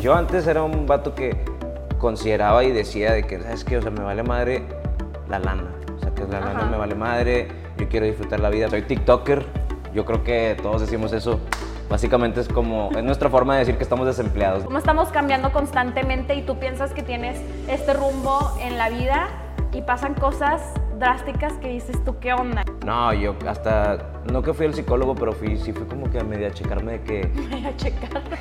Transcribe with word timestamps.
Yo 0.00 0.14
antes 0.14 0.46
era 0.46 0.62
un 0.62 0.86
vato 0.86 1.14
que 1.14 1.36
consideraba 1.98 2.62
y 2.62 2.70
decía 2.70 3.12
de 3.12 3.24
que, 3.24 3.40
¿sabes 3.40 3.64
qué? 3.64 3.78
O 3.78 3.82
sea, 3.82 3.90
me 3.90 4.04
vale 4.04 4.22
madre 4.22 4.62
la 5.28 5.40
lana. 5.40 5.64
O 5.96 6.00
sea, 6.00 6.14
que 6.14 6.24
la 6.24 6.38
lana 6.38 6.66
me 6.66 6.76
vale 6.76 6.94
madre, 6.94 7.48
yo 7.78 7.88
quiero 7.88 8.06
disfrutar 8.06 8.38
la 8.38 8.48
vida. 8.48 8.70
Soy 8.70 8.82
TikToker, 8.82 9.44
yo 9.92 10.04
creo 10.04 10.22
que 10.22 10.56
todos 10.62 10.82
decimos 10.82 11.12
eso. 11.12 11.40
Básicamente 11.90 12.40
es 12.40 12.48
como, 12.48 12.90
es 12.96 13.02
nuestra 13.02 13.28
forma 13.28 13.54
de 13.54 13.60
decir 13.60 13.76
que 13.76 13.82
estamos 13.82 14.06
desempleados. 14.06 14.62
Como 14.62 14.78
estamos 14.78 15.08
cambiando 15.08 15.52
constantemente 15.52 16.36
y 16.36 16.42
tú 16.42 16.60
piensas 16.60 16.92
que 16.92 17.02
tienes 17.02 17.40
este 17.66 17.92
rumbo 17.92 18.52
en 18.60 18.78
la 18.78 18.90
vida 18.90 19.28
y 19.72 19.82
pasan 19.82 20.14
cosas 20.14 20.62
drásticas 20.98 21.54
que 21.54 21.68
dices 21.68 22.02
tú, 22.04 22.18
¿qué 22.18 22.32
onda? 22.32 22.64
No, 22.84 23.12
yo 23.14 23.34
hasta, 23.46 24.22
no 24.32 24.42
que 24.42 24.52
fui 24.52 24.66
al 24.66 24.74
psicólogo, 24.74 25.14
pero 25.14 25.32
fui, 25.32 25.56
sí 25.56 25.72
fui 25.72 25.86
como 25.86 26.10
que 26.10 26.18
a 26.18 26.24
medio 26.24 26.46
a 26.46 26.50
checarme 26.50 26.92
de 26.92 27.00
que, 27.02 27.26
Voy 27.50 27.64
a 27.66 27.76
checarme. 27.76 28.36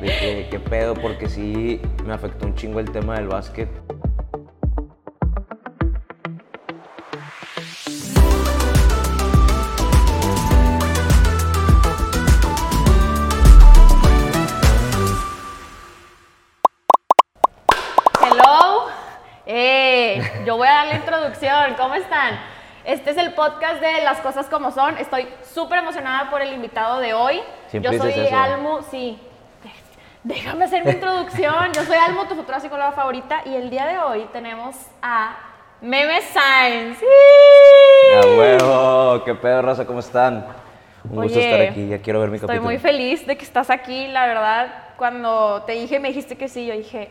de 0.00 0.06
que, 0.06 0.48
qué 0.50 0.60
pedo, 0.60 0.94
porque 0.94 1.28
sí 1.28 1.80
me 2.04 2.12
afectó 2.12 2.46
un 2.46 2.54
chingo 2.54 2.80
el 2.80 2.90
tema 2.90 3.16
del 3.16 3.28
básquet. 3.28 3.68
Yo 20.46 20.56
voy 20.56 20.68
a 20.68 20.72
dar 20.72 20.86
la 20.86 20.94
introducción. 20.94 21.74
¿Cómo 21.76 21.94
están? 21.96 22.38
Este 22.84 23.10
es 23.10 23.16
el 23.16 23.34
podcast 23.34 23.80
de 23.80 24.04
Las 24.04 24.18
Cosas 24.18 24.46
Como 24.46 24.70
Son. 24.70 24.96
Estoy 24.96 25.26
súper 25.52 25.80
emocionada 25.80 26.30
por 26.30 26.40
el 26.40 26.52
invitado 26.52 27.00
de 27.00 27.14
hoy. 27.14 27.40
Siempre 27.66 27.90
yo 27.90 27.98
soy 27.98 28.12
dices 28.12 28.28
eso. 28.28 28.36
Almu, 28.36 28.80
sí. 28.88 29.18
Déjame 30.22 30.66
hacer 30.66 30.84
mi 30.84 30.92
introducción. 30.92 31.72
Yo 31.72 31.82
soy 31.82 31.96
Almu, 31.96 32.26
tu 32.26 32.36
futura 32.36 32.60
psicóloga 32.60 32.92
favorita. 32.92 33.42
Y 33.44 33.56
el 33.56 33.70
día 33.70 33.86
de 33.86 33.98
hoy 33.98 34.28
tenemos 34.32 34.76
a 35.02 35.36
Meme 35.80 36.20
Science. 36.22 37.04
A 38.14 38.26
huevo, 38.38 39.24
qué 39.24 39.34
pedo, 39.34 39.62
raza, 39.62 39.84
¿cómo 39.84 39.98
están? 39.98 40.46
Un 41.10 41.22
gusto 41.24 41.40
estar 41.40 41.60
aquí, 41.60 41.88
ya 41.88 41.98
quiero 41.98 42.20
ver 42.20 42.28
mi 42.30 42.36
Estoy 42.36 42.46
capítulo. 42.46 42.68
muy 42.68 42.78
feliz 42.78 43.26
de 43.26 43.36
que 43.36 43.44
estás 43.44 43.68
aquí, 43.68 44.06
la 44.06 44.28
verdad. 44.28 44.68
Cuando 44.96 45.64
te 45.66 45.72
dije, 45.72 45.98
me 45.98 46.08
dijiste 46.08 46.36
que 46.36 46.48
sí, 46.48 46.66
yo 46.66 46.74
dije, 46.74 47.10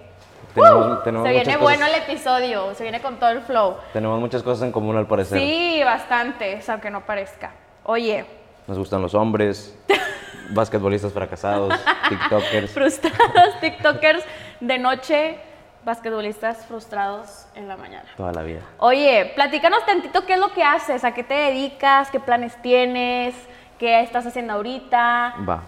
Tenemos, 0.55 1.03
tenemos 1.03 1.27
se 1.27 1.33
viene 1.33 1.57
bueno 1.57 1.85
cosas, 1.85 1.97
el 1.97 2.03
episodio, 2.03 2.75
se 2.75 2.83
viene 2.83 3.01
con 3.01 3.17
todo 3.19 3.29
el 3.29 3.41
flow. 3.41 3.77
Tenemos 3.93 4.19
muchas 4.19 4.41
cosas 4.41 4.63
en 4.65 4.71
común 4.71 4.95
al 4.97 5.05
parecer. 5.05 5.37
Sí, 5.39 5.81
bastantes, 5.83 6.67
aunque 6.69 6.89
no 6.89 7.05
parezca. 7.05 7.51
Oye, 7.83 8.25
Nos 8.67 8.77
gustan 8.77 9.01
los 9.01 9.13
hombres, 9.13 9.77
basquetbolistas 10.49 11.13
fracasados, 11.13 11.73
tiktokers. 12.09 12.71
frustrados 12.71 13.59
TikTokers 13.61 14.23
de 14.61 14.79
noche, 14.79 15.37
basquetbolistas 15.83 16.65
frustrados 16.65 17.45
en 17.55 17.67
la 17.67 17.77
mañana. 17.77 18.05
Toda 18.17 18.31
la 18.31 18.41
vida. 18.41 18.61
Oye, 18.79 19.31
platícanos 19.35 19.85
tantito 19.85 20.25
qué 20.25 20.33
es 20.33 20.39
lo 20.39 20.51
que 20.53 20.63
haces, 20.63 21.03
a 21.03 21.13
qué 21.13 21.23
te 21.23 21.33
dedicas, 21.35 22.09
qué 22.09 22.19
planes 22.19 22.59
tienes, 22.61 23.35
qué 23.77 23.99
estás 24.01 24.25
haciendo 24.25 24.53
ahorita. 24.53 25.35
Va. 25.47 25.61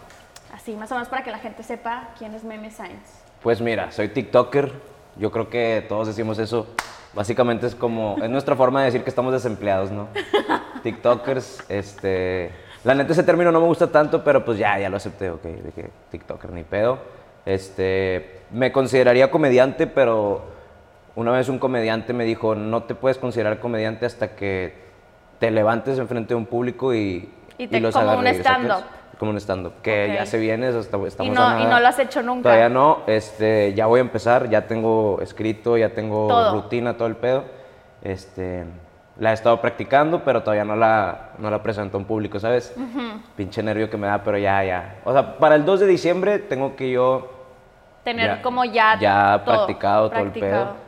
Así, 0.56 0.76
más 0.76 0.92
o 0.92 0.96
menos 0.96 1.10
para 1.10 1.24
que 1.24 1.30
la 1.30 1.40
gente 1.40 1.62
sepa 1.62 2.10
quién 2.18 2.34
es 2.34 2.44
Meme 2.44 2.72
Science. 2.72 3.17
Pues 3.48 3.62
mira, 3.62 3.94
soy 3.94 4.10
TikToker. 4.10 4.74
Yo 5.16 5.32
creo 5.32 5.50
que 5.50 5.86
todos 5.88 6.06
decimos 6.06 6.38
eso. 6.38 6.68
Básicamente 7.14 7.66
es 7.66 7.76
como, 7.76 8.18
es 8.22 8.30
nuestra 8.30 8.58
forma 8.58 8.82
de 8.82 8.88
decir 8.88 9.04
que 9.06 9.10
estamos 9.10 9.32
desempleados, 9.32 9.90
¿no? 9.90 10.10
TikTokers, 10.84 11.64
este... 11.70 12.52
La 12.84 12.94
neta 12.94 13.14
ese 13.14 13.24
término 13.24 13.50
no 13.54 13.62
me 13.62 13.68
gusta 13.68 13.88
tanto, 13.90 14.22
pero 14.22 14.44
pues 14.44 14.58
ya, 14.58 14.78
ya 14.78 14.90
lo 14.90 14.98
acepté, 14.98 15.30
ok, 15.30 15.44
de 15.44 15.72
que 15.72 15.90
TikToker 16.12 16.52
ni 16.52 16.64
pedo. 16.64 16.98
Este, 17.46 18.42
me 18.52 18.74
consideraría 18.74 19.32
comediante, 19.32 19.88
pero 19.88 20.42
una 21.16 21.32
vez 21.32 21.48
un 21.48 21.58
comediante 21.58 22.12
me 22.12 22.26
dijo, 22.26 22.54
no 22.54 22.84
te 22.84 22.96
puedes 22.96 23.18
considerar 23.18 23.62
comediante 23.62 24.06
hasta 24.06 24.36
que 24.36 24.74
te 25.40 25.52
levantes 25.52 25.98
enfrente 26.00 26.34
de 26.34 26.36
un 26.36 26.48
público 26.48 26.94
y, 26.94 27.32
Y 27.58 27.68
te- 27.70 27.80
los 27.80 27.96
como 27.96 28.10
hagas 28.10 28.20
un 28.20 28.28
stand-up. 28.28 28.84
Como 29.18 29.32
un 29.32 29.38
stand-up, 29.38 29.74
que 29.82 30.12
ya 30.14 30.26
se 30.28 30.38
viene, 30.38 30.70
eso 30.70 30.80
está- 30.80 30.98
estamos 31.08 31.36
Y 31.36 31.42
a 31.42 31.50
no, 31.54 31.60
y 31.60 31.66
no 31.66 31.80
lo 31.80 31.88
has 31.88 31.98
hecho 31.98 32.22
nunca. 32.22 32.44
Todavía 32.44 32.70
no, 32.70 33.00
este, 33.08 33.74
ya 33.74 33.88
voy 33.88 33.98
a 34.00 34.02
empezar, 34.02 34.48
ya 34.50 34.68
tengo 34.68 35.20
escrito, 35.22 35.76
ya 35.76 35.90
tengo 35.90 36.28
Todo. 36.28 36.54
rutina, 36.54 36.96
todo 36.98 37.08
el 37.08 37.16
pedo. 37.16 37.44
Este, 38.04 38.64
la 39.18 39.32
he 39.32 39.34
estado 39.34 39.60
practicando, 39.60 40.24
pero 40.24 40.42
todavía 40.44 40.64
no 40.66 40.76
la, 40.76 41.30
no 41.40 41.50
la 41.50 41.64
presento 41.64 41.98
en 41.98 42.06
público, 42.06 42.40
¿sabes? 42.40 42.76
Pinche 43.36 43.64
nervio 43.64 43.90
que 43.90 43.98
me 43.98 44.06
da, 44.06 44.22
pero 44.24 44.38
ya, 44.38 44.64
ya. 44.64 44.98
O 45.04 45.12
sea, 45.12 45.38
para 45.40 45.56
el 45.56 45.66
2 45.66 45.80
de 45.80 45.88
diciembre 45.88 46.38
tengo 46.38 46.76
que 46.76 46.92
yo 46.92 47.28
Tener 48.04 48.38
ya- 48.38 48.42
como 48.44 48.64
ya 48.66 48.98
ya 49.00 49.42
todo, 49.44 49.56
practicado 49.56 50.10
todo 50.12 50.20
el 50.22 50.32
pedo. 50.32 50.87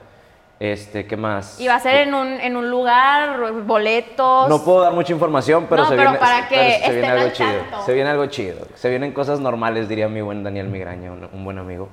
Este, 0.59 1.07
¿qué 1.07 1.15
más? 1.15 1.59
Y 1.61 1.67
va 1.69 1.75
a 1.75 1.79
ser 1.79 2.07
en 2.07 2.13
un, 2.13 2.27
en 2.27 2.57
un 2.57 2.69
lugar, 2.69 3.53
boletos. 3.63 4.49
No 4.49 4.61
puedo 4.63 4.81
dar 4.81 4.91
mucha 4.93 5.13
información, 5.13 5.67
pero 5.69 5.83
No, 5.83 5.89
se 5.89 5.95
pero 5.95 6.09
viene, 6.09 6.19
para 6.19 6.47
que 6.49 6.55
pero 6.55 6.69
se 6.69 6.75
estén 6.75 6.91
viene 6.93 7.07
al 7.07 7.17
algo 7.19 7.31
chido. 7.33 7.49
tanto. 7.61 7.85
Se 7.85 7.93
viene 7.93 8.09
algo 8.09 8.25
chido. 8.25 8.67
Se 8.75 8.89
vienen 8.89 9.13
cosas 9.13 9.39
normales, 9.39 9.87
diría 9.87 10.09
mi 10.09 10.19
buen 10.21 10.43
Daniel 10.43 10.67
Migraña, 10.67 11.11
un, 11.13 11.29
un 11.31 11.43
buen 11.45 11.57
amigo. 11.59 11.87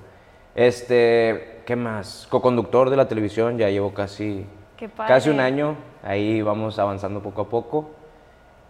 Este, 0.56 1.62
¿qué 1.64 1.76
más? 1.76 2.26
Co-conductor 2.28 2.90
de 2.90 2.96
la 2.96 3.06
televisión, 3.06 3.56
ya 3.56 3.68
llevo 3.70 3.94
casi, 3.94 4.44
casi 5.06 5.30
un 5.30 5.38
año. 5.38 5.76
Ahí 6.02 6.42
vamos 6.42 6.78
avanzando 6.80 7.20
poco 7.22 7.42
a 7.42 7.48
poco. 7.48 7.90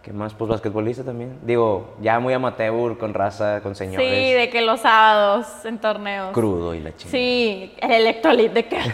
¿Qué 0.03 0.13
más? 0.13 0.33
Pues 0.33 0.49
basquetbolista 0.49 1.03
también. 1.03 1.39
Digo, 1.41 1.95
ya 2.01 2.19
muy 2.19 2.33
amateur, 2.33 2.97
con 2.97 3.13
raza, 3.13 3.61
con 3.61 3.73
señores. 3.73 4.07
Sí, 4.07 4.31
de 4.33 4.49
que 4.49 4.61
los 4.61 4.81
sábados 4.81 5.47
en 5.65 5.79
torneos. 5.79 6.31
Crudo 6.33 6.75
y 6.75 6.81
la 6.81 6.95
chingada. 6.95 7.11
Sí, 7.11 7.73
el 7.81 7.91
electrolit 7.91 8.53
de 8.53 8.65
que. 8.67 8.79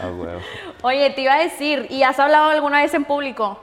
Ah, 0.00 0.08
huevo. 0.08 0.40
Oye, 0.82 1.10
te 1.10 1.22
iba 1.22 1.34
a 1.34 1.38
decir, 1.38 1.86
¿y 1.90 2.02
has 2.02 2.18
hablado 2.18 2.50
alguna 2.50 2.80
vez 2.82 2.94
en 2.94 3.04
público? 3.04 3.58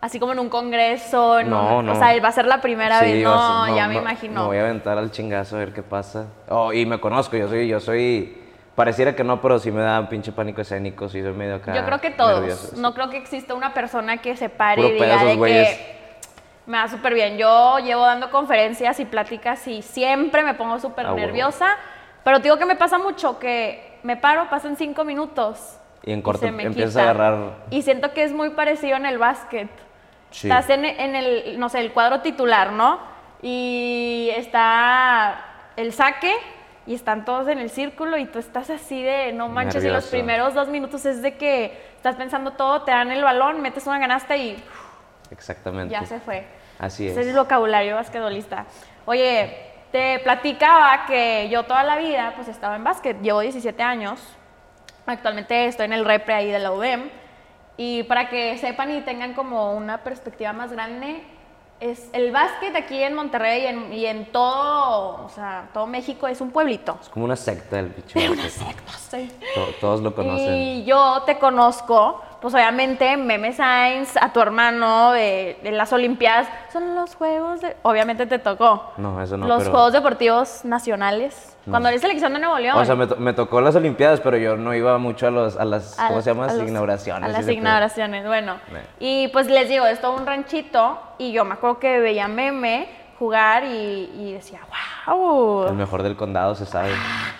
Así 0.00 0.20
como 0.20 0.32
en 0.32 0.38
un 0.38 0.50
congreso, 0.50 1.38
en 1.40 1.48
No, 1.50 1.78
un- 1.78 1.86
no. 1.86 1.92
O 1.92 1.94
sea, 1.96 2.20
va 2.20 2.28
a 2.28 2.32
ser 2.32 2.44
la 2.46 2.60
primera 2.60 3.00
Sí, 3.00 3.06
vez. 3.06 3.24
No, 3.24 3.74
ya 3.74 3.88
me 3.88 3.96
imagino. 3.96 4.42
Me 4.42 4.46
voy 4.48 4.56
a 4.58 4.60
aventar 4.64 4.98
al 4.98 5.10
chingazo 5.10 5.56
a 5.56 5.60
ver 5.60 5.72
qué 5.72 5.82
pasa. 5.82 6.26
Oh, 6.48 6.72
y 6.72 6.84
me 6.84 7.00
conozco, 7.00 7.36
yo 7.38 7.48
soy, 7.48 7.66
yo 7.68 7.80
soy, 7.80 8.36
pareciera 8.74 9.16
que 9.16 9.24
no, 9.24 9.40
pero 9.40 9.58
sí 9.58 9.72
me 9.72 9.80
da 9.80 10.06
pinche 10.08 10.30
pánico 10.30 10.60
escénico, 10.60 11.08
sí 11.08 11.22
soy 11.22 11.32
medio 11.32 11.54
acá. 11.54 11.74
Yo 11.74 11.84
creo 11.86 12.00
que 12.02 12.10
todos. 12.10 12.40
nervioso, 12.40 12.68
sí. 12.76 12.80
No 12.80 12.92
creo 12.92 13.08
que 13.08 13.16
exista 13.16 13.54
una 13.54 13.72
persona 13.72 14.18
que 14.18 14.36
se 14.36 14.50
pare 14.50 14.76
Puro 14.76 14.88
y 14.88 14.92
diga 14.92 15.24
de 15.24 15.36
güeyes. 15.36 15.68
que 15.70 15.94
me 16.66 16.76
va 16.76 16.86
súper 16.88 17.14
bien. 17.14 17.38
Yo 17.38 17.78
llevo 17.78 18.02
dando 18.04 18.30
conferencias 18.30 19.00
y 19.00 19.06
pláticas 19.06 19.66
y 19.68 19.80
siempre 19.80 20.42
me 20.42 20.52
pongo 20.52 20.78
súper 20.80 21.06
Ah, 21.06 21.14
nerviosa. 21.14 21.68
Pero 22.24 22.38
te 22.38 22.44
digo 22.44 22.58
que 22.58 22.66
me 22.66 22.76
pasa 22.76 22.98
mucho 22.98 23.38
que 23.38 23.93
me 24.04 24.16
paro, 24.16 24.48
pasan 24.48 24.76
cinco 24.76 25.04
minutos. 25.04 25.78
Y 26.04 26.12
en 26.12 26.22
corto 26.22 26.42
se 26.46 26.52
me 26.52 26.62
empiezas 26.64 26.92
quita. 26.92 27.00
a 27.00 27.10
agarrar. 27.10 27.54
Y 27.70 27.82
siento 27.82 28.12
que 28.12 28.22
es 28.22 28.32
muy 28.32 28.50
parecido 28.50 28.96
en 28.96 29.06
el 29.06 29.18
básquet. 29.18 29.68
Sí. 30.30 30.48
Estás 30.48 30.68
en, 30.70 30.84
en 30.84 31.16
el, 31.16 31.58
no 31.58 31.68
sé, 31.68 31.80
el 31.80 31.92
cuadro 31.92 32.20
titular, 32.20 32.72
¿no? 32.72 33.00
Y 33.42 34.30
está 34.36 35.44
el 35.76 35.92
saque 35.92 36.32
y 36.86 36.94
están 36.94 37.24
todos 37.24 37.48
en 37.48 37.58
el 37.58 37.70
círculo 37.70 38.18
y 38.18 38.26
tú 38.26 38.38
estás 38.38 38.68
así 38.70 39.02
de, 39.02 39.32
no 39.32 39.48
manches, 39.48 39.82
y 39.82 39.86
los 39.88 39.94
Nervioso. 40.04 40.10
primeros 40.10 40.54
dos 40.54 40.68
minutos 40.68 41.06
es 41.06 41.22
de 41.22 41.36
que 41.36 41.72
estás 41.96 42.16
pensando 42.16 42.52
todo, 42.52 42.82
te 42.82 42.90
dan 42.90 43.10
el 43.10 43.22
balón, 43.22 43.62
metes 43.62 43.86
una 43.86 43.98
ganasta 43.98 44.36
y 44.36 44.62
Exactamente. 45.30 45.92
ya 45.92 46.04
se 46.04 46.20
fue. 46.20 46.46
Así 46.78 47.06
Ese 47.08 47.20
es 47.20 47.26
es. 47.28 47.32
el 47.32 47.38
vocabulario 47.38 47.94
basquetbolista. 47.96 48.66
Oye, 49.06 49.56
te 49.94 50.18
platicaba 50.24 51.06
que 51.06 51.48
yo 51.48 51.62
toda 51.62 51.84
la 51.84 51.94
vida 51.94 52.32
pues 52.34 52.48
estaba 52.48 52.74
en 52.74 52.82
básquet, 52.82 53.16
llevo 53.22 53.38
17 53.38 53.80
años, 53.80 54.20
actualmente 55.06 55.66
estoy 55.66 55.84
en 55.84 55.92
el 55.92 56.04
repre 56.04 56.34
ahí 56.34 56.50
de 56.50 56.58
la 56.58 56.72
UDEM 56.72 57.10
y 57.76 58.02
para 58.02 58.28
que 58.28 58.58
sepan 58.58 58.90
y 58.90 59.02
tengan 59.02 59.34
como 59.34 59.72
una 59.72 59.98
perspectiva 59.98 60.52
más 60.52 60.72
grande, 60.72 61.22
es 61.78 62.08
el 62.12 62.32
básquet 62.32 62.74
aquí 62.74 63.00
en 63.04 63.14
Monterrey 63.14 63.62
y 63.62 63.66
en, 63.66 63.92
y 63.92 64.06
en 64.06 64.32
todo, 64.32 65.26
o 65.26 65.28
sea, 65.28 65.68
todo 65.72 65.86
México 65.86 66.26
es 66.26 66.40
un 66.40 66.50
pueblito. 66.50 66.98
Es 67.00 67.08
como 67.08 67.24
una 67.26 67.36
secta 67.36 67.78
el 67.78 67.90
bicho. 67.90 68.18
Una 68.32 68.46
este. 68.46 68.64
secta, 68.64 68.92
sí. 68.94 69.30
To- 69.54 69.74
Todos 69.80 70.00
lo 70.00 70.12
conocen. 70.12 70.54
Y 70.56 70.84
yo 70.84 71.22
te 71.24 71.38
conozco, 71.38 72.20
pues 72.44 72.52
obviamente 72.52 73.16
Meme 73.16 73.54
Science, 73.54 74.18
a 74.20 74.30
tu 74.30 74.38
hermano 74.38 75.12
de, 75.12 75.58
de 75.62 75.72
las 75.72 75.94
Olimpiadas, 75.94 76.46
son 76.70 76.94
los 76.94 77.14
juegos 77.14 77.62
de... 77.62 77.74
Obviamente 77.80 78.26
te 78.26 78.38
tocó. 78.38 78.92
No, 78.98 79.22
eso 79.22 79.38
no, 79.38 79.46
Los 79.46 79.60
pero- 79.60 79.70
Juegos 79.70 79.92
Deportivos 79.94 80.62
Nacionales. 80.62 81.56
No. 81.64 81.70
Cuando 81.70 81.88
eres 81.88 82.02
selección 82.02 82.34
de 82.34 82.40
Nuevo 82.40 82.58
León. 82.58 82.76
O 82.76 82.84
sea, 82.84 82.96
me, 82.96 83.06
to- 83.06 83.16
me 83.16 83.32
tocó 83.32 83.62
las 83.62 83.74
Olimpiadas, 83.76 84.20
pero 84.20 84.36
yo 84.36 84.56
no 84.58 84.74
iba 84.74 84.98
mucho 84.98 85.26
a, 85.26 85.30
los, 85.30 85.56
a 85.56 85.64
las, 85.64 85.98
a- 85.98 86.08
¿cómo 86.08 86.20
se 86.20 86.34
llama? 86.34 86.44
a 86.44 86.52
los- 86.52 86.68
Inauguraciones. 86.68 87.30
A 87.30 87.32
las 87.32 87.48
inauguraciones, 87.48 88.26
bueno. 88.26 88.56
Bueno. 88.70 88.84
Y 89.00 89.28
pues 89.28 89.46
les 89.48 89.70
digo, 89.70 89.86
es 89.86 89.98
todo 90.02 90.14
un 90.14 90.26
ranchito 90.26 90.98
y 91.16 91.32
yo 91.32 91.46
me 91.46 91.54
acuerdo 91.54 91.78
que 91.78 91.98
veía 91.98 92.28
Meme 92.28 92.90
jugar 93.18 93.64
y, 93.64 94.10
y 94.18 94.32
decía, 94.34 94.60
wow. 95.06 95.68
El 95.68 95.76
mejor 95.76 96.02
del 96.02 96.14
condado, 96.14 96.54
se 96.54 96.66
sabe. 96.66 96.90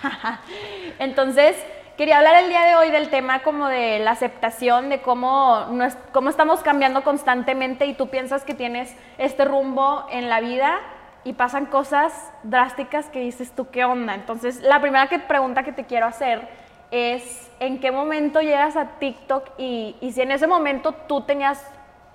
Entonces, 0.99 1.55
quería 1.97 2.17
hablar 2.17 2.43
el 2.43 2.49
día 2.49 2.65
de 2.65 2.75
hoy 2.75 2.91
del 2.91 3.09
tema 3.09 3.39
como 3.39 3.67
de 3.67 3.99
la 3.99 4.11
aceptación, 4.11 4.89
de 4.89 5.01
cómo, 5.01 5.65
cómo 6.11 6.29
estamos 6.29 6.61
cambiando 6.61 7.03
constantemente 7.03 7.85
y 7.85 7.93
tú 7.93 8.09
piensas 8.09 8.43
que 8.43 8.53
tienes 8.53 8.95
este 9.17 9.45
rumbo 9.45 10.05
en 10.11 10.29
la 10.29 10.41
vida 10.41 10.79
y 11.23 11.33
pasan 11.33 11.65
cosas 11.65 12.31
drásticas 12.43 13.07
que 13.07 13.19
dices 13.19 13.51
tú, 13.51 13.69
¿qué 13.69 13.85
onda? 13.85 14.13
Entonces, 14.13 14.61
la 14.61 14.79
primera 14.79 15.07
que, 15.07 15.19
pregunta 15.19 15.63
que 15.63 15.71
te 15.71 15.85
quiero 15.85 16.05
hacer 16.05 16.47
es, 16.91 17.49
¿en 17.59 17.79
qué 17.79 17.91
momento 17.91 18.41
llegas 18.41 18.75
a 18.75 18.99
TikTok 18.99 19.51
y, 19.57 19.95
y 20.01 20.11
si 20.11 20.21
en 20.21 20.31
ese 20.31 20.47
momento 20.47 20.91
tú 20.91 21.21
tenías 21.21 21.65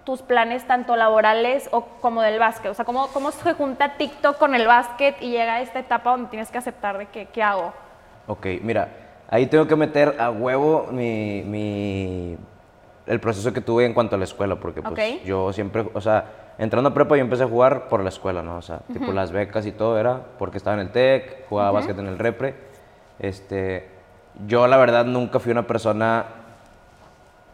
tus 0.05 0.23
planes 0.23 0.65
tanto 0.67 0.94
laborales 0.94 1.69
o 1.73 1.85
como 2.00 2.23
del 2.23 2.38
básquet? 2.38 2.71
O 2.71 2.75
sea, 2.75 2.85
¿cómo, 2.85 3.09
cómo 3.09 3.32
se 3.32 3.55
junta 3.55 3.97
TikTok 3.97 4.38
con 4.38 4.55
el 4.55 4.67
básquet 4.67 5.21
y 5.21 5.31
llega 5.31 5.55
a 5.55 5.61
esta 5.61 5.81
etapa 5.81 6.11
donde 6.11 6.31
tienes 6.31 6.50
que 6.50 6.59
aceptar 6.59 6.99
de 6.99 7.06
que, 7.06 7.27
¿qué 7.27 7.43
hago? 7.43 7.73
Ok, 8.29 8.47
mira, 8.62 8.88
ahí 9.31 9.47
tengo 9.47 9.67
que 9.67 9.77
meter 9.77 10.17
a 10.19 10.31
huevo 10.31 10.88
mi, 10.91 11.43
mi- 11.47 12.37
el 13.06 13.21
proceso 13.21 13.53
que 13.53 13.61
tuve 13.61 13.87
en 13.87 13.94
cuanto 13.94 14.15
a 14.17 14.19
la 14.19 14.25
escuela, 14.25 14.56
porque 14.56 14.82
pues 14.82 14.93
yo 15.25 15.53
siempre, 15.53 15.85
o 15.94 16.00
sea, 16.00 16.53
entrando 16.59 16.91
a 16.91 16.94
prepa 16.94 17.17
yo 17.17 17.23
empecé 17.23 17.43
a 17.44 17.49
jugar 17.49 17.88
por 17.88 18.03
la 18.03 18.09
escuela, 18.11 18.43
¿no? 18.43 18.56
O 18.59 18.62
sea, 18.62 18.81
tipo 18.93 19.12
las 19.12 19.32
becas 19.32 19.67
y 19.67 19.73
todo 19.73 19.99
era 19.99 20.21
porque 20.38 20.59
estaba 20.59 20.75
en 20.75 20.81
el 20.87 20.91
TEC, 20.93 21.47
jugaba 21.49 21.71
básquet 21.73 21.99
en 21.99 22.06
el 22.06 22.19
repre. 22.19 22.55
Este, 23.19 23.88
yo 24.47 24.67
la 24.69 24.77
verdad 24.77 25.05
nunca 25.06 25.38
fui 25.41 25.50
una 25.53 25.67
persona 25.67 26.27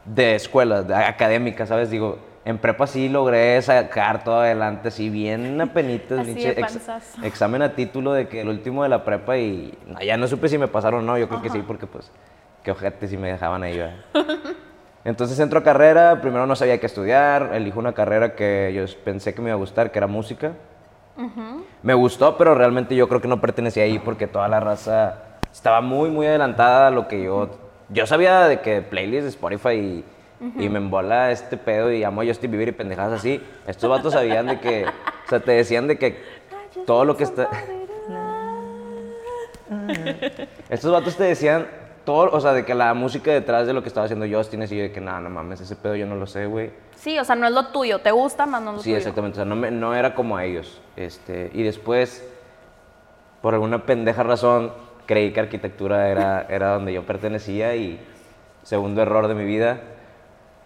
de 0.04 0.34
escuela, 0.34 0.82
de 0.82 0.94
académica, 0.94 1.66
¿sabes? 1.66 1.90
Digo, 1.90 2.18
en 2.46 2.58
prepa 2.58 2.86
sí 2.86 3.08
logré 3.10 3.60
sacar 3.60 4.24
todo 4.24 4.40
adelante, 4.40 4.88
así 4.88 5.10
bien 5.10 5.60
apenitas, 5.60 6.20
Así 6.20 6.34
de 6.34 6.50
ex- 6.52 6.88
examen 7.22 7.60
a 7.60 7.74
título 7.74 8.12
de 8.12 8.28
que 8.28 8.40
el 8.40 8.48
último 8.48 8.84
de 8.84 8.88
la 8.88 9.04
prepa 9.04 9.36
y 9.36 9.76
no, 9.86 10.00
ya 10.00 10.16
no 10.16 10.26
supe 10.28 10.48
si 10.48 10.56
me 10.56 10.68
pasaron 10.68 11.00
o 11.00 11.02
no, 11.02 11.18
yo 11.18 11.28
creo 11.28 11.42
que 11.42 11.50
sí, 11.50 11.62
porque 11.66 11.86
pues, 11.86 12.10
qué 12.62 12.70
ojete 12.70 13.08
si 13.08 13.16
me 13.18 13.30
dejaban 13.32 13.62
ahí, 13.64 13.76
¿verdad? 13.76 13.96
Entonces 15.04 15.38
entro 15.38 15.58
a 15.58 15.62
carrera, 15.62 16.20
primero 16.20 16.46
no 16.46 16.56
sabía 16.56 16.80
qué 16.80 16.86
estudiar, 16.86 17.50
elijo 17.54 17.78
una 17.78 17.92
carrera 17.92 18.34
que 18.34 18.72
yo 18.74 18.84
pensé 19.04 19.34
que 19.34 19.40
me 19.42 19.50
iba 19.50 19.54
a 19.54 19.58
gustar, 19.58 19.92
que 19.92 19.98
era 19.98 20.06
música. 20.08 20.52
Me 21.82 21.94
gustó, 21.94 22.36
pero 22.36 22.54
realmente 22.54 22.94
yo 22.96 23.08
creo 23.08 23.20
que 23.20 23.28
no 23.28 23.40
pertenecía 23.40 23.84
ahí 23.84 23.98
porque 23.98 24.26
toda 24.26 24.48
la 24.48 24.58
raza 24.60 25.22
estaba 25.52 25.80
muy, 25.80 26.10
muy 26.10 26.26
adelantada 26.26 26.88
a 26.88 26.90
lo 26.90 27.08
que 27.08 27.22
yo... 27.24 27.50
Yo 27.88 28.04
sabía 28.06 28.48
de 28.48 28.60
que 28.60 28.82
playlist 28.82 29.22
de 29.22 29.28
Spotify 29.28 29.74
y, 29.74 30.04
y 30.40 30.68
me 30.68 30.78
embola 30.78 31.30
este 31.30 31.56
pedo 31.56 31.90
y 31.92 32.04
amo 32.04 32.20
a 32.20 32.24
Justin 32.26 32.50
Bieber 32.50 32.68
y 32.68 32.72
pendejadas 32.72 33.20
así. 33.20 33.42
Estos 33.66 33.88
vatos 33.90 34.12
sabían 34.12 34.46
de 34.46 34.60
que... 34.60 34.84
O 34.86 35.28
sea, 35.28 35.40
te 35.40 35.52
decían 35.52 35.86
de 35.88 35.98
que 35.98 36.20
todo 36.86 37.04
lo 37.04 37.16
que 37.16 37.24
está... 37.24 37.48
Estos 40.68 40.92
vatos 40.92 41.16
te 41.16 41.24
decían 41.24 41.66
todo, 42.04 42.30
o 42.32 42.40
sea, 42.40 42.52
de 42.52 42.64
que 42.64 42.74
la 42.74 42.94
música 42.94 43.32
detrás 43.32 43.66
de 43.66 43.72
lo 43.72 43.82
que 43.82 43.88
estaba 43.88 44.04
haciendo 44.04 44.26
Justin, 44.30 44.62
así 44.62 44.76
yo 44.76 44.82
de 44.84 44.92
que, 44.92 45.00
no, 45.00 45.18
no 45.20 45.28
mames, 45.28 45.60
ese 45.60 45.74
pedo 45.74 45.96
yo 45.96 46.06
no 46.06 46.14
lo 46.14 46.26
sé, 46.26 46.46
güey. 46.46 46.70
Sí, 46.94 47.18
o 47.18 47.24
sea, 47.24 47.34
no 47.34 47.46
es 47.46 47.52
lo 47.52 47.66
tuyo, 47.68 47.98
te 48.00 48.10
gusta, 48.12 48.46
más 48.46 48.62
no 48.62 48.70
es 48.70 48.76
lo 48.76 48.82
Sí, 48.82 48.90
tuyo. 48.90 48.98
exactamente. 48.98 49.36
O 49.36 49.38
sea, 49.40 49.44
no, 49.44 49.56
me- 49.56 49.70
no 49.72 49.94
era 49.94 50.14
como 50.14 50.36
a 50.36 50.44
ellos. 50.44 50.80
Este, 50.96 51.50
y 51.52 51.62
después, 51.64 52.24
por 53.42 53.54
alguna 53.54 53.84
pendeja 53.86 54.22
razón, 54.22 54.72
creí 55.06 55.32
que 55.32 55.40
arquitectura 55.40 56.08
era, 56.08 56.46
era 56.48 56.74
donde 56.74 56.92
yo 56.92 57.02
pertenecía 57.04 57.74
y 57.74 58.00
segundo 58.62 59.02
error 59.02 59.26
de 59.26 59.34
mi 59.34 59.44
vida. 59.44 59.80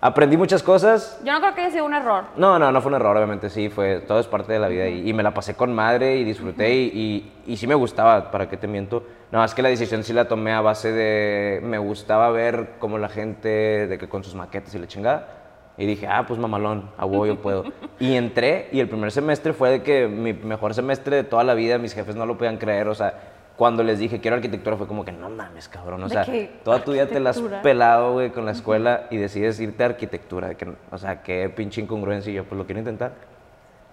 Aprendí 0.02 0.38
muchas 0.38 0.62
cosas. 0.62 1.20
Yo 1.24 1.32
no 1.34 1.40
creo 1.40 1.54
que 1.54 1.60
haya 1.60 1.70
sido 1.72 1.84
un 1.84 1.92
error. 1.92 2.24
No, 2.36 2.58
no, 2.58 2.72
no 2.72 2.80
fue 2.80 2.88
un 2.88 2.96
error, 2.96 3.14
obviamente, 3.14 3.50
sí, 3.50 3.68
fue, 3.68 4.00
todo 4.00 4.18
es 4.18 4.26
parte 4.26 4.50
de 4.50 4.58
la 4.58 4.68
vida 4.68 4.88
y, 4.88 5.10
y 5.10 5.12
me 5.12 5.22
la 5.22 5.34
pasé 5.34 5.54
con 5.54 5.74
madre 5.74 6.16
y 6.16 6.24
disfruté 6.24 6.74
y, 6.74 7.32
y, 7.46 7.52
y 7.52 7.56
sí 7.58 7.66
me 7.66 7.74
gustaba, 7.74 8.30
¿para 8.30 8.48
qué 8.48 8.56
te 8.56 8.66
miento? 8.66 9.04
Nada 9.30 9.44
más 9.44 9.54
que 9.54 9.60
la 9.60 9.68
decisión 9.68 10.02
sí 10.02 10.14
la 10.14 10.26
tomé 10.26 10.52
a 10.52 10.62
base 10.62 10.90
de, 10.90 11.60
me 11.62 11.76
gustaba 11.76 12.30
ver 12.30 12.76
cómo 12.78 12.96
la 12.96 13.10
gente, 13.10 13.86
de 13.86 13.98
que 13.98 14.08
con 14.08 14.24
sus 14.24 14.34
maquetas 14.34 14.74
y 14.74 14.78
la 14.78 14.86
chingada, 14.88 15.28
y 15.76 15.84
dije, 15.84 16.06
ah, 16.06 16.24
pues 16.26 16.40
mamalón, 16.40 16.90
a 16.96 17.04
huevo 17.04 17.26
yo 17.26 17.36
puedo. 17.40 17.64
Y 18.00 18.16
entré 18.16 18.70
y 18.72 18.80
el 18.80 18.88
primer 18.88 19.12
semestre 19.12 19.52
fue 19.52 19.68
de 19.68 19.82
que 19.82 20.08
mi 20.08 20.32
mejor 20.32 20.72
semestre 20.72 21.16
de 21.16 21.24
toda 21.24 21.44
la 21.44 21.52
vida, 21.52 21.76
mis 21.76 21.92
jefes 21.92 22.16
no 22.16 22.24
lo 22.24 22.38
podían 22.38 22.56
creer, 22.56 22.88
o 22.88 22.94
sea, 22.94 23.12
cuando 23.60 23.82
les 23.82 23.98
dije 23.98 24.22
quiero 24.22 24.36
arquitectura 24.38 24.74
fue 24.78 24.86
como 24.86 25.04
que 25.04 25.12
no 25.12 25.28
mames, 25.28 25.68
cabrón, 25.68 26.02
o 26.02 26.08
¿De 26.08 26.14
sea, 26.14 26.48
toda 26.64 26.82
tu 26.82 26.92
vida 26.92 27.04
te 27.04 27.20
la 27.20 27.28
has 27.28 27.42
pelado, 27.62 28.14
güey, 28.14 28.30
con 28.30 28.46
la 28.46 28.52
escuela 28.52 29.06
y 29.10 29.18
decides 29.18 29.60
irte 29.60 29.82
a 29.82 29.88
arquitectura. 29.88 30.48
de 30.48 30.54
que, 30.54 30.72
o 30.90 30.96
sea, 30.96 31.20
qué 31.22 31.46
pinche 31.50 31.82
incongruencia. 31.82 32.32
Y 32.32 32.36
yo, 32.36 32.44
pues 32.44 32.56
lo 32.56 32.64
quiero 32.64 32.78
intentar. 32.78 33.12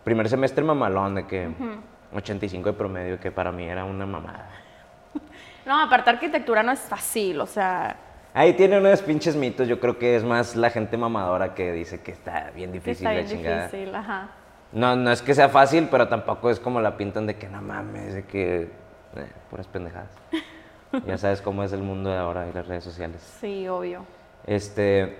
Primer 0.05 0.29
semestre 0.29 0.63
mamalón, 0.63 1.15
de 1.15 1.27
que 1.27 1.49
85 2.13 2.69
de 2.71 2.77
promedio, 2.77 3.19
que 3.19 3.29
para 3.29 3.51
mí 3.51 3.65
era 3.65 3.83
una 3.83 4.05
mamada. 4.05 4.49
No, 5.65 5.81
aparte 5.81 6.11
arquitectura 6.11 6.63
no 6.63 6.71
es 6.71 6.79
fácil, 6.79 7.41
o 7.41 7.45
sea, 7.45 7.93
Ahí 8.33 8.53
tiene 8.53 8.77
unos 8.77 9.01
pinches 9.01 9.35
mitos. 9.35 9.67
Yo 9.67 9.81
creo 9.81 9.99
que 9.99 10.15
es 10.15 10.23
más 10.23 10.55
la 10.55 10.69
gente 10.69 10.95
mamadora 10.95 11.53
que 11.53 11.73
dice 11.73 11.99
que 11.99 12.11
está 12.11 12.51
bien 12.55 12.71
que 12.71 12.79
difícil 12.79 13.05
está 13.05 13.09
la 13.09 13.25
bien 13.25 13.27
chingada. 13.27 13.63
difícil, 13.67 13.93
ajá. 13.93 14.29
No, 14.71 14.95
no 14.95 15.11
es 15.11 15.21
que 15.21 15.35
sea 15.35 15.49
fácil, 15.49 15.89
pero 15.91 16.07
tampoco 16.07 16.49
es 16.49 16.57
como 16.57 16.79
la 16.79 16.95
pintan 16.95 17.27
de 17.27 17.35
que 17.35 17.49
no 17.49 17.61
mames, 17.61 18.13
de 18.13 18.23
que. 18.23 18.86
Eh, 19.15 19.27
puras 19.49 19.67
pendejadas. 19.67 20.09
ya 21.05 21.17
sabes 21.17 21.41
cómo 21.41 21.63
es 21.63 21.73
el 21.73 21.81
mundo 21.83 22.09
de 22.09 22.17
ahora 22.17 22.47
y 22.47 22.53
las 22.53 22.67
redes 22.67 22.83
sociales. 22.83 23.21
Sí, 23.39 23.67
obvio. 23.67 24.05
Este. 24.45 25.17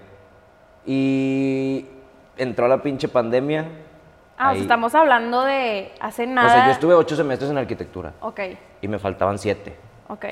Y 0.85 1.85
entró 2.37 2.67
la 2.67 2.81
pinche 2.81 3.07
pandemia. 3.07 3.65
Ah, 4.37 4.49
o 4.49 4.51
sea, 4.51 4.51
Ahí- 4.51 4.61
estamos 4.61 4.95
hablando 4.95 5.43
de 5.43 5.91
hace 5.99 6.27
nada. 6.27 6.47
O 6.47 6.51
sea, 6.51 6.65
yo 6.67 6.71
estuve 6.71 6.93
ocho 6.93 7.15
semestres 7.15 7.49
en 7.49 7.57
arquitectura 7.57 8.13
Ok, 8.21 8.39
y 8.81 8.87
me 8.87 8.99
faltaban 8.99 9.37
siete. 9.39 9.75
ok, 10.09 10.25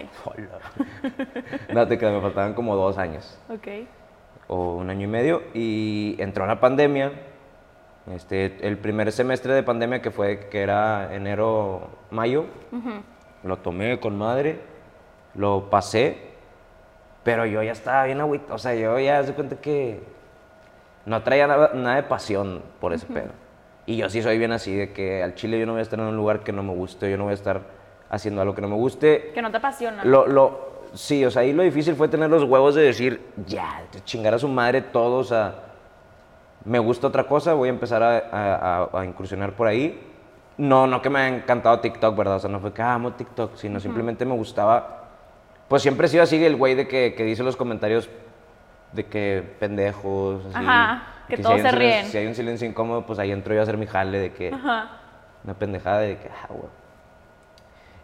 no 1.73 1.87
te 1.87 1.97
me 1.97 2.21
faltaban 2.21 2.53
como 2.53 2.75
dos 2.75 2.97
años 2.97 3.37
ok. 3.49 3.67
o 4.47 4.75
un 4.75 4.89
año 4.89 5.03
y 5.05 5.07
medio. 5.07 5.41
Y 5.53 6.15
entró 6.19 6.45
la 6.45 6.59
pandemia. 6.59 7.11
Este, 8.13 8.55
el 8.67 8.77
primer 8.77 9.11
semestre 9.11 9.53
de 9.53 9.63
pandemia 9.63 9.99
que 10.01 10.11
fue, 10.11 10.47
que 10.49 10.61
era 10.61 11.13
enero, 11.15 11.89
mayo, 12.11 12.45
lo 13.45 13.57
tomé 13.57 13.99
con 13.99 14.17
madre, 14.17 14.59
lo 15.35 15.69
pasé, 15.69 16.17
pero 17.23 17.45
yo 17.45 17.63
ya 17.63 17.71
estaba 17.71 18.03
bien 18.05 18.19
agüita, 18.21 18.53
o 18.53 18.57
sea, 18.57 18.75
yo 18.75 18.99
ya 18.99 19.23
se 19.23 19.33
cuenta 19.33 19.55
que 19.57 20.01
no 21.05 21.21
traía 21.23 21.47
nada, 21.47 21.71
nada 21.73 21.95
de 21.97 22.03
pasión 22.03 22.61
por 22.79 22.93
ese 22.93 23.05
pedo. 23.05 23.29
Y 23.85 23.97
yo 23.97 24.09
sí 24.09 24.21
soy 24.21 24.37
bien 24.39 24.51
así, 24.51 24.75
de 24.75 24.91
que 24.93 25.21
al 25.23 25.35
chile 25.35 25.59
yo 25.59 25.65
no 25.65 25.73
voy 25.73 25.79
a 25.79 25.83
estar 25.83 25.99
en 25.99 26.05
un 26.05 26.17
lugar 26.17 26.39
que 26.41 26.51
no 26.51 26.63
me 26.63 26.73
guste, 26.73 27.09
yo 27.09 27.17
no 27.17 27.25
voy 27.25 27.31
a 27.31 27.35
estar 27.35 27.61
haciendo 28.09 28.41
algo 28.41 28.55
que 28.55 28.61
no 28.61 28.67
me 28.67 28.75
guste. 28.75 29.31
Que 29.33 29.41
no 29.41 29.51
te 29.51 29.57
apasiona. 29.57 30.03
Lo, 30.03 30.25
lo, 30.27 30.59
sí, 30.93 31.23
o 31.23 31.29
sea, 31.29 31.43
ahí 31.43 31.53
lo 31.53 31.61
difícil 31.63 31.95
fue 31.95 32.07
tener 32.07 32.29
los 32.29 32.43
huevos 32.43 32.73
de 32.73 32.81
decir, 32.81 33.21
ya, 33.45 33.83
chingar 34.05 34.33
a 34.33 34.39
su 34.39 34.47
madre 34.47 34.81
todo, 34.81 35.17
o 35.17 35.23
sea, 35.23 35.53
me 36.63 36.79
gusta 36.79 37.07
otra 37.07 37.25
cosa, 37.25 37.53
voy 37.53 37.69
a 37.69 37.71
empezar 37.71 38.01
a, 38.01 38.17
a- 38.17 38.89
a- 38.91 38.99
a 39.01 39.05
incursionar 39.05 39.53
por 39.53 39.67
ahí. 39.67 39.99
No, 40.57 40.87
no 40.87 41.01
que 41.01 41.09
me 41.09 41.19
ha 41.19 41.27
encantado 41.27 41.79
TikTok, 41.79 42.15
¿verdad? 42.15 42.37
O 42.37 42.39
sea, 42.39 42.49
no 42.49 42.59
fue 42.59 42.73
que 42.73 42.81
ah, 42.81 42.93
amo 42.93 43.13
TikTok, 43.13 43.55
sino 43.55 43.79
simplemente 43.79 44.25
me 44.25 44.33
gustaba. 44.33 45.03
Pues 45.67 45.81
siempre 45.81 46.07
he 46.07 46.09
sido 46.09 46.23
así 46.23 46.43
el 46.43 46.55
güey 46.55 46.75
de 46.75 46.87
que, 46.87 47.13
que 47.15 47.23
dice 47.23 47.43
los 47.43 47.55
comentarios 47.55 48.09
de 48.93 49.05
que 49.05 49.43
pendejos, 49.59 50.45
así. 50.45 50.55
Ajá, 50.65 51.03
que 51.27 51.37
si 51.37 51.43
todos 51.43 51.55
un 51.55 51.61
se 51.61 51.71
ríen. 51.71 52.05
Si 52.05 52.17
hay 52.17 52.27
un 52.27 52.35
silencio 52.35 52.67
incómodo, 52.67 53.05
pues 53.05 53.19
ahí 53.19 53.31
entro 53.31 53.53
yo 53.53 53.59
a 53.59 53.63
hacer 53.63 53.77
mi 53.77 53.85
jale 53.85 54.17
de 54.19 54.31
que 54.31 54.53
Ajá. 54.53 54.89
una 55.43 55.53
pendejada 55.53 55.99
de 55.99 56.17
que, 56.17 56.29
ah, 56.29 56.47
güey. 56.49 56.69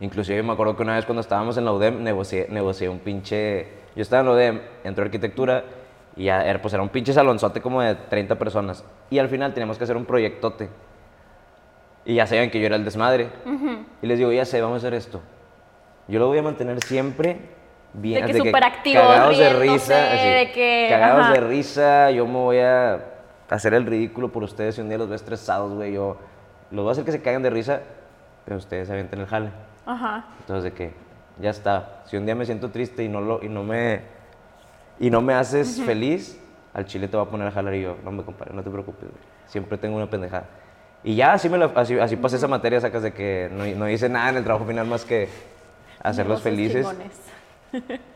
Inclusive 0.01 0.41
me 0.41 0.53
acuerdo 0.53 0.75
que 0.75 0.83
una 0.83 0.95
vez 0.95 1.05
cuando 1.05 1.21
estábamos 1.21 1.57
en 1.57 1.65
la 1.65 1.71
UDEM, 1.71 2.03
negocié, 2.03 2.47
negocié 2.49 2.89
un 2.89 2.99
pinche... 2.99 3.67
Yo 3.95 4.01
estaba 4.01 4.21
en 4.21 4.25
la 4.25 4.33
UDEM, 4.33 4.61
entró 4.83 5.05
arquitectura 5.05 5.63
y 6.15 6.25
ya 6.25 6.43
era, 6.43 6.59
pues 6.59 6.73
era 6.73 6.81
un 6.81 6.89
pinche 6.89 7.13
salonzote 7.13 7.61
como 7.61 7.81
de 7.81 7.93
30 7.93 8.35
personas. 8.35 8.83
Y 9.11 9.19
al 9.19 9.29
final 9.29 9.53
teníamos 9.53 9.77
que 9.77 9.83
hacer 9.83 9.95
un 9.95 10.05
proyectote. 10.05 10.69
Y 12.05 12.15
ya 12.15 12.25
sabían 12.27 12.49
que 12.49 12.59
yo 12.59 12.65
era 12.65 12.75
el 12.75 12.83
desmadre. 12.85 13.29
Y 14.01 14.07
les 14.07 14.17
digo, 14.17 14.31
ya 14.31 14.45
sé, 14.45 14.61
vamos 14.61 14.75
a 14.75 14.77
hacer 14.77 14.93
esto. 14.93 15.21
Yo 16.07 16.19
lo 16.19 16.27
voy 16.27 16.39
a 16.39 16.43
mantener 16.43 16.81
siempre 16.83 17.39
bien. 17.93 18.25
De 18.25 18.31
que 18.33 18.37
superactivos, 18.39 19.03
cagados 19.03 19.37
de 19.37 19.49
risa. 19.53 20.11
así, 20.13 20.27
de 20.29 20.51
que- 20.51 20.87
Cagados 20.89 21.25
ajá. 21.25 21.33
de 21.33 21.39
risa. 21.41 22.11
Yo 22.11 22.25
me 22.25 22.33
voy 22.39 22.57
a 22.57 22.99
hacer 23.49 23.73
el 23.73 23.85
ridículo 23.85 24.31
por 24.31 24.43
ustedes 24.43 24.75
si 24.75 24.81
un 24.81 24.89
día 24.89 24.97
los 24.97 25.07
veo 25.07 25.15
estresados, 25.15 25.73
güey. 25.73 25.93
Yo 25.93 26.17
los 26.71 26.83
voy 26.83 26.89
a 26.89 26.91
hacer 26.93 27.05
que 27.05 27.11
se 27.11 27.21
caigan 27.21 27.43
de 27.43 27.49
risa, 27.51 27.81
pero 28.45 28.57
ustedes 28.57 28.89
avienten 28.89 29.19
el 29.19 29.27
jale. 29.27 29.49
Ajá. 29.85 30.25
Entonces, 30.39 30.63
de 30.63 30.71
que 30.73 30.93
ya 31.39 31.49
está. 31.51 32.01
Si 32.05 32.17
un 32.17 32.25
día 32.25 32.33
me 32.35 32.45
siento 32.45 32.69
triste 32.71 33.03
y 33.03 33.09
no, 33.09 33.21
lo, 33.21 33.43
y 33.43 33.47
no, 33.49 33.63
me, 33.63 34.01
y 34.99 35.09
no 35.11 35.21
me 35.21 35.33
haces 35.35 35.81
feliz, 35.85 36.39
al 36.73 36.85
chile 36.85 37.07
te 37.07 37.15
voy 37.17 37.25
a 37.27 37.29
poner 37.29 37.47
a 37.47 37.51
jalar 37.51 37.75
y 37.75 37.83
yo, 37.83 37.95
no 38.03 38.11
me 38.11 38.23
compadre, 38.23 38.53
no 38.53 38.63
te 38.63 38.69
preocupes, 38.69 39.03
güey. 39.09 39.21
Siempre 39.45 39.77
tengo 39.77 39.97
una 39.97 40.09
pendejada. 40.09 40.45
Y 41.03 41.15
ya 41.15 41.33
así, 41.33 41.49
me 41.49 41.63
así, 41.75 41.97
así 41.99 42.15
pasé 42.15 42.35
esa 42.35 42.47
materia, 42.47 42.79
sacas 42.79 43.01
de 43.03 43.11
que 43.13 43.49
no, 43.51 43.65
no 43.65 43.89
hice 43.89 44.07
nada 44.09 44.29
en 44.29 44.37
el 44.37 44.43
trabajo 44.43 44.65
final 44.65 44.85
más 44.87 45.03
que 45.03 45.29
hacerlos 46.03 46.43
Negocios 46.45 46.83
felices. 46.83 46.87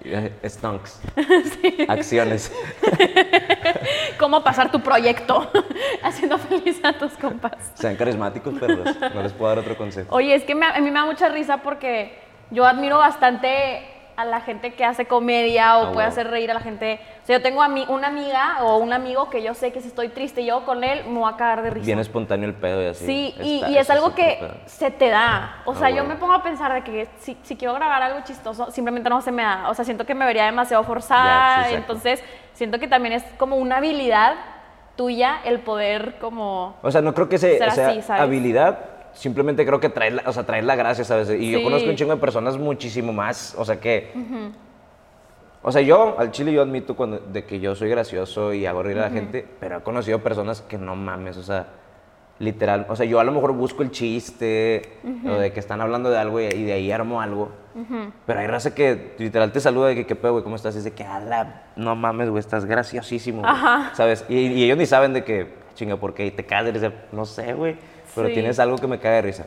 Eh, 0.04 0.32
Stonks. 0.50 1.00
Acciones. 1.88 2.52
¿Cómo 4.20 4.44
pasar 4.44 4.72
tu 4.72 4.82
proyecto? 4.82 5.50
Haciendo 6.04 6.38
feliz 6.38 6.80
a 6.84 6.94
tus 6.94 7.14
compas. 7.14 7.54
Sean 7.76 7.96
carismáticos, 7.96 8.54
perros. 8.60 8.96
No 9.14 9.24
les 9.24 9.34
puedo 9.34 9.50
dar 9.50 9.60
otro 9.60 9.78
consejo. 9.78 10.14
Oye, 10.16 10.36
es 10.36 10.44
que 10.44 10.56
me- 10.56 10.66
a 10.66 10.74
mí 10.80 10.92
me 10.92 11.00
da 11.00 11.06
mucha 11.06 11.30
risa 11.30 11.58
porque 11.58 12.18
yo 12.52 12.66
admiro 12.66 12.98
bastante 12.98 13.80
a 14.18 14.26
la 14.26 14.40
gente 14.42 14.74
que 14.74 14.86
hace 14.86 15.06
comedia 15.06 15.78
o 15.78 15.88
Ah, 15.88 15.92
puede 15.92 16.06
wow. 16.08 16.12
hacer 16.12 16.30
reír 16.30 16.50
a 16.52 16.54
la 16.54 16.60
gente. 16.62 17.00
O 17.24 17.26
sea, 17.26 17.38
yo 17.38 17.44
tengo 17.44 17.62
a 17.62 17.68
mí 17.68 17.86
una 17.90 18.08
amiga 18.08 18.58
o 18.62 18.78
un 18.78 18.94
amigo 18.94 19.30
que 19.30 19.44
yo 19.44 19.54
sé 19.54 19.74
que 19.74 19.82
si 19.82 19.90
estoy 19.90 20.10
triste 20.10 20.42
y 20.42 20.46
yo 20.46 20.64
con 20.66 20.84
él, 20.84 21.04
me 21.08 21.20
voy 21.20 21.32
a 21.32 21.36
cagar 21.36 21.62
de 21.64 21.70
risa. 21.70 21.86
Bien 21.86 22.00
espontáneo 22.00 22.48
el 22.48 22.56
pedo 22.56 22.82
y 22.82 22.88
así. 22.88 23.06
Sí, 23.06 23.36
y, 23.42 23.56
Está- 23.58 23.70
y 23.72 23.78
es 23.78 23.90
algo 23.90 24.16
que 24.16 24.38
pedo. 24.40 24.54
se 24.66 24.92
te 24.92 25.10
da. 25.10 25.62
O 25.66 25.72
Ah, 25.72 25.76
sea, 25.76 25.90
yo 25.90 26.04
me 26.06 26.16
pongo 26.16 26.34
a 26.34 26.44
pensar 26.44 26.74
de 26.74 26.84
que 26.84 27.08
si, 27.20 27.38
si 27.44 27.56
quiero 27.58 27.74
grabar 27.74 28.02
algo 28.02 28.20
chistoso, 28.24 28.72
simplemente 28.72 29.10
no 29.10 29.22
se 29.22 29.32
me 29.32 29.44
da. 29.44 29.70
O 29.70 29.74
sea, 29.74 29.84
siento 29.84 30.06
que 30.06 30.16
me 30.16 30.26
vería 30.26 30.46
demasiado 30.46 30.84
forzada. 30.84 31.66
Sí, 31.66 31.74
entonces, 31.76 32.24
siento 32.54 32.80
que 32.80 32.88
también 32.88 33.14
es 33.14 33.24
como 33.38 33.58
una 33.58 33.78
habilidad 33.78 34.36
tuya 34.96 35.40
el 35.44 35.60
poder 35.60 36.16
como... 36.22 36.78
O 36.82 36.90
sea, 36.90 37.02
no 37.02 37.14
creo 37.14 37.28
que 37.28 37.38
se- 37.38 37.58
sea 37.58 37.90
así, 37.90 38.02
habilidad, 38.14 38.80
simplemente 39.16 39.66
creo 39.66 39.80
que 39.80 39.90
traer 39.90 40.14
la, 40.14 40.24
o 40.28 40.32
sea, 40.32 40.44
traer 40.46 40.64
la 40.66 40.76
gracia, 40.76 41.04
¿sabes? 41.04 41.30
Y 41.32 41.50
yo 41.52 41.58
Sí. 41.60 41.64
conozco 41.64 41.90
un 41.90 41.96
chingo 41.96 42.14
de 42.14 42.22
personas 42.22 42.58
muchísimo 42.58 43.12
más, 43.12 43.56
o 43.58 43.66
sea 43.66 43.80
que... 43.80 44.12
O 45.64 45.72
sea, 45.72 45.82
yo, 45.82 46.16
al 46.20 46.30
chile, 46.30 46.54
yo 46.54 46.62
admito 46.62 46.96
cuando, 46.96 47.18
de 47.18 47.44
que 47.44 47.60
yo 47.60 47.74
soy 47.74 47.90
gracioso 47.90 48.54
y 48.54 48.68
hago 48.68 48.84
reír 48.84 49.00
a 49.00 49.04
la 49.04 49.10
gente, 49.10 49.44
pero 49.60 49.78
he 49.78 49.82
conocido 49.82 50.20
personas 50.20 50.62
que 50.62 50.78
no 50.78 50.96
mames, 50.96 51.38
o 51.38 51.44
sea, 51.44 51.66
literal, 52.38 52.86
o 52.88 52.96
sea, 52.96 53.06
yo 53.08 53.20
a 53.20 53.24
lo 53.24 53.32
mejor 53.32 53.54
busco 53.54 53.82
el 53.82 53.90
chiste, 53.90 54.84
o 55.28 55.34
de 55.40 55.52
que 55.54 55.60
están 55.60 55.82
hablando 55.82 56.12
de 56.12 56.20
algo 56.20 56.40
y, 56.40 56.44
y 56.46 56.64
de 56.66 56.74
ahí 56.74 56.92
armo 56.92 57.20
algo, 57.20 57.50
pero 58.28 58.40
hay 58.42 58.46
raza 58.48 58.76
que 58.76 59.16
literal 59.18 59.52
te 59.52 59.60
saluda 59.60 59.88
de 59.88 59.96
que, 59.96 60.06
¿qué 60.06 60.16
pedo, 60.16 60.34
güey? 60.34 60.44
¿Cómo 60.44 60.56
estás? 60.56 60.76
Y 60.76 60.78
es 60.80 60.84
de 60.84 60.92
que, 60.92 61.04
ala, 61.04 61.64
no 61.76 61.96
mames, 61.96 62.30
güey, 62.30 62.42
estás 62.42 62.66
graciosísimo, 62.66 63.40
güey", 63.42 63.52
Ajá. 63.52 63.90
¿sabes? 63.96 64.24
Y, 64.30 64.36
y 64.36 64.64
ellos 64.66 64.78
ni 64.78 64.86
saben 64.86 65.14
de 65.14 65.24
que, 65.24 65.48
chinga, 65.74 65.98
¿por 65.98 66.14
qué? 66.14 66.28
Y 66.28 66.32
te 66.32 66.46
caes 66.46 66.80
no 67.12 67.26
sé, 67.26 67.54
güey, 67.54 67.76
pero 68.16 68.28
Sí. 68.30 68.34
tienes 68.34 68.60
algo 68.60 68.78
que 68.78 68.88
me 68.88 69.00
cae 69.00 69.14
de 69.16 69.22
risa. 69.22 69.46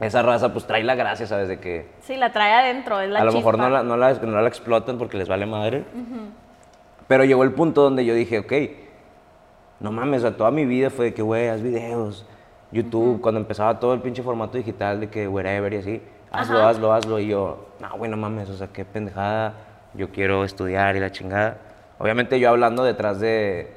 Esa 0.00 0.22
raza, 0.22 0.52
pues, 0.52 0.66
trae 0.66 0.82
la 0.82 0.94
gracia, 0.96 1.26
¿sabes? 1.26 1.46
De 1.48 1.60
que 1.60 1.86
Sí, 2.00 2.16
la 2.16 2.32
trae 2.32 2.52
adentro, 2.52 3.00
es 3.00 3.08
la 3.10 3.20
a 3.20 3.24
lo 3.24 3.32
mejor 3.32 3.56
no 3.58 3.68
la, 3.70 3.82
no, 3.84 3.96
la, 3.96 4.12
no 4.14 4.40
la 4.40 4.48
explotan 4.48 4.98
porque 4.98 5.16
les 5.16 5.28
vale 5.28 5.46
madre. 5.46 5.84
Pero 7.06 7.24
llegó 7.24 7.44
el 7.44 7.52
punto 7.52 7.82
donde 7.82 8.04
yo 8.04 8.14
dije, 8.14 8.38
ok, 8.40 8.52
no 9.80 9.92
mames, 9.92 10.20
o 10.24 10.28
sea, 10.28 10.36
toda 10.36 10.50
mi 10.50 10.64
vida 10.64 10.90
fue 10.90 11.06
de 11.06 11.14
que, 11.14 11.22
güey, 11.22 11.48
haz 11.48 11.62
videos. 11.62 12.26
YouTube, 12.72 13.20
cuando 13.20 13.38
empezaba 13.40 13.78
todo 13.78 13.92
el 13.92 14.00
pinche 14.00 14.22
formato 14.22 14.56
digital 14.56 14.98
de 15.00 15.10
que 15.10 15.28
wherever 15.28 15.72
y 15.74 15.76
así, 15.76 16.02
hazlo, 16.30 16.58
Ajá. 16.60 16.70
hazlo, 16.70 16.92
hazlo. 16.94 17.18
Y 17.18 17.28
yo, 17.28 17.66
no, 17.80 17.96
güey, 17.98 18.10
no 18.10 18.16
mames, 18.16 18.48
o 18.48 18.56
sea, 18.56 18.68
qué 18.68 18.84
pendejada. 18.84 19.52
Yo 19.94 20.08
quiero 20.10 20.42
estudiar 20.44 20.96
y 20.96 21.00
la 21.00 21.12
chingada. 21.12 21.58
Obviamente 21.98 22.40
yo 22.40 22.48
hablando 22.48 22.82
detrás 22.82 23.20
de, 23.20 23.70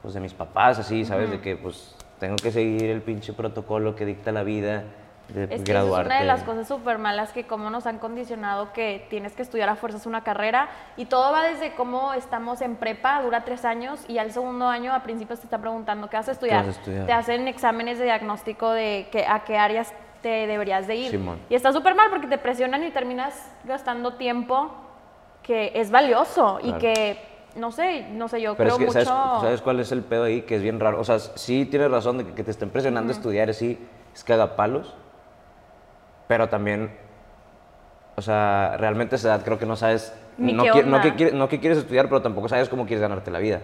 pues, 0.00 0.14
de 0.14 0.20
mis 0.20 0.32
papás, 0.32 0.78
así, 0.78 1.04
¿sabes? 1.04 1.30
De 1.30 1.40
que, 1.40 1.56
pues, 1.56 1.94
tengo 2.20 2.36
que 2.36 2.52
seguir 2.52 2.90
el 2.90 3.02
pinche 3.02 3.32
protocolo 3.32 3.96
que 3.96 4.04
dicta 4.04 4.30
la 4.30 4.44
vida 4.44 4.84
de 5.28 5.44
Es 5.44 5.48
que 5.48 5.54
esa 5.54 5.62
es 5.62 5.64
graduarte. 5.64 6.06
una 6.08 6.20
de 6.20 6.26
las 6.26 6.42
cosas 6.42 6.68
súper 6.68 6.98
malas 6.98 7.32
que 7.32 7.46
como 7.46 7.70
nos 7.70 7.86
han 7.86 7.98
condicionado 7.98 8.72
que 8.72 9.06
tienes 9.10 9.32
que 9.32 9.42
estudiar 9.42 9.68
a 9.68 9.76
fuerzas 9.76 10.04
una 10.06 10.22
carrera 10.22 10.68
y 10.96 11.06
todo 11.06 11.32
va 11.32 11.44
desde 11.44 11.72
cómo 11.74 12.12
estamos 12.14 12.60
en 12.60 12.76
prepa, 12.76 13.22
dura 13.22 13.44
tres 13.44 13.64
años 13.64 14.04
y 14.08 14.18
al 14.18 14.32
segundo 14.32 14.68
año 14.68 14.92
a 14.92 15.02
principios 15.02 15.40
te 15.40 15.46
está 15.46 15.58
preguntando 15.58 16.10
qué 16.10 16.16
vas 16.16 16.28
a 16.28 16.32
estudiar. 16.32 16.66
vas 16.66 16.76
a 16.76 16.78
estudiar? 16.80 17.06
Te 17.06 17.12
hacen 17.12 17.48
exámenes 17.48 17.98
de 17.98 18.04
diagnóstico 18.04 18.70
de 18.70 19.08
que, 19.10 19.24
a 19.26 19.44
qué 19.44 19.56
áreas 19.56 19.92
te 20.20 20.46
deberías 20.46 20.86
de 20.86 20.96
ir. 20.96 21.10
Simón. 21.10 21.38
Y 21.48 21.54
está 21.54 21.72
súper 21.72 21.94
mal 21.94 22.10
porque 22.10 22.26
te 22.26 22.36
presionan 22.36 22.84
y 22.84 22.90
terminas 22.90 23.50
gastando 23.64 24.14
tiempo 24.14 24.70
que 25.42 25.72
es 25.74 25.90
valioso 25.90 26.58
y 26.60 26.64
Claro. 26.64 26.78
que, 26.80 27.29
no 27.56 27.72
sé, 27.72 28.06
no 28.12 28.28
sé, 28.28 28.40
yo 28.40 28.54
Pero 28.56 28.76
creo 28.76 28.88
es 28.88 28.94
que, 28.94 28.98
mucho... 29.00 29.10
¿sabes, 29.10 29.42
¿sabes 29.42 29.60
cuál 29.62 29.80
es 29.80 29.92
el 29.92 30.02
pedo 30.02 30.24
ahí? 30.24 30.42
Que 30.42 30.56
es 30.56 30.62
bien 30.62 30.78
raro. 30.80 31.00
O 31.00 31.04
sea, 31.04 31.18
sí 31.18 31.66
tienes 31.66 31.90
razón 31.90 32.18
de 32.18 32.24
que, 32.26 32.32
que 32.34 32.44
te 32.44 32.50
estén 32.50 32.70
presionando 32.70 33.12
a 33.12 33.14
estudiar, 33.16 33.52
sí, 33.54 33.78
es 34.14 34.24
que 34.24 34.32
haga 34.32 34.56
palos. 34.56 34.94
Pero 36.28 36.48
también, 36.48 36.90
o 38.16 38.22
sea, 38.22 38.76
realmente 38.78 39.14
a 39.14 39.16
esa 39.16 39.28
edad 39.34 39.44
creo 39.44 39.58
que 39.58 39.66
no 39.66 39.76
sabes. 39.76 40.14
Ni 40.38 40.52
no, 40.52 40.62
qué 40.62 40.70
qui- 40.72 40.84
no, 40.84 40.96
onda. 40.96 41.16
que 41.16 41.32
no 41.32 41.48
que 41.48 41.60
quieres 41.60 41.78
estudiar, 41.78 42.08
pero 42.08 42.22
tampoco 42.22 42.48
sabes 42.48 42.68
cómo 42.68 42.86
quieres 42.86 43.00
ganarte 43.02 43.30
la 43.30 43.40
vida. 43.40 43.60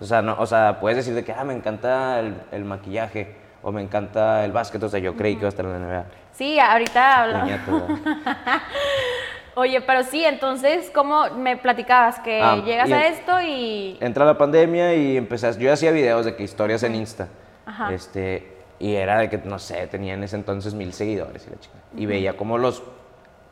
o, 0.00 0.04
sea, 0.04 0.22
no, 0.22 0.36
o 0.38 0.46
sea, 0.46 0.78
puedes 0.80 0.96
decir 0.96 1.14
de 1.14 1.24
que, 1.24 1.32
ah, 1.32 1.44
me 1.44 1.54
encanta 1.54 2.20
el, 2.20 2.40
el 2.52 2.64
maquillaje 2.64 3.34
o 3.62 3.72
me 3.72 3.82
encanta 3.82 4.44
el 4.44 4.52
básquet. 4.52 4.82
O 4.82 4.88
sea, 4.88 5.00
yo 5.00 5.16
creí 5.16 5.34
que 5.34 5.40
iba 5.40 5.48
a 5.48 5.50
estar 5.50 5.64
en 5.66 5.72
la 5.72 5.78
NBA. 5.78 6.04
Sí, 6.32 6.58
ahorita 6.60 7.22
habla- 7.24 7.40
Puñeta, 7.40 7.72
¿verdad? 7.72 8.60
Oye, 9.58 9.80
pero 9.80 10.04
sí, 10.04 10.24
entonces, 10.24 10.88
¿cómo 10.94 11.30
me 11.30 11.56
platicabas? 11.56 12.20
Que 12.20 12.40
Ah, 12.40 12.62
llegas 12.64 12.92
a 12.92 13.08
esto 13.08 13.40
y... 13.42 13.98
Entra 14.00 14.24
la 14.24 14.38
pandemia 14.38 14.94
y 14.94 15.16
empecé, 15.16 15.48
a- 15.48 15.50
yo 15.58 15.72
hacía 15.72 15.90
videos 15.90 16.24
de 16.24 16.36
que 16.36 16.44
historias 16.44 16.84
en 16.84 16.94
Insta. 16.94 17.26
Ajá. 17.66 17.92
Este, 17.92 18.56
y 18.78 18.94
era 18.94 19.18
de 19.18 19.28
que, 19.28 19.38
no 19.38 19.58
sé, 19.58 19.88
tenía 19.88 20.14
en 20.14 20.22
ese 20.22 20.36
entonces 20.36 20.74
mil 20.74 20.92
seguidores 20.92 21.44
y 21.48 21.50
la 21.50 21.58
chica. 21.58 21.74
Y 21.96 22.06
veía 22.06 22.36
como 22.36 22.56
los, 22.56 22.84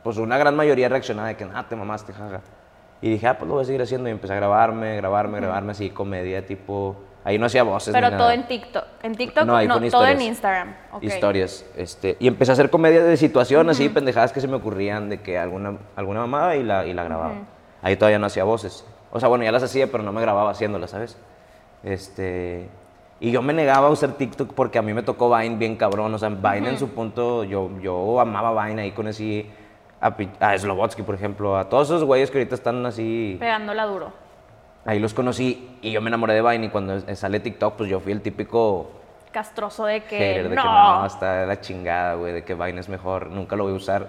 pues 0.01 0.15
una 0.15 0.37
gran 0.37 0.55
mayoría 0.55 0.87
reaccionaba 0.87 1.27
de 1.27 1.35
que, 1.35 1.45
ah, 1.53 1.65
te 1.67 1.75
mamaste, 1.75 2.13
jaja. 2.13 2.39
Y 3.01 3.09
dije, 3.09 3.27
ah, 3.27 3.37
pues 3.37 3.49
lo 3.49 3.55
voy 3.55 3.63
a 3.63 3.65
seguir 3.65 3.81
haciendo. 3.81 4.07
Y 4.07 4.13
empecé 4.13 4.31
a 4.31 4.37
grabarme, 4.37 4.95
grabarme, 4.95 5.39
grabarme 5.41 5.73
así, 5.73 5.89
comedia, 5.89 6.45
tipo. 6.45 6.95
Ahí 7.23 7.37
no 7.37 7.45
hacía 7.47 7.63
voces. 7.63 7.93
Pero 7.93 8.09
ni 8.09 8.15
todo 8.15 8.27
nada. 8.29 8.33
en 8.35 8.47
TikTok. 8.47 8.83
En 9.03 9.15
TikTok, 9.15 9.45
No, 9.45 9.55
ahí 9.55 9.67
todo 9.89 10.07
en 10.07 10.21
Instagram. 10.21 10.75
Historias. 11.01 11.65
Este, 11.75 12.15
y 12.19 12.27
empecé 12.27 12.51
a 12.51 12.53
hacer 12.53 12.69
comedia 12.69 13.03
de 13.03 13.17
situación, 13.17 13.69
así, 13.69 13.89
pendejadas 13.89 14.31
que 14.31 14.39
se 14.39 14.47
me 14.47 14.55
ocurrían 14.55 15.09
de 15.09 15.21
que 15.21 15.37
alguna, 15.37 15.77
alguna 15.95 16.21
mamada 16.21 16.55
y 16.55 16.63
la, 16.63 16.85
y 16.85 16.93
la 16.93 17.03
grababa. 17.03 17.33
Ahí 17.81 17.97
todavía 17.97 18.17
no 18.19 18.27
hacía 18.27 18.43
voces. 18.43 18.85
O 19.11 19.19
sea, 19.19 19.29
bueno, 19.29 19.43
ya 19.43 19.51
las 19.51 19.63
hacía, 19.63 19.91
pero 19.91 20.03
no 20.03 20.11
me 20.11 20.21
grababa 20.21 20.51
haciéndolas, 20.51 20.91
¿sabes? 20.91 21.17
Este. 21.83 22.69
Y 23.19 23.31
yo 23.31 23.41
me 23.41 23.51
negaba 23.51 23.87
a 23.87 23.89
usar 23.89 24.11
TikTok 24.13 24.53
porque 24.53 24.77
a 24.77 24.81
mí 24.81 24.93
me 24.93 25.01
tocó 25.03 25.35
Vine 25.35 25.55
bien 25.55 25.75
cabrón. 25.75 26.13
O 26.13 26.17
sea, 26.19 26.29
Vine 26.29 26.69
en 26.69 26.77
su 26.77 26.89
punto, 26.89 27.43
yo, 27.43 27.69
yo 27.81 28.19
amaba 28.19 28.65
Vine 28.65 28.83
ahí 28.83 28.91
con 28.91 29.07
así. 29.07 29.49
A, 29.99 30.15
a 30.39 30.57
Slobotsky, 30.57 31.01
por 31.01 31.15
ejemplo, 31.15 31.57
a 31.57 31.67
todos 31.67 31.87
esos 31.87 32.03
güeyes 32.03 32.29
que 32.29 32.37
ahorita 32.37 32.55
están 32.55 32.85
así. 32.85 33.35
Pegándola 33.39 33.85
duro. 33.85 34.26
Ahí 34.87 34.99
los 34.99 35.13
conocí 35.13 35.77
y 35.81 35.91
yo 35.91 36.01
me 36.01 36.07
enamoré 36.07 36.33
de 36.33 36.41
Vine. 36.41 36.67
Y 36.67 36.69
cuando 36.69 36.99
sale 37.13 37.41
TikTok, 37.41 37.75
pues 37.75 37.89
yo 37.89 37.99
fui 37.99 38.13
el 38.13 38.21
típico 38.21 38.89
Castroso 39.31 39.85
de 39.85 40.03
que... 40.03 40.17
hater 40.17 40.49
de 40.49 40.55
no. 40.55 40.61
que 40.61 40.67
no, 40.67 41.31
de 41.31 41.45
la 41.45 41.61
chingada, 41.61 42.15
güey, 42.15 42.33
de 42.33 42.43
que 42.43 42.55
Vine 42.55 42.79
es 42.79 42.87
mejor, 42.87 43.27
nunca 43.27 43.55
lo 43.57 43.65
voy 43.65 43.73
a 43.73 43.75
usar. 43.75 44.07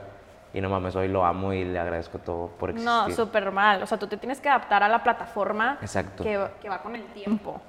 Y 0.54 0.60
no 0.60 0.70
mames, 0.70 0.96
hoy 0.96 1.08
lo 1.08 1.24
amo 1.26 1.52
y 1.52 1.64
le 1.64 1.78
agradezco 1.78 2.18
todo 2.18 2.46
por 2.58 2.70
existir. 2.70 2.90
No, 2.90 3.10
súper 3.10 3.50
mal. 3.50 3.82
O 3.82 3.86
sea, 3.86 3.98
tú 3.98 4.06
te 4.06 4.16
tienes 4.16 4.40
que 4.40 4.48
adaptar 4.48 4.82
a 4.82 4.88
la 4.88 5.02
plataforma 5.02 5.78
Exacto. 5.82 6.22
que, 6.22 6.40
que 6.62 6.68
va 6.68 6.80
con 6.80 6.94
el 6.94 7.04
tiempo. 7.06 7.60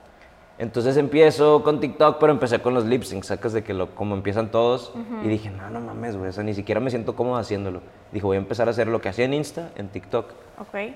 Entonces 0.59 0.95
empiezo 0.97 1.63
con 1.63 1.79
TikTok, 1.79 2.19
pero 2.19 2.31
empecé 2.31 2.59
con 2.59 2.73
los 2.73 2.85
lip 2.85 3.03
syncs, 3.03 3.27
sacas 3.27 3.53
de 3.53 3.63
que 3.63 3.73
lo, 3.73 3.95
como 3.95 4.13
empiezan 4.13 4.51
todos. 4.51 4.93
Y 5.23 5.27
dije, 5.27 5.49
no, 5.49 5.69
no 5.69 5.79
mames, 5.79 6.15
güey, 6.15 6.29
o 6.29 6.33
sea, 6.33 6.43
ni 6.43 6.53
siquiera 6.53 6.79
me 6.79 6.89
siento 6.89 7.15
cómodo 7.15 7.37
haciéndolo. 7.37 7.81
Dije, 8.11 8.25
voy 8.25 8.35
a 8.35 8.39
empezar 8.39 8.67
a 8.67 8.71
hacer 8.71 8.87
lo 8.87 9.01
que 9.01 9.09
hacía 9.09 9.25
en 9.25 9.33
Insta, 9.33 9.69
en 9.75 9.87
TikTok. 9.87 10.31
Ok. 10.59 10.93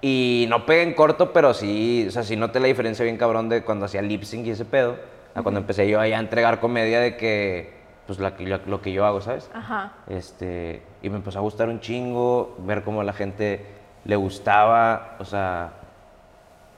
Y 0.00 0.46
no 0.48 0.66
pegué 0.66 0.82
en 0.82 0.94
corto, 0.94 1.32
pero 1.32 1.54
sí, 1.54 2.04
o 2.08 2.10
sea, 2.10 2.22
sí 2.22 2.36
noté 2.36 2.60
la 2.60 2.66
diferencia 2.66 3.04
bien 3.04 3.16
cabrón 3.16 3.48
de 3.48 3.62
cuando 3.62 3.86
hacía 3.86 4.02
lip 4.02 4.22
sync 4.22 4.46
y 4.46 4.50
ese 4.50 4.64
pedo, 4.64 4.96
a 5.34 5.42
cuando 5.42 5.60
empecé 5.60 5.88
yo 5.88 6.00
ahí 6.00 6.12
a 6.12 6.18
entregar 6.18 6.60
comedia 6.60 7.00
de 7.00 7.16
que, 7.16 7.72
pues 8.06 8.18
la 8.18 8.34
lo, 8.38 8.60
lo 8.66 8.82
que 8.82 8.92
yo 8.92 9.06
hago, 9.06 9.20
¿sabes? 9.20 9.50
Ajá. 9.54 9.92
Este, 10.08 10.82
y 11.02 11.08
me 11.08 11.16
empezó 11.16 11.38
a 11.38 11.42
gustar 11.42 11.68
un 11.68 11.80
chingo, 11.80 12.54
ver 12.58 12.82
cómo 12.82 13.00
a 13.00 13.04
la 13.04 13.14
gente 13.14 13.64
le 14.04 14.16
gustaba, 14.16 15.16
o 15.18 15.24
sea, 15.24 15.72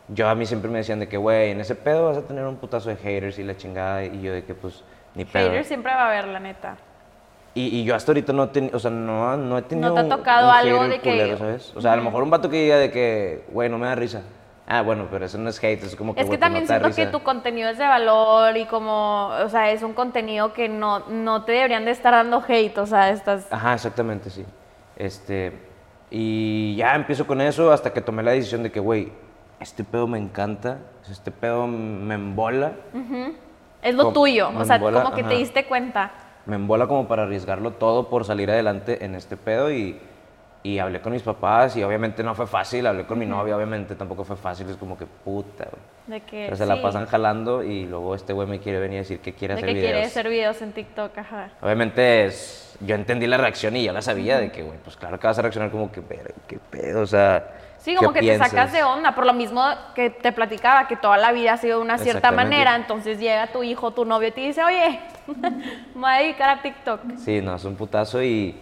yo 0.08 0.28
a 0.28 0.34
mí 0.34 0.46
siempre 0.46 0.70
me 0.70 0.78
decían 0.78 1.00
de 1.00 1.08
que, 1.08 1.16
güey, 1.16 1.50
en 1.50 1.60
ese 1.60 1.74
pedo 1.74 2.06
vas 2.06 2.18
a 2.18 2.22
tener 2.22 2.44
un 2.44 2.56
putazo 2.56 2.90
de 2.90 2.96
haters 2.96 3.38
y 3.38 3.42
la 3.42 3.56
chingada, 3.56 4.04
y 4.04 4.22
yo 4.22 4.32
de 4.32 4.44
que, 4.44 4.54
pues, 4.54 4.84
ni 5.14 5.24
pedo. 5.24 5.48
Haters 5.48 5.66
siempre 5.66 5.92
va 5.92 6.04
a 6.04 6.06
haber, 6.06 6.28
la 6.28 6.38
neta. 6.38 6.76
Y, 7.56 7.78
y 7.78 7.84
yo 7.84 7.94
hasta 7.94 8.12
ahorita 8.12 8.34
no 8.34 8.44
he 8.44 8.46
tenido, 8.48 8.76
o 8.76 8.78
sea, 8.78 8.90
no, 8.90 9.34
no 9.38 9.56
he 9.56 9.62
tenido 9.62 9.94
te 9.94 10.00
ha 10.00 10.08
tocado 10.10 10.50
algo 10.50 10.76
hater 10.82 10.90
de 10.90 11.00
que- 11.00 11.10
culero, 11.10 11.38
¿sabes? 11.38 11.72
O 11.74 11.80
sea, 11.80 11.94
a 11.94 11.96
lo 11.96 12.02
mejor 12.02 12.22
un 12.22 12.28
vato 12.28 12.50
que 12.50 12.62
diga 12.62 12.76
de 12.76 12.90
que, 12.90 13.46
güey, 13.50 13.70
no 13.70 13.78
me 13.78 13.86
da 13.86 13.94
risa. 13.94 14.20
Ah, 14.68 14.82
bueno, 14.82 15.06
pero 15.10 15.24
eso 15.24 15.38
no 15.38 15.48
es 15.48 15.58
hate, 15.64 15.82
es 15.84 15.96
como 15.96 16.14
que, 16.14 16.20
Es 16.20 16.26
que 16.26 16.30
pues, 16.30 16.40
también 16.40 16.64
no 16.64 16.68
te 16.68 16.92
siento 16.92 17.12
que 17.12 17.18
tu 17.18 17.24
contenido 17.24 17.70
es 17.70 17.78
de 17.78 17.86
valor 17.86 18.54
y 18.58 18.66
como, 18.66 19.28
o 19.28 19.48
sea, 19.48 19.70
es 19.70 19.82
un 19.82 19.94
contenido 19.94 20.52
que 20.52 20.68
no, 20.68 21.08
no 21.08 21.44
te 21.44 21.52
deberían 21.52 21.86
de 21.86 21.92
estar 21.92 22.12
dando 22.12 22.44
hate, 22.46 22.76
o 22.76 22.84
sea, 22.84 23.08
estás... 23.08 23.46
Ajá, 23.50 23.72
exactamente, 23.72 24.28
sí. 24.28 24.44
Este, 24.96 25.52
y 26.10 26.74
ya 26.76 26.94
empiezo 26.94 27.26
con 27.26 27.40
eso 27.40 27.72
hasta 27.72 27.90
que 27.92 28.02
tomé 28.02 28.22
la 28.22 28.32
decisión 28.32 28.62
de 28.64 28.70
que, 28.70 28.80
güey, 28.80 29.12
este 29.60 29.82
pedo 29.82 30.06
me 30.06 30.18
encanta, 30.18 30.78
este 31.10 31.30
pedo 31.30 31.66
me 31.66 32.16
embola, 32.16 32.72
Es 33.80 33.94
lo 33.94 34.12
tuyo, 34.12 34.50
o 34.54 34.64
sea, 34.64 34.76
embola, 34.76 35.02
como 35.04 35.14
que 35.14 35.24
te 35.24 35.34
diste 35.36 35.64
cuenta. 35.64 36.10
Me 36.46 36.56
embola 36.56 36.86
como 36.86 37.06
para 37.08 37.24
arriesgarlo 37.24 37.72
todo 37.72 38.08
por 38.08 38.24
salir 38.24 38.50
adelante 38.50 39.04
en 39.04 39.14
este 39.14 39.36
pedo 39.36 39.70
y, 39.72 39.98
y 40.62 40.78
hablé 40.78 41.00
con 41.00 41.12
mis 41.12 41.22
papás 41.22 41.76
y 41.76 41.82
obviamente 41.82 42.22
no 42.22 42.34
fue 42.34 42.46
fácil, 42.46 42.86
hablé 42.86 43.04
con 43.04 43.18
mi 43.18 43.26
novia, 43.26 43.56
obviamente 43.56 43.94
tampoco 43.94 44.24
fue 44.24 44.36
fácil, 44.36 44.68
es 44.70 44.76
como 44.76 44.96
que 44.96 45.06
puta, 45.06 45.64
güey. 45.70 45.82
De 46.06 46.20
que, 46.24 46.44
Pero 46.44 46.56
se 46.56 46.66
la 46.66 46.80
pasan 46.80 47.06
jalando 47.06 47.64
y 47.64 47.84
luego 47.84 48.14
este 48.14 48.32
güey 48.32 48.46
me 48.46 48.60
quiere 48.60 48.78
venir 48.78 48.98
a 48.98 49.00
decir 49.00 49.18
que 49.18 49.32
quiere 49.32 49.54
de 49.54 49.58
hacer 49.58 49.68
que 49.68 49.74
videos. 49.74 49.90
quiere 49.92 50.06
hacer 50.06 50.28
videos 50.28 50.62
en 50.62 50.72
TikTok, 50.72 51.18
ajá. 51.18 51.50
Obviamente 51.60 52.26
es, 52.26 52.65
yo 52.80 52.94
entendí 52.94 53.26
la 53.26 53.36
reacción 53.36 53.76
y 53.76 53.84
ya 53.84 53.92
la 53.92 54.02
sabía 54.02 54.38
de 54.38 54.52
que, 54.52 54.62
güey, 54.62 54.78
pues 54.82 54.96
claro 54.96 55.18
que 55.18 55.26
vas 55.26 55.38
a 55.38 55.42
reaccionar 55.42 55.70
como 55.70 55.90
que, 55.90 56.00
"Verga, 56.00 56.34
qué 56.46 56.58
pedo, 56.58 57.02
o 57.02 57.06
sea. 57.06 57.52
Sí, 57.78 57.94
como 57.94 58.12
¿qué 58.12 58.20
que 58.20 58.26
te 58.26 58.38
sacas 58.38 58.52
piensas?". 58.52 58.72
de 58.72 58.82
onda, 58.82 59.14
por 59.14 59.26
lo 59.26 59.32
mismo 59.32 59.64
que 59.94 60.10
te 60.10 60.32
platicaba, 60.32 60.88
que 60.88 60.96
toda 60.96 61.16
la 61.16 61.32
vida 61.32 61.52
ha 61.52 61.56
sido 61.56 61.78
de 61.78 61.84
una 61.84 61.98
cierta 61.98 62.32
manera, 62.32 62.74
entonces 62.74 63.18
llega 63.20 63.46
tu 63.48 63.62
hijo, 63.62 63.92
tu 63.92 64.04
novio 64.04 64.28
y 64.28 64.32
te 64.32 64.40
dice, 64.40 64.64
oye, 64.64 65.00
me 65.94 66.00
voy 66.00 66.10
a 66.10 66.16
dedicar 66.18 66.50
a 66.50 66.62
TikTok. 66.62 67.00
Sí, 67.18 67.40
no, 67.40 67.54
es 67.54 67.64
un 67.64 67.76
putazo 67.76 68.22
y. 68.22 68.60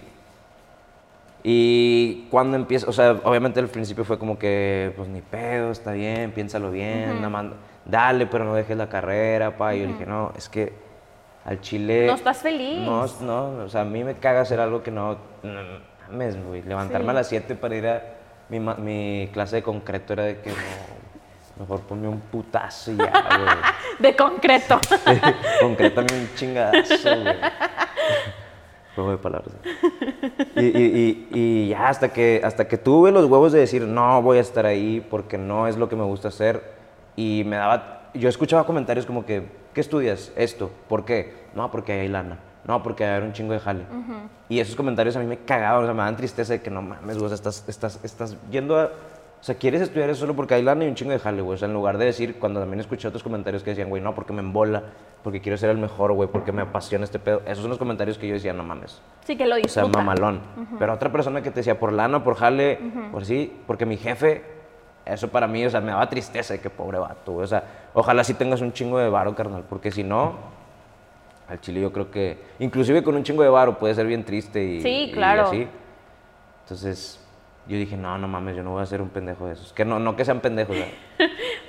Y 1.47 2.26
cuando 2.30 2.56
empieza, 2.56 2.88
o 2.88 2.92
sea, 2.92 3.12
obviamente 3.23 3.61
al 3.61 3.68
principio 3.68 4.04
fue 4.04 4.18
como 4.18 4.38
que, 4.38 4.94
pues 4.97 5.09
ni 5.11 5.21
pedo, 5.21 5.73
está 5.73 5.92
bien, 5.92 6.33
piénsalo 6.33 6.71
bien, 6.71 7.16
nada 7.16 7.28
más, 7.28 7.47
dale, 7.85 8.25
pero 8.26 8.44
no 8.44 8.54
dejes 8.54 8.76
la 8.78 8.88
carrera, 8.88 9.56
pa. 9.59 9.75
Y 9.75 9.83
yo 9.83 9.87
dije, 9.88 10.06
no, 10.06 10.33
es 10.37 10.49
que 10.49 10.73
al 11.44 11.60
chile... 11.60 12.06
No 12.06 12.14
estás 12.14 12.38
feliz. 12.38 12.78
No, 12.80 13.06
no, 13.20 13.64
o 13.64 13.68
sea, 13.68 13.82
a 13.82 13.84
mí 13.84 14.02
me 14.04 14.14
caga 14.14 14.40
hacer 14.42 14.60
algo 14.60 14.82
que 14.82 14.90
no... 14.90 15.16
no, 15.42 15.60
mames, 16.10 16.42
güey. 16.44 16.62
Levantarme 16.62 17.06
Sí. 17.06 17.10
a 17.10 17.12
las 17.14 17.28
7 17.28 17.54
para 17.56 17.76
ir 17.76 17.86
a... 17.86 18.02
Mi, 18.48 18.60
mi 18.60 19.28
clase 19.32 19.56
de 19.56 19.62
concreto 19.62 20.12
era 20.14 20.24
de 20.24 20.40
que 20.40 20.50
no... 20.50 20.56
Mejor 21.56 21.80
ponme 21.82 22.08
un 22.08 22.18
putazo 22.20 22.90
y 22.92 22.96
ya, 22.96 23.04
güey. 23.10 23.48
De 24.00 24.16
concreto. 24.16 24.80
Concrétame 25.60 26.08
un 26.12 26.28
chingadazo, 26.34 26.94
güey. 27.22 27.36
Juego 28.96 29.10
de 29.12 29.18
palabras. 29.18 29.54
Y, 30.56 30.64
y- 30.64 30.70
y- 30.72 31.28
y 31.32 31.68
ya 31.68 31.88
hasta 31.88 32.12
que, 32.12 32.40
hasta 32.44 32.66
que 32.68 32.76
tuve 32.76 33.12
los 33.12 33.26
huevos 33.26 33.52
de 33.52 33.60
decir, 33.60 33.82
no 33.82 34.20
voy 34.22 34.38
a 34.38 34.40
estar 34.40 34.66
ahí 34.66 35.04
porque 35.10 35.38
no 35.38 35.66
es 35.68 35.76
lo 35.76 35.88
que 35.88 35.94
me 35.96 36.02
gusta 36.04 36.28
hacer. 36.28 36.62
Y 37.16 37.42
me 37.46 37.56
daba, 37.56 38.10
yo 38.14 38.28
escuchaba 38.28 38.64
comentarios 38.66 39.06
como 39.06 39.24
que, 39.24 39.46
¿qué 39.74 39.80
estudias? 39.80 40.32
Esto. 40.36 40.70
¿Por 40.88 41.04
qué? 41.04 41.34
No, 41.54 41.70
porque 41.70 41.92
hay 41.92 42.08
lana. 42.08 42.38
No, 42.66 42.82
porque 42.82 43.04
hay 43.04 43.22
un 43.22 43.32
chingo 43.34 43.52
de 43.52 43.60
jale. 43.60 43.84
Y 44.48 44.58
esos 44.60 44.74
comentarios 44.76 45.16
a 45.16 45.20
mí 45.20 45.26
me 45.26 45.38
cagaban, 45.38 45.82
o 45.82 45.84
sea, 45.86 45.94
me 45.94 46.02
dan 46.02 46.16
tristeza 46.16 46.54
de 46.54 46.62
que 46.62 46.70
no 46.70 46.80
mames, 46.80 47.16
güey, 47.18 47.26
o 47.26 47.28
sea, 47.28 47.34
estás, 47.34 47.64
estás, 47.68 48.00
estás 48.02 48.36
yendo 48.50 48.78
a... 48.78 48.84
O 49.40 49.46
sea, 49.46 49.56
quieres 49.56 49.82
estudiar 49.82 50.08
eso 50.08 50.20
solo 50.20 50.34
porque 50.34 50.54
hay 50.54 50.62
lana 50.62 50.86
y 50.86 50.88
un 50.88 50.94
chingo 50.94 51.12
de 51.12 51.18
jale, 51.18 51.42
güey. 51.42 51.56
O 51.56 51.58
sea, 51.58 51.68
en 51.68 51.74
lugar 51.74 51.98
de 51.98 52.06
decir, 52.06 52.38
cuando 52.38 52.60
también 52.60 52.80
escuché 52.80 53.06
otros 53.08 53.22
comentarios 53.22 53.62
que 53.62 53.70
decían, 53.70 53.90
güey, 53.90 54.00
no, 54.02 54.14
porque 54.14 54.32
me 54.32 54.40
embola, 54.40 54.82
porque 55.22 55.42
quiero 55.42 55.58
ser 55.58 55.68
el 55.68 55.76
mejor, 55.76 56.12
güey, 56.14 56.30
porque 56.30 56.50
me 56.50 56.62
apasiona 56.62 57.04
este 57.04 57.18
pedo. 57.18 57.42
Esos 57.44 57.58
son 57.58 57.68
los 57.68 57.78
comentarios 57.78 58.16
que 58.16 58.26
yo 58.26 58.32
decía, 58.32 58.54
no 58.54 58.64
mames. 58.64 59.02
Sí, 59.26 59.36
que 59.36 59.44
lo 59.44 59.56
O 59.56 59.58
sea, 59.68 59.82
disfruta. 59.82 59.98
mamalón. 59.98 60.40
Pero 60.78 60.94
otra 60.94 61.12
persona 61.12 61.42
que 61.42 61.50
te 61.50 61.56
decía, 61.60 61.78
por 61.78 61.92
lana, 61.92 62.24
por 62.24 62.36
jale, 62.36 62.78
por 63.12 63.26
sí, 63.26 63.52
porque 63.66 63.84
mi 63.84 63.98
jefe, 63.98 64.42
eso 65.06 65.28
para 65.28 65.46
mí, 65.46 65.64
o 65.64 65.70
sea, 65.70 65.80
me 65.80 65.90
daba 65.92 66.08
tristeza 66.08 66.54
de 66.54 66.61
que 66.61 66.70
pobre 66.70 66.99
vato. 66.99 67.34
O 67.37 67.46
sea, 67.46 67.62
ojalá 67.94 68.25
sí 68.25 68.34
tengas 68.34 68.61
un 68.61 68.73
chingo 68.73 68.99
de 68.99 69.08
varo, 69.08 69.34
carnal, 69.34 69.64
porque 69.68 69.90
si 69.90 70.02
no, 70.02 70.34
al 71.49 71.61
chile 71.61 71.80
yo 71.80 71.92
creo 71.92 72.11
que, 72.11 72.38
inclusive 72.58 73.02
con 73.04 73.14
un 73.14 73.23
chingo 73.23 73.42
de 73.42 73.49
varo 73.50 73.78
puede 73.78 73.94
ser 73.94 74.06
bien 74.06 74.25
triste 74.25 74.62
y, 74.64 74.80
Sí, 74.80 75.04
y 75.08 75.12
claro. 75.12 75.42
así. 75.42 75.68
Entonces, 76.62 77.20
yo 77.66 77.76
dije, 77.76 77.96
no, 77.96 78.16
no 78.18 78.28
mames, 78.28 78.56
yo 78.56 78.62
no 78.62 78.73
voy 78.73 78.82
a 78.82 78.87
ser 78.87 79.02
un 79.02 79.08
pendejo 79.11 79.46
de 79.46 79.52
esos. 79.54 79.73
Que 79.73 79.84
no, 79.84 79.99
no 79.99 80.16
que 80.16 80.25
sean 80.25 80.40
pendejos. 80.40 80.76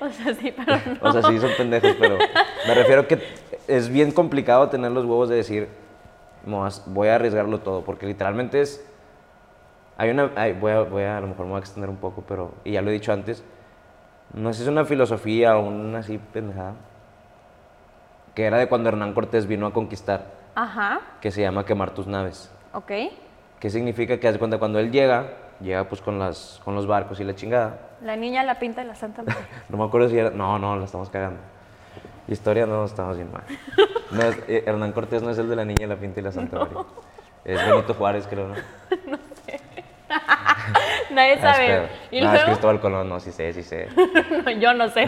O 0.01 0.09
sea, 0.09 0.33
sí, 0.33 0.53
pero 0.53 0.77
no. 0.85 0.97
O 1.07 1.11
sea, 1.13 1.23
sí 1.23 1.39
son 1.39 1.51
pendejos, 1.55 1.95
pero 1.97 2.17
me 2.67 2.73
refiero 2.73 3.07
que 3.07 3.17
es 3.65 3.87
bien 3.87 4.11
complicado 4.11 4.67
tener 4.69 4.91
los 4.91 5.05
huevos 5.05 5.29
de 5.29 5.37
decir, 5.37 5.69
"Me 6.45 6.57
vas- 6.57 6.83
voy 6.85 7.07
a 7.07 7.15
arriesgarlo 7.15 7.59
todo, 7.59 7.81
porque 7.85 8.05
literalmente 8.05 8.59
es... 8.59 8.85
Hay 9.97 10.09
una... 10.09 10.31
ay, 10.35 10.53
voy, 10.53 10.71
a, 10.71 10.81
voy 10.81 11.03
a, 11.03 11.17
a 11.17 11.21
lo 11.21 11.27
mejor 11.27 11.45
me 11.45 11.51
voy 11.51 11.57
a 11.57 11.61
extender 11.61 11.89
un 11.89 11.97
poco, 11.97 12.23
pero... 12.27 12.53
Y 12.63 12.73
ya 12.73 12.81
lo 12.81 12.89
he 12.89 12.93
dicho 12.93 13.13
antes, 13.13 13.43
no 14.33 14.51
sé 14.51 14.57
si 14.57 14.63
es 14.63 14.69
una 14.69 14.85
filosofía 14.85 15.57
o 15.57 15.65
una 15.67 15.99
así 15.99 16.17
pendejada, 16.17 16.73
que 18.33 18.45
era 18.45 18.57
de 18.57 18.67
cuando 18.67 18.89
Hernán 18.89 19.13
Cortés 19.13 19.47
vino 19.47 19.65
a 19.67 19.73
conquistar, 19.73 20.25
Ajá, 20.55 20.99
que 21.21 21.31
se 21.31 21.41
llama 21.41 21.65
quemar 21.65 21.91
tus 21.91 22.07
naves. 22.07 22.51
ok. 22.73 22.91
¿Qué 23.59 23.69
significa? 23.69 24.19
Que 24.19 24.31
de 24.31 24.37
cuenta 24.37 24.59
cuando 24.59 24.79
él 24.79 24.91
llega, 24.91 25.27
llega 25.61 25.85
pues 25.85 26.01
con, 26.01 26.19
las, 26.19 26.61
con 26.65 26.75
los 26.75 26.85
barcos 26.85 27.19
y 27.21 27.23
la 27.23 27.33
chingada, 27.33 27.79
La 28.03 28.15
niña, 28.17 28.43
la 28.43 28.59
pinta 28.59 28.83
y 28.83 28.85
la 28.85 28.95
santa 28.95 29.23
María. 29.23 29.41
No 29.69 29.77
me 29.77 29.85
acuerdo 29.85 30.09
si 30.09 30.17
era. 30.19 30.29
No, 30.29 30.59
no, 30.59 30.75
la 30.75 30.83
estamos 30.85 31.09
cagando. 31.09 31.39
Historia 32.27 32.65
no, 32.65 32.83
estamos 32.83 33.15
bien 33.15 33.31
mal. 33.31 33.43
No, 34.11 34.21
es- 34.23 34.43
eh, 34.49 34.63
Hernán 34.67 34.91
Cortés 34.91 35.23
no 35.23 35.29
es 35.31 35.37
el 35.37 35.47
de 35.49 35.55
la 35.55 35.63
niña, 35.65 35.87
la 35.87 35.95
pinta 35.95 36.19
y 36.19 36.23
la 36.23 36.31
Santa 36.33 36.59
María. 36.59 36.77
Es 37.45 37.65
Benito 37.65 37.93
Juárez, 37.93 38.27
creo, 38.27 38.49
¿no? 38.49 38.55
Nadie 41.11 41.31
Ah, 41.31 41.33
es 41.33 41.41
sabe. 41.41 41.89
Y 42.11 42.21
no, 42.21 42.27
es 42.27 42.33
luego, 42.33 42.45
Cristóbal 42.45 42.79
Colón, 42.79 43.09
no, 43.09 43.19
sí 43.19 43.31
sé, 43.31 43.53
sí 43.53 43.63
sé. 43.63 43.87
yo 44.59 44.73
no 44.73 44.89
sé. 44.89 45.07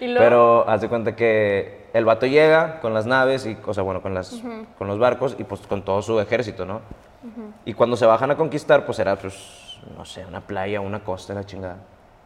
Y 0.00 0.06
luego, 0.06 0.20
Pero 0.20 0.68
haz 0.68 0.80
de 0.80 0.88
cuenta 0.88 1.16
que 1.16 1.86
el 1.92 2.04
vato 2.04 2.26
llega 2.26 2.80
con 2.80 2.94
las 2.94 3.06
naves, 3.06 3.46
y, 3.46 3.56
o 3.66 3.74
sea, 3.74 3.82
bueno, 3.82 4.02
con, 4.02 4.14
las, 4.14 4.42
con 4.78 4.86
los 4.86 4.98
barcos 4.98 5.36
y 5.38 5.44
pues 5.44 5.60
con 5.62 5.82
todo 5.82 6.02
su 6.02 6.20
ejército, 6.20 6.64
¿no? 6.64 6.80
Y 7.64 7.74
cuando 7.74 7.96
se 7.96 8.06
bajan 8.06 8.30
a 8.30 8.36
conquistar, 8.36 8.86
pues 8.86 8.98
era, 8.98 9.16
pues, 9.16 9.78
no 9.96 10.04
sé, 10.04 10.24
una 10.24 10.40
playa, 10.40 10.80
una 10.80 11.00
costa, 11.00 11.34
la 11.34 11.44
chingada. 11.44 11.76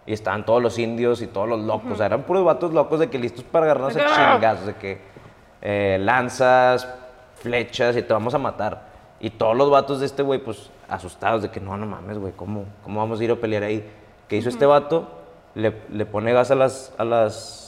Y 0.07 0.13
estaban 0.13 0.45
todos 0.45 0.63
los 0.63 0.79
indios 0.79 1.23
y 1.23 1.27
todos 1.27 1.49
los 1.49 1.61
locos, 1.61 1.93
o 1.93 1.97
sea, 1.97 2.07
eran 2.07 2.23
puros 2.23 2.45
vatos 2.45 2.73
locos 2.73 3.01
de 3.01 3.09
que 3.09 3.19
listos 3.19 3.43
para 3.45 3.65
agarrarnos 3.65 3.97
a 3.97 3.99
De 3.99 4.05
que, 4.05 4.13
¡ah! 4.13 4.33
chingazos, 4.35 4.67
de 4.67 4.75
que 4.75 4.99
eh, 5.63 5.99
lanzas, 6.01 6.87
flechas 7.37 7.97
y 7.97 8.03
te 8.03 8.13
vamos 8.13 8.35
a 8.35 8.39
matar. 8.39 8.83
Y 9.19 9.31
todos 9.31 9.57
los 9.57 9.71
vatos 9.71 10.01
de 10.01 10.07
este 10.07 10.23
güey, 10.23 10.41
pues 10.41 10.71
asustados 10.95 11.43
de 11.43 11.51
que 11.51 11.61
no, 11.61 11.77
no 11.77 11.87
mames, 11.87 12.19
güey, 12.19 12.33
¿cómo, 12.33 12.65
¿cómo 12.83 13.01
vamos 13.01 13.21
a 13.21 13.25
ir 13.25 13.31
a 13.31 13.37
pelear 13.37 13.63
ahí? 13.65 13.89
¿Qué 14.29 14.37
hizo 14.37 14.49
este 14.49 14.67
vato? 14.67 15.09
Le, 15.55 15.73
le 15.91 16.07
pone 16.07 16.33
gas 16.33 16.51
a 16.51 16.55
las, 16.55 16.93
a 16.99 17.05
las 17.05 17.61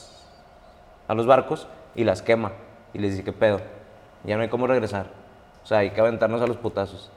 a 1.08 1.14
los 1.14 1.26
barcos 1.26 1.68
y 1.94 2.02
las 2.04 2.20
quema. 2.22 2.52
Y 2.92 2.98
les 2.98 3.12
dice, 3.12 3.22
¿qué 3.24 3.32
pedo? 3.32 3.60
Ya 4.24 4.36
no 4.36 4.42
hay 4.42 4.48
cómo 4.48 4.66
regresar. 4.66 5.06
O 5.62 5.66
sea, 5.66 5.78
hay 5.78 5.90
que 5.90 6.00
aventarnos 6.00 6.42
a 6.42 6.46
los 6.46 6.56
putazos. 6.56 7.10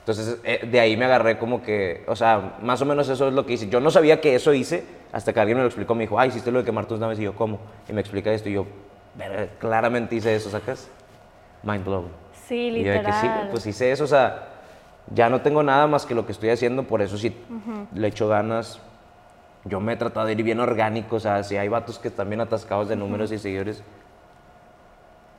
Entonces, 0.00 0.38
eh, 0.44 0.66
de 0.68 0.80
ahí 0.80 0.96
me 0.96 1.04
agarré 1.04 1.38
como 1.38 1.62
que, 1.62 2.04
o 2.08 2.16
sea, 2.16 2.56
más 2.62 2.80
o 2.82 2.84
menos 2.86 3.08
eso 3.08 3.28
es 3.28 3.34
lo 3.34 3.44
que 3.46 3.52
hice. 3.54 3.68
Yo 3.68 3.80
no 3.80 3.90
sabía 3.90 4.20
que 4.20 4.34
eso 4.34 4.52
hice 4.52 4.84
hasta 5.12 5.32
que 5.32 5.40
alguien 5.40 5.58
me 5.58 5.62
lo 5.62 5.68
explicó. 5.68 5.94
Me 5.94 6.04
dijo, 6.04 6.18
ay, 6.18 6.28
hiciste 6.30 6.50
lo 6.50 6.58
de 6.60 6.64
quemar 6.64 6.86
tus 6.86 6.98
naves. 6.98 7.18
Y 7.18 7.22
yo, 7.22 7.34
¿cómo? 7.34 7.58
Y 7.88 7.92
me 7.92 8.00
explica 8.00 8.32
esto. 8.32 8.48
Y 8.48 8.54
yo, 8.54 8.66
"Verga, 9.16 9.48
claramente 9.58 10.14
hice 10.16 10.34
eso, 10.34 10.50
¿sacas? 10.50 10.88
Mind 11.62 11.84
blown. 11.84 12.08
sí, 12.46 12.68
Y 12.68 12.84
yo 12.84 12.92
de 12.92 13.02
que 13.02 13.12
sí, 13.12 13.22
literal. 13.26 13.48
pues 13.50 13.66
hice 13.66 13.90
eso, 13.90 14.04
o 14.04 14.08
sea, 14.08 14.48
ya 15.14 15.28
no 15.30 15.40
tengo 15.40 15.62
nada 15.62 15.86
más 15.86 16.04
que 16.06 16.14
lo 16.14 16.26
que 16.26 16.32
estoy 16.32 16.50
haciendo, 16.50 16.84
por 16.84 17.02
eso 17.02 17.16
sí 17.18 17.36
le 17.94 18.08
echo 18.08 18.28
ganas. 18.28 18.80
Yo 19.64 19.80
me 19.80 19.92
he 19.94 19.96
tratado 19.96 20.26
de 20.26 20.32
ir 20.32 20.42
bien 20.42 20.60
orgánico, 20.60 21.16
o 21.16 21.20
sea, 21.20 21.42
si 21.42 21.56
hay 21.56 21.68
vatos 21.68 21.98
que 21.98 22.08
están 22.08 22.28
bien 22.28 22.40
atascados 22.40 22.88
de 22.88 22.96
números 22.96 23.32
y 23.32 23.38
seguidores. 23.38 23.82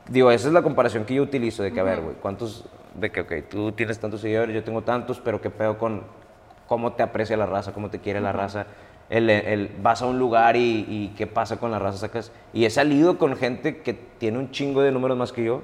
Digo, 0.10 0.32
esa 0.32 0.47
es 0.47 0.53
la 0.53 0.62
comparación 0.62 1.03
que 1.06 1.15
yo 1.15 1.23
utilizo, 1.23 1.63
de 1.63 1.73
que, 1.73 1.80
a 1.80 1.84
ver, 1.84 1.99
güey, 2.01 2.15
¿cuántos, 2.21 2.65
de 2.95 3.12
que, 3.12 3.21
ok, 3.21 3.34
tú 3.49 3.71
tienes 3.73 3.99
tantos 3.99 4.21
seguidores, 4.21 4.56
yo 4.56 4.63
tengo 4.63 4.82
tantos, 4.84 5.19
pero 5.19 5.41
qué 5.41 5.49
pedo 5.49 5.77
con 5.77 6.03
cómo 6.67 6.93
te 6.93 7.03
aprecia 7.03 7.36
la 7.36 7.45
raza, 7.45 7.73
cómo 7.73 7.89
te 7.89 7.99
quiere 7.99 8.21
la 8.21 8.32
raza? 8.32 8.67
El, 9.10 9.30
el- 9.30 9.71
vas 9.82 10.01
a 10.01 10.06
un 10.06 10.17
lugar 10.19 10.56
y, 10.56 10.86
y 10.88 11.13
qué 11.17 11.27
pasa 11.27 11.58
con 11.58 11.71
la 11.71 11.80
raza, 11.80 11.97
sacas. 11.97 12.32
Y 12.53 12.65
he 12.65 12.69
salido 12.69 13.17
con 13.17 13.36
gente 13.36 13.77
que 13.82 13.93
tiene 13.93 14.38
un 14.39 14.51
chingo 14.51 14.82
de 14.82 14.91
números 14.91 15.17
más 15.17 15.32
que 15.34 15.43
yo, 15.43 15.62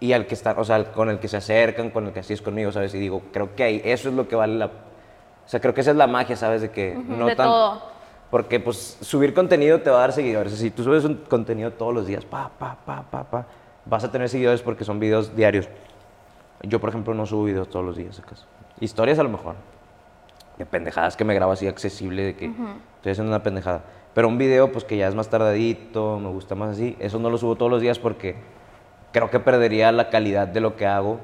y 0.00 0.12
al 0.12 0.26
que 0.26 0.34
está, 0.34 0.54
o 0.58 0.64
sea, 0.64 0.92
con 0.92 1.08
el 1.08 1.18
que 1.18 1.28
se 1.28 1.36
acercan, 1.36 1.90
con 1.90 2.06
el 2.06 2.12
que 2.12 2.20
así 2.20 2.32
es 2.32 2.42
conmigo, 2.42 2.72
¿sabes? 2.72 2.94
Y 2.94 2.98
digo, 2.98 3.22
creo 3.32 3.54
que 3.54 3.62
ahí, 3.64 3.80
eso 3.84 4.08
es 4.08 4.14
lo 4.14 4.28
que 4.28 4.36
vale 4.36 4.54
la... 4.56 4.66
O 4.66 5.48
sea, 5.48 5.60
creo 5.60 5.74
que 5.74 5.80
esa 5.82 5.90
es 5.90 5.96
la 5.96 6.06
magia, 6.06 6.36
¿sabes? 6.36 6.62
De 6.62 6.70
que 6.70 6.94
no 6.94 7.26
de 7.26 7.36
tan- 7.36 7.46
todo. 7.48 7.82
Porque, 8.30 8.58
pues, 8.58 8.98
subir 9.00 9.32
contenido 9.34 9.80
te 9.80 9.90
va 9.90 9.98
a 9.98 10.00
dar 10.00 10.12
seguidores. 10.12 10.54
Si 10.54 10.70
tú 10.70 10.82
subes 10.82 11.04
un 11.04 11.16
contenido 11.28 11.70
todos 11.72 11.94
los 11.94 12.06
días, 12.06 12.24
pa, 12.24 12.50
pa, 12.58 12.76
pa, 12.84 13.02
pa, 13.08 13.24
pa, 13.24 13.46
vas 13.84 14.02
a 14.04 14.10
tener 14.10 14.28
seguidores 14.28 14.60
porque 14.62 14.84
son 14.84 14.98
videos 14.98 15.36
diarios. 15.36 15.68
Yo, 16.62 16.80
por 16.80 16.88
ejemplo, 16.88 17.14
no 17.14 17.26
subo 17.26 17.44
videos 17.44 17.68
todos 17.68 17.84
los 17.84 17.96
días, 17.96 18.16
¿sacas? 18.16 18.46
Historias 18.80 19.18
a 19.18 19.22
lo 19.22 19.28
mejor. 19.28 19.54
De 20.58 20.66
pendejadas 20.66 21.16
que 21.16 21.24
me 21.24 21.34
grabo 21.34 21.52
así 21.52 21.66
accesible, 21.68 22.22
de 22.24 22.36
que 22.36 22.46
estoy 22.96 23.12
haciendo 23.12 23.30
una 23.30 23.42
pendejada. 23.42 23.82
Pero 24.14 24.28
un 24.28 24.38
video, 24.38 24.72
pues, 24.72 24.84
que 24.84 24.96
ya 24.96 25.06
es 25.08 25.14
más 25.14 25.28
tardadito, 25.28 26.18
me 26.18 26.28
gusta 26.30 26.54
más 26.54 26.70
así, 26.70 26.96
eso 27.00 27.18
no 27.18 27.28
lo 27.30 27.38
subo 27.38 27.54
todos 27.56 27.70
los 27.70 27.80
días 27.82 27.98
porque 27.98 28.36
creo 29.14 29.30
que 29.30 29.40
perdería 29.40 29.90
la 29.92 30.10
calidad 30.10 30.46
de 30.48 30.60
lo 30.60 30.76
que 30.76 30.86
hago. 30.86 31.20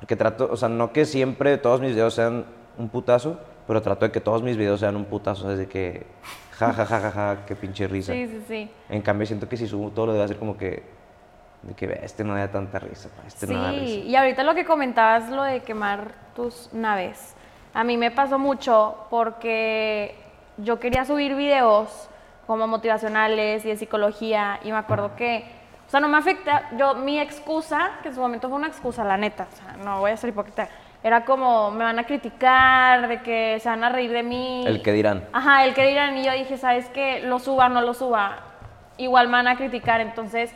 Porque 0.00 0.16
trato, 0.16 0.48
o 0.50 0.56
sea, 0.56 0.68
no 0.68 0.92
que 0.92 1.04
siempre 1.04 1.58
todos 1.58 1.80
mis 1.80 1.92
videos 1.92 2.14
sean 2.14 2.44
un 2.76 2.88
putazo, 2.88 3.38
pero 3.68 3.80
trato 3.82 4.04
de 4.06 4.10
que 4.10 4.20
todos 4.20 4.42
mis 4.42 4.56
videos 4.56 4.80
sean 4.80 4.96
un 4.96 5.04
putazo, 5.04 5.48
desde 5.48 5.68
que 5.68 6.06
ja, 6.52 6.72
ja, 6.72 6.84
ja, 6.86 6.98
ja, 7.00 7.10
ja, 7.12 7.36
qué 7.46 7.54
pinche 7.54 7.86
risa. 7.86 8.12
Sí, 8.12 8.26
sí, 8.26 8.42
sí. 8.48 8.70
En 8.88 9.02
cambio, 9.02 9.26
siento 9.26 9.48
que 9.48 9.56
si 9.56 9.68
subo 9.68 9.90
todo 9.90 10.06
lo 10.06 10.12
debe 10.14 10.24
hacer 10.24 10.38
como 10.38 10.56
que, 10.56 10.82
de 11.62 11.74
que 11.74 11.86
"Ve, 11.86 12.00
este 12.02 12.24
no 12.24 12.34
da 12.34 12.48
tanta 12.48 12.80
risa, 12.80 13.10
este 13.26 13.46
no 13.46 13.62
da 13.62 13.70
Sí, 13.70 13.78
risa. 13.78 13.98
y 14.08 14.16
ahorita 14.16 14.42
lo 14.42 14.54
que 14.54 14.64
comentabas, 14.64 15.28
lo 15.30 15.44
de 15.44 15.60
quemar 15.60 16.12
tus 16.34 16.70
naves, 16.72 17.34
a 17.74 17.84
mí 17.84 17.96
me 17.96 18.10
pasó 18.10 18.38
mucho 18.40 18.96
porque 19.10 20.16
yo 20.56 20.80
quería 20.80 21.04
subir 21.04 21.36
videos 21.36 22.08
como 22.48 22.66
motivacionales 22.66 23.64
y 23.64 23.68
de 23.68 23.76
psicología 23.76 24.58
y 24.64 24.72
me 24.72 24.78
acuerdo 24.78 25.14
que, 25.14 25.44
sea, 25.92 26.00
no 26.00 26.08
me 26.08 26.16
afecta, 26.16 26.70
yo, 26.78 26.94
mi 26.94 27.20
excusa, 27.20 27.98
que 28.02 28.08
en 28.08 28.14
su 28.14 28.20
momento 28.22 28.48
fue 28.48 28.56
una 28.56 28.68
excusa, 28.68 29.04
la 29.04 29.18
neta, 29.18 29.46
o 29.52 29.56
sea, 29.56 29.76
no 29.84 30.00
voy 30.00 30.10
a 30.10 30.16
ser 30.16 30.30
hipócrita, 30.30 30.66
era 31.04 31.24
como, 31.26 31.70
me 31.70 31.84
van 31.84 31.98
a 31.98 32.04
criticar, 32.04 33.08
de 33.08 33.20
que 33.20 33.58
se 33.60 33.68
van 33.68 33.84
a 33.84 33.90
reír 33.90 34.10
de 34.10 34.22
mí. 34.22 34.64
El 34.66 34.82
que 34.82 34.92
dirán. 34.92 35.28
Ajá, 35.32 35.66
el 35.66 35.74
que 35.74 35.86
dirán, 35.86 36.16
y 36.16 36.24
yo 36.24 36.32
dije, 36.32 36.56
¿sabes 36.56 36.88
qué? 36.88 37.20
Lo 37.20 37.38
suba, 37.38 37.68
no 37.68 37.82
lo 37.82 37.92
suba, 37.92 38.38
igual 38.96 39.26
me 39.26 39.32
van 39.34 39.48
a 39.48 39.56
criticar, 39.56 40.00
entonces 40.00 40.54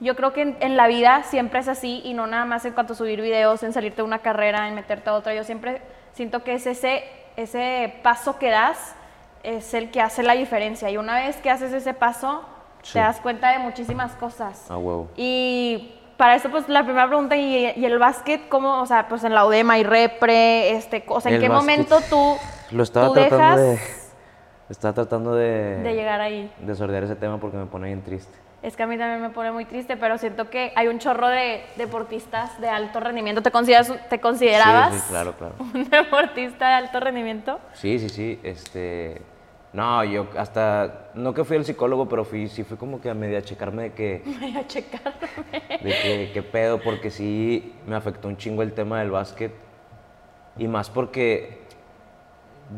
yo 0.00 0.16
creo 0.16 0.32
que 0.32 0.42
en, 0.42 0.56
en 0.60 0.78
la 0.78 0.86
vida 0.86 1.24
siempre 1.24 1.60
es 1.60 1.68
así 1.68 2.00
y 2.02 2.14
no 2.14 2.26
nada 2.26 2.46
más 2.46 2.64
en 2.64 2.72
cuanto 2.72 2.94
a 2.94 2.96
subir 2.96 3.20
videos, 3.20 3.62
en 3.62 3.74
salirte 3.74 3.98
de 3.98 4.04
una 4.04 4.20
carrera, 4.20 4.66
en 4.66 4.74
meterte 4.74 5.10
a 5.10 5.12
otra, 5.12 5.34
yo 5.34 5.44
siempre 5.44 5.82
siento 6.14 6.42
que 6.42 6.54
es 6.54 6.66
ese, 6.66 7.04
ese 7.36 8.00
paso 8.02 8.38
que 8.38 8.50
das 8.50 8.96
es 9.42 9.74
el 9.74 9.90
que 9.90 10.00
hace 10.00 10.22
la 10.22 10.34
diferencia 10.34 10.90
y 10.90 10.96
una 10.96 11.14
vez 11.16 11.36
que 11.36 11.50
haces 11.50 11.72
ese 11.72 11.94
paso 11.94 12.44
Sí. 12.82 12.94
te 12.94 12.98
das 13.00 13.20
cuenta 13.20 13.50
de 13.52 13.58
muchísimas 13.58 14.12
cosas. 14.12 14.70
A 14.70 14.76
huevo. 14.76 15.08
Y 15.16 15.94
para 16.16 16.34
eso, 16.34 16.50
pues 16.50 16.68
la 16.68 16.84
primera 16.84 17.06
pregunta, 17.06 17.36
¿y, 17.36 17.72
y 17.76 17.84
el 17.84 17.98
básquet 17.98 18.48
cómo? 18.48 18.80
O 18.80 18.86
sea, 18.86 19.08
pues 19.08 19.24
en 19.24 19.34
la 19.34 19.46
UDEM 19.46 19.70
hay 19.70 19.84
repre, 19.84 20.72
este, 20.72 21.02
o 21.08 21.20
sea, 21.20 21.30
¿en 21.30 21.36
El 21.36 21.42
qué 21.42 21.48
básquet, 21.48 21.68
momento 21.68 22.00
tú, 22.10 22.36
Lo 22.70 22.82
estaba 22.82 23.06
tú 23.06 23.14
tratando 23.14 23.62
dejas 23.62 23.80
de... 23.80 24.00
Estaba 24.68 24.94
tratando 24.94 25.34
de... 25.34 25.78
de 25.78 25.94
llegar 25.94 26.20
ahí? 26.20 26.52
de 26.58 26.74
sordear 26.74 27.04
ese 27.04 27.16
tema 27.16 27.38
porque 27.38 27.56
me 27.56 27.66
pone 27.66 27.86
bien 27.86 28.02
triste. 28.02 28.36
Es 28.62 28.76
que 28.76 28.82
a 28.82 28.86
mí 28.86 28.98
también 28.98 29.22
me 29.22 29.30
pone 29.30 29.50
muy 29.50 29.64
triste, 29.64 29.96
pero 29.96 30.18
siento 30.18 30.50
que 30.50 30.72
hay 30.76 30.88
un 30.88 30.98
chorro 30.98 31.28
de 31.28 31.64
deportistas 31.76 32.60
de 32.60 32.68
alto 32.68 33.00
rendimiento. 33.00 33.42
¿Te, 33.42 33.50
consideras, 33.50 33.90
te 34.10 34.20
considerabas 34.20 34.92
Sí, 34.92 35.00
sí, 35.00 35.06
claro, 35.08 35.32
claro. 35.32 35.54
un 35.74 35.88
deportista 35.88 36.68
de 36.68 36.74
alto 36.74 37.00
rendimiento? 37.00 37.58
Sí, 37.72 37.98
sí, 37.98 38.10
sí, 38.10 38.40
este... 38.42 39.22
No, 39.72 40.02
yo 40.04 40.26
hasta... 40.36 41.10
No 41.14 41.32
que 41.32 41.44
fui 41.44 41.56
al 41.56 41.64
psicólogo, 41.64 42.08
pero 42.08 42.24
fui, 42.24 42.48
sí 42.48 42.64
fui 42.64 42.76
como 42.76 43.00
que 43.00 43.08
a 43.08 43.14
media 43.14 43.42
checarme 43.42 43.84
de 43.84 43.92
que... 43.92 44.22
Voy 44.40 44.56
a 44.56 44.66
checarme. 44.66 45.12
de 45.82 45.90
que 45.90 46.30
qué 46.34 46.42
pedo, 46.42 46.80
porque 46.80 47.10
sí 47.10 47.74
me 47.86 47.94
afectó 47.94 48.28
un 48.28 48.36
chingo 48.36 48.62
el 48.62 48.72
tema 48.72 49.00
del 49.00 49.10
básquet. 49.10 49.52
Y 50.58 50.66
más 50.66 50.90
porque 50.90 51.60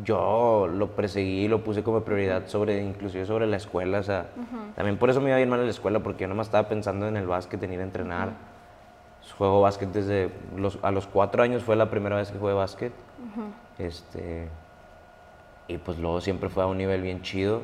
yo 0.03 0.67
lo 0.67 0.95
perseguí, 0.95 1.47
lo 1.47 1.63
puse 1.63 1.83
como 1.83 2.01
prioridad 2.01 2.47
sobre, 2.47 2.81
inclusive 2.81 3.25
sobre 3.25 3.47
la 3.47 3.57
escuela. 3.57 3.99
O 3.99 4.03
sea, 4.03 4.27
también 4.75 4.97
por 4.97 5.09
eso 5.09 5.21
me 5.21 5.29
iba 5.29 5.37
bien 5.37 5.49
mal 5.49 5.59
en 5.59 5.65
la 5.65 5.71
escuela, 5.71 5.99
porque 5.99 6.23
yo 6.23 6.27
nomás 6.27 6.47
estaba 6.47 6.67
pensando 6.67 7.07
en 7.07 7.17
el 7.17 7.27
básquet, 7.27 7.61
en 7.63 7.73
ir 7.73 7.79
a 7.79 7.83
entrenar. 7.83 8.29
Juego 9.37 9.61
básquet 9.61 9.89
desde 9.89 10.29
los, 10.55 10.77
a 10.81 10.91
los 10.91 11.07
cuatro 11.07 11.43
años 11.43 11.63
fue 11.63 11.75
la 11.75 11.89
primera 11.89 12.17
vez 12.17 12.31
que 12.31 12.37
jugué 12.37 12.53
básquet. 12.53 12.93
Este, 13.77 14.47
y 15.67 15.77
pues 15.77 15.97
luego 15.99 16.21
siempre 16.21 16.49
fue 16.49 16.63
a 16.63 16.67
un 16.67 16.77
nivel 16.77 17.01
bien 17.01 17.21
chido. 17.21 17.63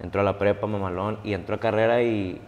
Entró 0.00 0.20
a 0.20 0.24
la 0.24 0.38
prepa, 0.38 0.66
mamalón, 0.66 1.18
y 1.24 1.32
entró 1.34 1.56
a 1.56 1.60
carrera 1.60 2.02
y, 2.02 2.40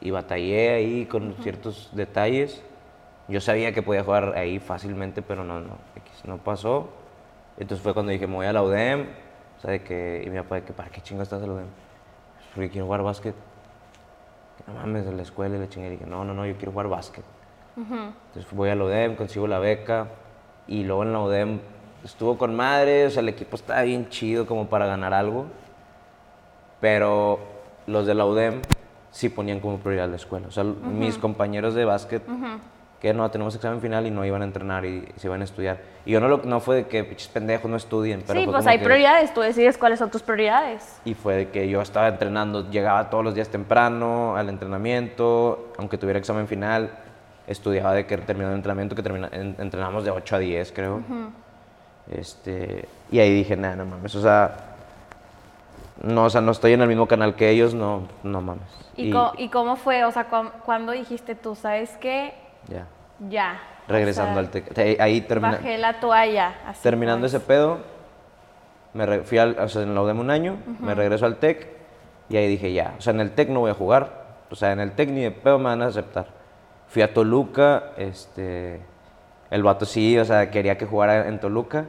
y 0.00 0.10
batallé 0.10 0.70
ahí 0.70 1.06
con 1.06 1.34
ciertos 1.42 1.90
detalles. 1.92 2.62
Yo 3.26 3.40
sabía 3.40 3.72
que 3.72 3.82
podía 3.82 4.04
jugar 4.04 4.34
ahí 4.36 4.58
fácilmente, 4.58 5.20
pero 5.22 5.44
no, 5.44 5.60
no, 5.60 5.76
no 6.24 6.38
pasó. 6.38 6.88
Entonces 7.58 7.82
fue 7.82 7.92
cuando 7.92 8.12
dije, 8.12 8.26
me 8.26 8.36
voy 8.36 8.46
a 8.46 8.52
la 8.52 8.62
UDEM, 8.62 9.06
o 9.58 9.60
sea, 9.60 9.72
de 9.72 9.82
que, 9.82 10.22
y 10.24 10.30
mi 10.30 10.38
papá, 10.38 10.56
de 10.56 10.62
que, 10.62 10.72
¿para 10.72 10.88
qué 10.88 11.00
chingo 11.00 11.22
estás 11.22 11.42
en 11.42 11.48
la 11.48 11.54
UDEM? 11.54 11.66
"Pues 11.66 12.46
porque 12.54 12.70
quiero 12.70 12.86
jugar 12.86 13.02
básquet. 13.02 13.34
Que 14.56 14.72
no 14.72 14.78
mames, 14.78 15.04
de 15.04 15.12
la 15.12 15.22
escuela 15.22 15.56
y 15.56 15.58
la 15.58 15.68
chingada. 15.68 15.92
Y 15.92 15.96
dije, 15.96 16.08
no, 16.08 16.24
no, 16.24 16.32
no, 16.32 16.46
yo 16.46 16.54
quiero 16.56 16.70
jugar 16.72 16.88
básquet. 16.88 17.24
Entonces 18.28 18.50
voy 18.52 18.70
a 18.70 18.76
la 18.76 18.84
UDEM, 18.84 19.16
consigo 19.16 19.46
la 19.48 19.58
beca, 19.58 20.06
y 20.68 20.84
luego 20.84 21.02
en 21.02 21.12
la 21.12 21.20
UDEM 21.20 21.60
estuvo 22.04 22.36
con 22.38 22.54
madre, 22.54 23.06
o 23.06 23.10
sea, 23.10 23.20
el 23.20 23.28
equipo 23.28 23.56
estaba 23.56 23.82
bien 23.82 24.08
chido 24.08 24.46
como 24.46 24.66
para 24.68 24.86
ganar 24.86 25.12
algo, 25.14 25.46
pero 26.80 27.38
los 27.86 28.06
de 28.06 28.14
la 28.14 28.24
UDEM 28.26 28.60
sí 29.10 29.28
ponían 29.28 29.60
como 29.60 29.78
prioridad 29.78 30.08
la 30.08 30.16
escuela. 30.16 30.48
O 30.48 30.50
sea, 30.50 30.64
mis 30.64 31.18
compañeros 31.18 31.74
de 31.74 31.84
básquet, 31.84 32.22
que 33.00 33.14
no, 33.14 33.30
tenemos 33.30 33.54
examen 33.54 33.80
final 33.80 34.06
y 34.06 34.10
no 34.10 34.24
iban 34.24 34.42
a 34.42 34.44
entrenar 34.44 34.84
y, 34.84 35.06
se 35.16 35.28
iban 35.28 35.40
a 35.40 35.44
estudiar. 35.44 35.78
Y 36.04 36.12
yo 36.12 36.20
no, 36.20 36.26
lo, 36.28 36.38
no 36.38 36.58
fue 36.60 36.76
de 36.76 36.86
que 36.88 37.04
pinches 37.04 37.28
pendejos 37.28 37.70
no 37.70 37.76
estudien, 37.76 38.24
pero 38.26 38.40
sí, 38.40 38.46
pues 38.46 38.66
hay 38.66 38.78
que- 38.78 38.84
prioridades, 38.84 39.32
tú 39.32 39.40
decides 39.40 39.78
cuáles 39.78 39.98
son 40.00 40.10
tus 40.10 40.22
prioridades. 40.22 41.00
y 41.04 41.14
fue 41.14 41.36
de 41.36 41.48
que 41.50 41.68
yo 41.68 41.80
estaba 41.80 42.08
entrenando, 42.08 42.68
llegaba 42.70 43.08
todos 43.08 43.22
los 43.24 43.34
días 43.34 43.48
temprano 43.48 44.36
al 44.36 44.48
entrenamiento, 44.48 45.72
aunque 45.78 45.96
tuviera 45.96 46.18
examen 46.18 46.48
final, 46.48 46.90
estudiaba 47.46 47.92
de 47.94 48.04
que 48.06 48.18
terminaba 48.18 48.52
el 48.52 48.58
entrenamiento, 48.58 48.96
que 48.96 49.02
termina, 49.02 49.28
en- 49.32 49.54
entrenamos 49.58 50.04
de 50.04 50.10
8 50.10 50.36
a 50.36 50.38
10, 50.40 50.72
creo. 50.72 51.00
Este, 52.10 52.88
y 53.10 53.18
ahí 53.18 53.32
dije, 53.32 53.56
nada, 53.56 53.76
no 53.76 53.84
mames, 53.86 54.14
o 54.14 54.22
sea, 54.22 54.56
no, 56.02 56.24
o 56.24 56.30
sea, 56.30 56.40
no 56.40 56.52
estoy 56.52 56.72
en 56.72 56.80
el 56.82 56.88
mismo 56.88 57.06
canal 57.08 57.34
que 57.34 57.50
ellos, 57.50 57.74
no, 57.74 58.02
no 58.22 58.40
mames. 58.40 58.62
¿Y, 58.96 59.10
co- 59.10 59.32
y 59.36 59.48
cómo 59.48 59.76
fue? 59.76 60.04
O 60.04 60.10
sea, 60.12 60.26
¿cuándo 60.64 60.92
dijiste 60.92 61.34
tú, 61.34 61.54
sabes 61.54 61.96
qué? 62.00 62.34
ya, 62.68 62.86
Ya. 63.28 63.60
regresando 63.88 64.32
o 64.32 64.34
sea, 64.34 64.40
al 64.42 64.50
TEC. 64.50 65.00
Ahí- 65.00 65.20
termina, 65.22 65.52
Bajé 65.52 65.78
la 65.78 65.98
toalla. 66.00 66.54
así 66.66 66.82
terminando 66.82 67.22
pues. 67.22 67.34
ese 67.34 67.44
pedo, 67.44 67.78
me 68.94 69.20
fui 69.20 69.38
al, 69.38 69.58
o 69.58 69.68
sea, 69.68 69.82
en 69.82 69.94
la 69.94 70.02
UDEM 70.02 70.20
un 70.20 70.30
año, 70.30 70.56
me 70.80 70.94
regreso 70.94 71.26
al 71.26 71.36
TEC 71.36 71.68
y 72.28 72.36
ahí 72.36 72.46
dije 72.48 72.72
ya, 72.72 72.94
o 72.98 73.00
sea, 73.00 73.12
en 73.12 73.20
el 73.20 73.32
TEC 73.32 73.48
no 73.48 73.60
voy 73.60 73.70
a 73.70 73.74
jugar, 73.74 74.26
o 74.50 74.54
sea, 74.54 74.72
en 74.72 74.80
el 74.80 74.92
TEC 74.92 75.10
ni 75.10 75.22
de 75.22 75.30
pedo 75.30 75.58
me 75.58 75.64
van 75.66 75.82
a 75.82 75.86
aceptar. 75.86 76.26
Fui 76.88 77.02
a 77.02 77.12
Toluca, 77.12 77.90
este, 77.96 78.80
el 79.50 79.62
vato 79.62 79.84
sí, 79.86 80.18
o 80.18 80.24
sea, 80.24 80.50
quería 80.50 80.76
que 80.78 80.86
jugara 80.86 81.28
en 81.28 81.38
Toluca, 81.40 81.84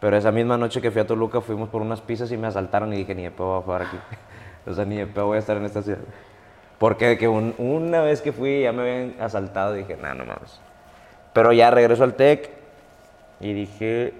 pero 0.00 0.16
esa 0.16 0.32
misma 0.32 0.56
noche 0.56 0.80
que 0.80 0.90
fui 0.90 1.00
a 1.00 1.06
Toluca 1.06 1.40
fuimos 1.40 1.68
por 1.68 1.82
unas 1.82 2.00
pizzas 2.00 2.30
y 2.32 2.36
me 2.36 2.46
asaltaron 2.48 2.92
y 2.92 2.96
dije 2.98 3.14
ni 3.14 3.22
de 3.24 3.30
pedo 3.30 3.46
voy 3.48 3.58
a 3.58 3.62
jugar 3.62 3.82
aquí, 3.82 3.98
o 4.66 4.74
sea, 4.74 4.84
ni 4.84 4.96
de 4.96 5.06
pedo 5.06 5.26
voy 5.26 5.36
a 5.36 5.40
estar 5.40 5.56
en 5.56 5.64
esta 5.64 5.82
ciudad. 5.82 5.98
Porque 6.78 7.16
que 7.18 7.28
un- 7.28 7.54
una 7.58 8.00
vez 8.02 8.20
que 8.22 8.32
fui 8.32 8.62
ya 8.62 8.72
me 8.72 8.82
habían 8.82 9.14
asaltado 9.20 9.76
y 9.76 9.80
dije, 9.80 9.96
no, 10.02 10.14
no 10.14 10.24
mames. 10.24 10.60
Pero 11.32 11.52
ya 11.52 11.70
regreso 11.70 12.02
al 12.04 12.14
TEC 12.14 12.50
y 13.40 13.52
dije, 13.52 14.14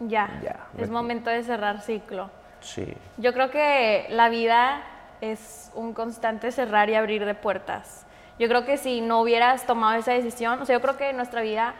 Ya. 0.00 0.40
Ya, 0.42 0.56
Es 0.78 0.88
me- 0.90 0.94
momento 0.94 1.30
de 1.30 1.42
cerrar 1.42 1.80
ciclo. 1.80 2.30
sí. 2.60 2.94
Yo 3.16 3.32
creo 3.32 3.50
que 3.50 4.06
la 4.10 4.28
vida 4.28 4.82
es 5.20 5.70
un 5.74 5.94
constante 5.94 6.52
cerrar 6.52 6.90
y 6.90 6.94
abrir 6.94 7.24
de 7.24 7.34
puertas. 7.34 8.04
Yo 8.38 8.48
creo 8.48 8.64
que 8.64 8.76
si 8.76 9.00
no 9.00 9.20
hubieras 9.20 9.66
tomado 9.66 9.94
esa 9.94 10.12
decisión, 10.12 10.60
o 10.60 10.64
sea, 10.66 10.76
yo 10.76 10.82
creo 10.82 10.96
que 10.96 11.12
nuestra 11.12 11.40
vida 11.40 11.74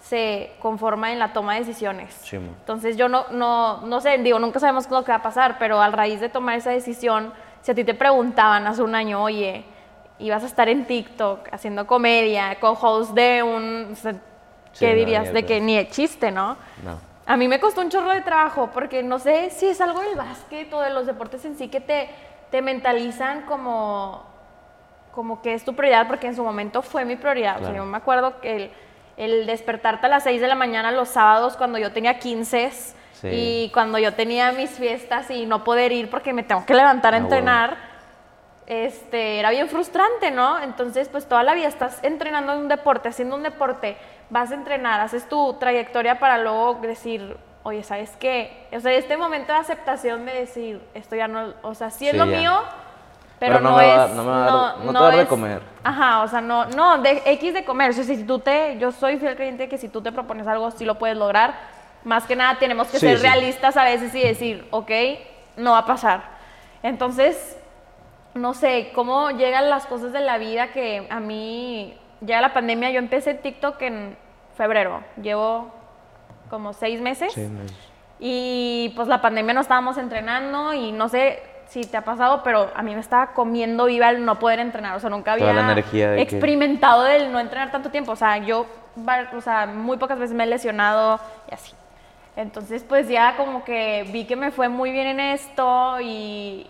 se 0.00 0.52
conforma 0.60 1.12
en 1.12 1.18
la 1.18 1.32
toma 1.32 1.54
de 1.54 1.60
decisiones. 1.60 2.14
Sí. 2.22 2.36
Entonces 2.36 2.96
yo 2.96 3.08
no, 3.08 3.26
no, 3.30 3.80
no 3.82 4.00
sé, 4.00 4.16
digo, 4.18 4.38
nunca 4.38 4.60
sabemos 4.60 4.88
lo 4.90 5.04
que 5.04 5.12
va 5.12 5.18
a 5.18 5.22
pasar, 5.22 5.56
pero 5.58 5.80
a 5.80 5.90
raíz 5.90 6.20
de 6.20 6.28
tomar 6.28 6.56
esa 6.56 6.70
decisión, 6.70 7.32
si 7.62 7.72
a 7.72 7.74
ti 7.74 7.84
te 7.84 7.94
preguntaban 7.94 8.66
hace 8.66 8.82
un 8.82 8.94
año, 8.94 9.22
oye, 9.22 9.64
ibas 10.20 10.42
a 10.44 10.46
estar 10.46 10.68
en 10.68 10.86
TikTok 10.86 11.48
haciendo 11.52 11.86
comedia, 11.86 12.58
co-host 12.60 13.12
de 13.12 13.42
un... 13.42 13.88
o 13.92 13.96
sea, 13.96 14.14
Sí, 14.72 14.84
¿Qué 14.84 14.92
no, 14.92 14.98
dirías? 14.98 15.32
de 15.32 15.44
que 15.46 15.60
ni 15.60 15.76
de 15.76 15.88
chiste, 15.88 16.30
¿no? 16.30 16.56
No. 16.84 17.00
A 17.26 17.36
mí 17.36 17.48
me 17.48 17.58
costó 17.58 17.80
un 17.80 17.88
chorro 17.88 18.10
de 18.12 18.20
trabajo 18.20 18.70
porque 18.72 19.02
no 19.02 19.18
sé 19.18 19.50
si 19.50 19.66
es 19.66 19.80
algo 19.80 20.00
del 20.00 20.14
básquet 20.14 20.72
o 20.72 20.80
de 20.80 20.90
los 20.90 21.06
deportes 21.06 21.44
en 21.46 21.56
sí 21.56 21.68
que 21.68 21.80
te, 21.80 22.08
te 22.50 22.62
mentalizan 22.62 23.42
como, 23.42 24.24
como 25.12 25.42
que 25.42 25.54
es 25.54 25.64
tu 25.64 25.74
prioridad, 25.74 26.06
porque 26.06 26.26
en 26.28 26.36
su 26.36 26.44
momento 26.44 26.82
fue 26.82 27.04
mi 27.04 27.16
prioridad. 27.16 27.56
O 27.56 27.58
sea, 27.60 27.68
Claro. 27.70 27.84
yo 27.84 27.90
me 27.90 27.96
acuerdo 27.96 28.40
que 28.40 28.56
el, 28.56 28.70
el 29.16 29.46
despertarte 29.46 30.06
a 30.06 30.08
las 30.08 30.22
6 30.24 30.40
de 30.40 30.46
la 30.48 30.54
mañana 30.54 30.92
los 30.92 31.08
sábados 31.08 31.56
cuando 31.56 31.78
yo 31.78 31.92
tenía 31.92 32.18
15 32.18 32.70
Sí. 33.20 33.28
y 33.32 33.70
cuando 33.74 33.98
yo 33.98 34.14
tenía 34.14 34.52
mis 34.52 34.70
fiestas 34.70 35.28
y 35.32 35.44
no 35.44 35.64
poder 35.64 35.90
ir 35.90 36.08
porque 36.08 36.32
me 36.32 36.44
tengo 36.44 36.64
que 36.64 36.72
levantar 36.74 37.14
a 37.14 37.16
Ah, 37.16 37.20
entrenar, 37.20 37.76
este, 38.66 39.38
era 39.40 39.50
bien 39.50 39.68
frustrante, 39.68 40.30
¿no? 40.30 40.60
Entonces, 40.60 41.08
pues 41.08 41.26
toda 41.26 41.42
la 41.42 41.54
vida 41.54 41.68
estás 41.68 41.98
entrenando 42.04 42.52
en 42.52 42.60
un 42.60 42.68
deporte, 42.68 43.08
haciendo 43.08 43.34
un 43.34 43.42
deporte, 43.42 43.96
vas 44.30 44.50
a 44.50 44.54
entrenar, 44.54 45.00
haces 45.00 45.28
tu 45.28 45.54
trayectoria 45.54 46.18
para 46.20 46.38
luego 46.38 46.74
decir, 46.74 47.36
oye, 47.62 47.82
¿sabes 47.82 48.12
qué? 48.20 48.68
O 48.72 48.80
sea, 48.80 48.92
este 48.92 49.16
momento 49.16 49.52
de 49.52 49.58
aceptación 49.58 50.26
de 50.26 50.32
decir, 50.34 50.80
esto 50.94 51.16
ya 51.16 51.28
no, 51.28 51.54
o 51.62 51.74
sea, 51.74 51.90
sí 51.90 52.06
es 52.06 52.12
Sí, 52.12 52.18
lo 52.18 52.26
ya. 52.26 52.38
mío, 52.38 52.60
pero, 53.38 53.54
Pero 53.54 53.60
no 53.60 53.70
no, 53.70 53.76
me 53.76 53.86
va- 53.86 54.04
es, 54.06 54.10
no 54.14 54.24
me 54.24 54.30
va 54.30 54.36
a 54.36 54.40
dar- 54.50 54.78
no 54.84 54.92
te 54.92 54.98
va 54.98 55.10
de 55.16 55.26
comer. 55.26 55.62
Ajá, 55.84 56.22
o 56.22 56.28
sea, 56.28 56.40
no, 56.40 56.66
no, 56.66 56.98
de 56.98 57.22
X 57.24 57.54
de 57.54 57.64
comer, 57.64 57.90
o 57.90 57.92
sea, 57.92 58.04
si 58.04 58.24
tú 58.24 58.38
te, 58.40 58.76
yo 58.78 58.90
soy 58.92 59.16
fiel 59.18 59.36
creyente 59.36 59.64
de 59.64 59.68
que 59.68 59.78
si 59.78 59.88
tú 59.88 60.00
te 60.02 60.10
propones 60.12 60.46
algo, 60.46 60.70
sí 60.72 60.84
lo 60.84 60.98
puedes 60.98 61.16
lograr, 61.16 61.54
más 62.04 62.24
que 62.26 62.34
nada 62.36 62.58
tenemos 62.58 62.88
que 62.88 62.98
Sí, 62.98 63.06
ser 63.06 63.16
sí. 63.18 63.22
realistas 63.22 63.76
a 63.76 63.84
veces 63.84 64.14
y 64.14 64.22
decir, 64.22 64.66
ok, 64.70 64.90
no 65.56 65.72
va 65.72 65.78
a 65.78 65.86
pasar. 65.86 66.22
Entonces, 66.82 67.56
no 68.34 68.54
sé, 68.54 68.90
cómo 68.94 69.30
llegan 69.30 69.68
las 69.70 69.86
cosas 69.86 70.12
de 70.12 70.20
la 70.20 70.38
vida 70.38 70.68
que 70.72 71.06
a 71.10 71.18
mí 71.20 71.96
llega 72.20 72.40
la 72.40 72.52
pandemia. 72.52 72.90
Yo 72.90 72.98
empecé 72.98 73.34
TikTok 73.34 73.80
en 73.82 74.16
febrero, 74.56 75.02
llevo 75.20 75.72
como 76.50 76.72
seis 76.72 77.00
meses. 77.00 77.32
Sí, 77.32 77.42
me- 77.42 77.66
Y 78.20 78.92
pues 78.96 79.06
la 79.08 79.20
pandemia 79.20 79.54
no 79.54 79.60
estábamos 79.60 79.96
entrenando 79.98 80.72
y 80.72 80.92
no 80.92 81.08
sé 81.08 81.42
si 81.68 81.82
te 81.82 81.96
ha 81.96 82.02
pasado, 82.02 82.42
pero 82.42 82.70
a 82.74 82.82
mí 82.82 82.94
me 82.94 83.00
estaba 83.00 83.28
comiendo 83.34 83.84
viva 83.84 84.08
el 84.10 84.24
no 84.24 84.38
poder 84.38 84.58
entrenar. 84.58 84.96
O 84.96 85.00
sea, 85.00 85.10
nunca 85.10 85.32
había 85.32 85.52
la 85.52 85.72
energía 85.72 86.10
de 86.10 86.16
que- 86.16 86.22
experimentado 86.22 87.06
el 87.06 87.30
no 87.30 87.38
entrenar 87.38 87.70
tanto 87.70 87.90
tiempo. 87.90 88.12
O 88.12 88.16
sea, 88.16 88.38
yo, 88.38 88.66
o 89.36 89.40
sea, 89.40 89.66
muy 89.66 89.96
pocas 89.98 90.18
veces 90.18 90.34
me 90.34 90.44
he 90.44 90.46
lesionado 90.46 91.20
y 91.50 91.54
así. 91.54 91.72
Entonces, 92.36 92.84
pues 92.88 93.08
ya 93.08 93.36
como 93.36 93.64
que 93.64 94.08
vi 94.12 94.24
que 94.24 94.36
me 94.36 94.50
fue 94.50 94.68
muy 94.68 94.92
bien 94.92 95.08
en 95.08 95.20
esto 95.20 96.00
y, 96.00 96.66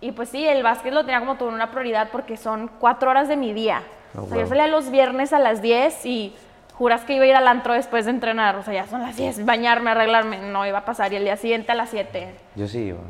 y 0.00 0.12
pues 0.12 0.28
sí, 0.28 0.46
el 0.46 0.62
básquet 0.62 0.92
lo 0.94 1.00
tenía 1.04 1.18
como 1.20 1.34
toda 1.36 1.52
una 1.52 1.70
prioridad 1.70 2.08
porque 2.12 2.36
son 2.36 2.70
cuatro 2.78 3.10
horas 3.10 3.28
de 3.28 3.36
mi 3.36 3.52
día. 3.52 3.82
Ah, 4.16 4.22
o 4.22 4.26
sea, 4.28 4.38
yo 4.38 4.46
salía 4.46 4.68
los 4.68 4.90
viernes 4.90 5.32
a 5.32 5.38
las 5.40 5.60
10 5.60 6.06
y 6.06 6.34
juras 6.74 7.02
que 7.04 7.14
iba 7.14 7.24
a 7.24 7.28
ir 7.28 7.34
al 7.36 7.48
antro 7.48 7.74
después 7.74 8.04
de 8.04 8.12
entrenar. 8.12 8.54
O 8.56 8.62
sea, 8.62 8.72
ya 8.72 8.86
son 8.86 9.02
las 9.02 9.16
10, 9.16 9.44
bañarme, 9.44 9.90
arreglarme, 9.90 10.38
no 10.38 10.64
iba 10.64 10.78
a 10.78 10.84
pasar. 10.84 11.12
Y 11.12 11.16
el 11.16 11.24
día 11.24 11.36
siguiente 11.36 11.72
a 11.72 11.74
las 11.74 11.90
7. 11.90 12.32
Yo 12.54 12.68
sí 12.68 12.78
iba. 12.78 13.00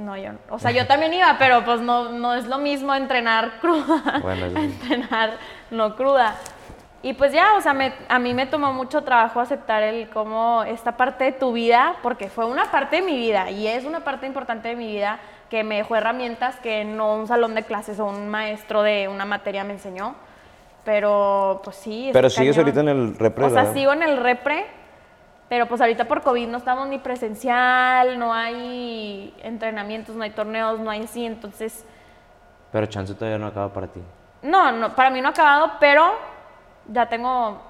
No, 0.00 0.16
yo, 0.16 0.30
o 0.48 0.58
sea, 0.58 0.70
yo 0.70 0.86
también 0.86 1.12
iba, 1.14 1.36
pero 1.38 1.64
pues 1.64 1.80
no, 1.80 2.08
no 2.10 2.34
es 2.34 2.46
lo 2.46 2.58
mismo 2.58 2.94
entrenar 2.94 3.52
cruda 3.60 4.18
Bueno, 4.22 4.46
sí. 4.48 4.56
entrenar 4.56 5.30
no 5.70 5.94
cruda. 5.94 6.34
Y 7.02 7.12
pues 7.14 7.32
ya, 7.32 7.54
o 7.56 7.60
sea, 7.60 7.72
me- 7.74 7.92
a 8.08 8.18
mí 8.18 8.34
me 8.34 8.46
tomó 8.46 8.72
mucho 8.72 9.02
trabajo 9.02 9.40
aceptar 9.40 9.82
el 9.82 10.08
cómo 10.10 10.64
esta 10.64 10.96
parte 10.96 11.24
de 11.24 11.32
tu 11.32 11.52
vida, 11.52 11.94
porque 12.02 12.28
fue 12.28 12.44
una 12.46 12.64
parte 12.70 12.96
de 12.96 13.02
mi 13.02 13.16
vida 13.16 13.50
y 13.50 13.66
es 13.66 13.84
una 13.84 14.00
parte 14.00 14.26
importante 14.26 14.68
de 14.68 14.76
mi 14.76 14.86
vida, 14.86 15.18
que 15.48 15.64
me 15.64 15.76
dejó 15.76 15.96
herramientas 15.96 16.56
que 16.56 16.84
no 16.84 17.14
un 17.14 17.26
salón 17.26 17.54
de 17.54 17.62
clases 17.64 17.98
o 18.00 18.04
un 18.06 18.28
maestro 18.28 18.82
de 18.82 19.08
una 19.08 19.24
materia 19.24 19.64
me 19.64 19.72
enseñó. 19.74 20.14
Pero 20.84 21.60
pues 21.64 21.76
sí. 21.76 22.10
Pero 22.12 22.30
sigues 22.30 22.56
cañón. 22.56 22.66
ahorita 22.68 22.80
en 22.80 22.88
el 22.88 23.18
repre, 23.18 23.44
O 23.44 23.50
sea, 23.50 23.58
¿verdad? 23.62 23.74
sigo 23.74 23.92
en 23.92 24.02
el 24.02 24.16
repre, 24.16 24.66
pero 25.50 25.66
pues 25.66 25.80
ahorita 25.80 26.04
por 26.06 26.22
COVID 26.22 26.46
no 26.48 26.58
estamos 26.58 26.86
ni 26.88 26.98
presencial, 26.98 28.18
no 28.20 28.32
hay 28.32 29.34
entrenamientos, 29.42 30.14
no 30.14 30.22
hay 30.22 30.30
torneos, 30.30 30.78
no 30.78 30.88
hay 30.90 31.02
así, 31.02 31.26
entonces... 31.26 31.84
Pero 32.70 32.86
chance 32.86 33.12
todavía 33.14 33.36
no 33.36 33.48
acaba 33.48 33.72
para 33.72 33.88
ti. 33.88 34.00
No, 34.42 34.70
no, 34.70 34.94
para 34.94 35.10
mí 35.10 35.20
no 35.20 35.26
ha 35.26 35.30
acabado, 35.32 35.72
pero 35.80 36.04
ya 36.86 37.08
tengo 37.08 37.60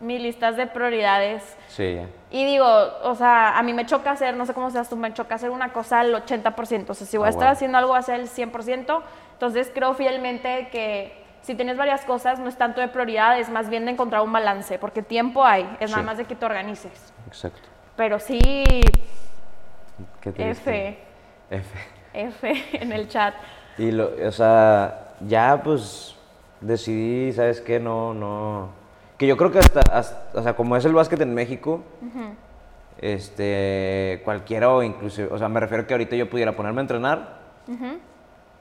mis 0.00 0.20
listas 0.20 0.56
de 0.56 0.66
prioridades. 0.66 1.56
Sí, 1.68 1.94
ya. 1.94 2.08
Y 2.32 2.44
digo, 2.44 2.66
o 3.04 3.14
sea, 3.14 3.56
a 3.56 3.62
mí 3.62 3.72
me 3.72 3.86
choca 3.86 4.10
hacer, 4.10 4.34
no 4.36 4.44
sé 4.44 4.52
cómo 4.52 4.70
seas 4.70 4.88
tú, 4.88 4.96
me 4.96 5.14
choca 5.14 5.36
hacer 5.36 5.50
una 5.50 5.72
cosa 5.72 6.00
al 6.00 6.12
80%. 6.12 6.90
O 6.90 6.94
sea, 6.94 7.06
si 7.06 7.16
voy 7.16 7.26
Ah, 7.26 7.28
a 7.28 7.30
estar 7.30 7.44
bueno. 7.44 7.52
haciendo 7.52 7.78
algo, 7.78 7.92
va 7.92 7.98
a 7.98 8.02
ser 8.02 8.18
el 8.18 8.28
100%. 8.28 9.02
Entonces 9.34 9.70
creo 9.72 9.94
fielmente 9.94 10.68
que 10.72 11.23
si 11.44 11.54
tienes 11.54 11.76
varias 11.76 12.04
cosas, 12.04 12.38
no 12.40 12.48
es 12.48 12.56
tanto 12.56 12.80
de 12.80 12.88
prioridad, 12.88 13.38
es 13.38 13.48
más 13.50 13.68
bien 13.68 13.84
de 13.84 13.92
encontrar 13.92 14.22
un 14.22 14.32
balance, 14.32 14.78
porque 14.78 15.02
tiempo 15.02 15.44
hay, 15.44 15.68
es 15.78 15.90
nada 15.90 16.02
más 16.02 16.16
de 16.18 16.24
que 16.24 16.34
te 16.34 16.44
organices. 16.46 17.12
Exacto. 17.26 17.68
Pero 17.96 18.18
sí, 18.18 18.40
Qué 20.20 20.32
triste. 20.32 20.98
F, 21.50 21.68
F. 22.14 22.48
F 22.48 22.76
en 22.82 22.92
el 22.92 23.08
chat. 23.08 23.34
Y 23.78 23.90
lo, 23.92 24.10
o 24.26 24.32
sea, 24.32 25.14
ya 25.20 25.60
pues 25.62 26.16
decidí, 26.60 27.32
¿sabes 27.32 27.60
qué? 27.60 27.78
No, 27.78 28.14
no. 28.14 28.70
Que 29.18 29.26
yo 29.26 29.36
creo 29.36 29.52
que 29.52 29.58
hasta, 29.58 29.80
hasta- 29.92 30.38
o 30.38 30.42
sea, 30.42 30.54
como 30.56 30.76
es 30.76 30.84
el 30.84 30.92
básquet 30.94 31.20
en 31.20 31.34
México, 31.34 31.82
este, 33.00 34.22
cualquiera 34.24 34.70
o 34.70 34.82
inclusive, 34.82 35.28
o 35.30 35.38
sea, 35.38 35.48
me 35.48 35.60
refiero 35.60 35.86
que 35.86 35.94
ahorita 35.94 36.16
yo 36.16 36.28
pudiera 36.30 36.56
ponerme 36.56 36.80
a 36.80 36.82
entrenar 36.82 37.38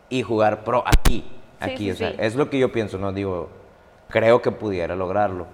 y 0.10 0.22
jugar 0.22 0.64
pro 0.64 0.84
aquí, 0.86 1.24
aquí, 1.66 1.86
sí, 1.86 1.92
o 1.92 1.96
sea, 1.96 2.10
es 2.10 2.36
lo 2.36 2.50
que 2.50 2.60
yo 2.60 2.72
pienso, 2.72 2.98
¿no? 2.98 3.12
Digo, 3.14 3.50
creo 4.10 4.42
que 4.42 4.52
pudiera 4.52 4.96
lograrlo. 4.96 5.48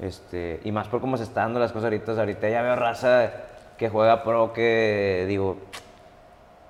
Este, 0.00 0.60
y 0.64 0.72
más 0.72 0.88
por 0.88 1.00
cómo 1.00 1.16
se 1.16 1.24
están 1.24 1.46
dando 1.46 1.60
las 1.60 1.72
cosas 1.72 1.84
ahorita, 1.84 2.12
ahorita 2.12 2.48
ya 2.48 2.62
veo 2.62 2.74
raza 2.76 3.30
que 3.76 3.88
juega 3.88 4.24
pro 4.24 4.52
que 4.52 5.26
digo, 5.28 5.58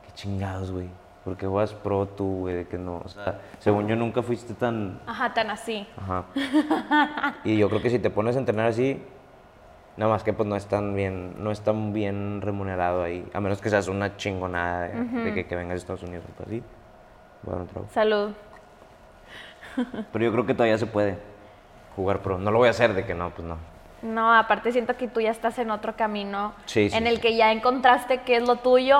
qué 0.06 0.12
chingados, 0.14 0.72
güey. 0.72 0.88
¿Por 1.24 1.36
qué 1.36 1.46
juegas 1.46 1.74
pro 1.74 2.06
tú, 2.06 2.40
güey? 2.40 2.54
De 2.54 2.66
que 2.66 2.78
no, 2.78 3.02
o 3.04 3.08
sea, 3.08 3.40
según 3.58 3.86
yo 3.86 3.94
nunca 3.94 4.22
fuiste 4.22 4.54
tan, 4.54 5.00
Ajá, 5.06 5.32
tan 5.34 5.50
así. 5.50 5.86
Ajá. 5.96 6.24
Y 7.44 7.58
yo 7.58 7.68
creo 7.68 7.82
que 7.82 7.90
si 7.90 7.98
te 7.98 8.10
pones 8.10 8.36
a 8.36 8.38
entrenar 8.38 8.66
así, 8.66 9.00
nada 9.96 10.10
más 10.10 10.24
que 10.24 10.32
pues 10.32 10.48
no 10.48 10.56
es 10.56 10.66
tan 10.66 10.94
bien, 10.94 11.34
no 11.38 11.50
es 11.50 11.60
tan 11.60 11.92
bien 11.92 12.40
remunerado 12.40 13.02
ahí. 13.02 13.28
A 13.34 13.40
menos 13.40 13.60
que 13.60 13.68
seas 13.68 13.86
una 13.88 14.16
chingonada 14.16 14.88
de, 14.88 15.04
de 15.24 15.34
que, 15.34 15.46
que 15.46 15.56
vengas 15.56 15.74
de 15.74 15.78
Estados 15.78 16.02
Unidos 16.02 16.24
o 16.38 16.42
así. 16.42 16.62
Trago. 17.44 17.86
Salud. 17.92 18.32
Pero 20.12 20.24
yo 20.24 20.32
creo 20.32 20.46
que 20.46 20.54
todavía 20.54 20.78
se 20.78 20.86
puede 20.86 21.18
jugar 21.96 22.20
pro. 22.20 22.38
No 22.38 22.50
lo 22.50 22.58
voy 22.58 22.68
a 22.68 22.70
hacer 22.70 22.94
de 22.94 23.04
que 23.04 23.14
no, 23.14 23.30
pues 23.30 23.46
no. 23.46 23.56
No, 24.02 24.34
aparte 24.34 24.72
siento 24.72 24.96
que 24.96 25.08
tú 25.08 25.20
ya 25.20 25.30
estás 25.30 25.58
en 25.58 25.70
otro 25.70 25.94
camino 25.94 26.54
Sí, 26.64 26.88
sí, 26.88 26.96
en 26.96 27.06
el 27.06 27.16
sí. 27.16 27.20
que 27.22 27.36
ya 27.36 27.52
encontraste 27.52 28.22
qué 28.22 28.36
es 28.36 28.46
lo 28.48 28.56
tuyo, 28.56 28.96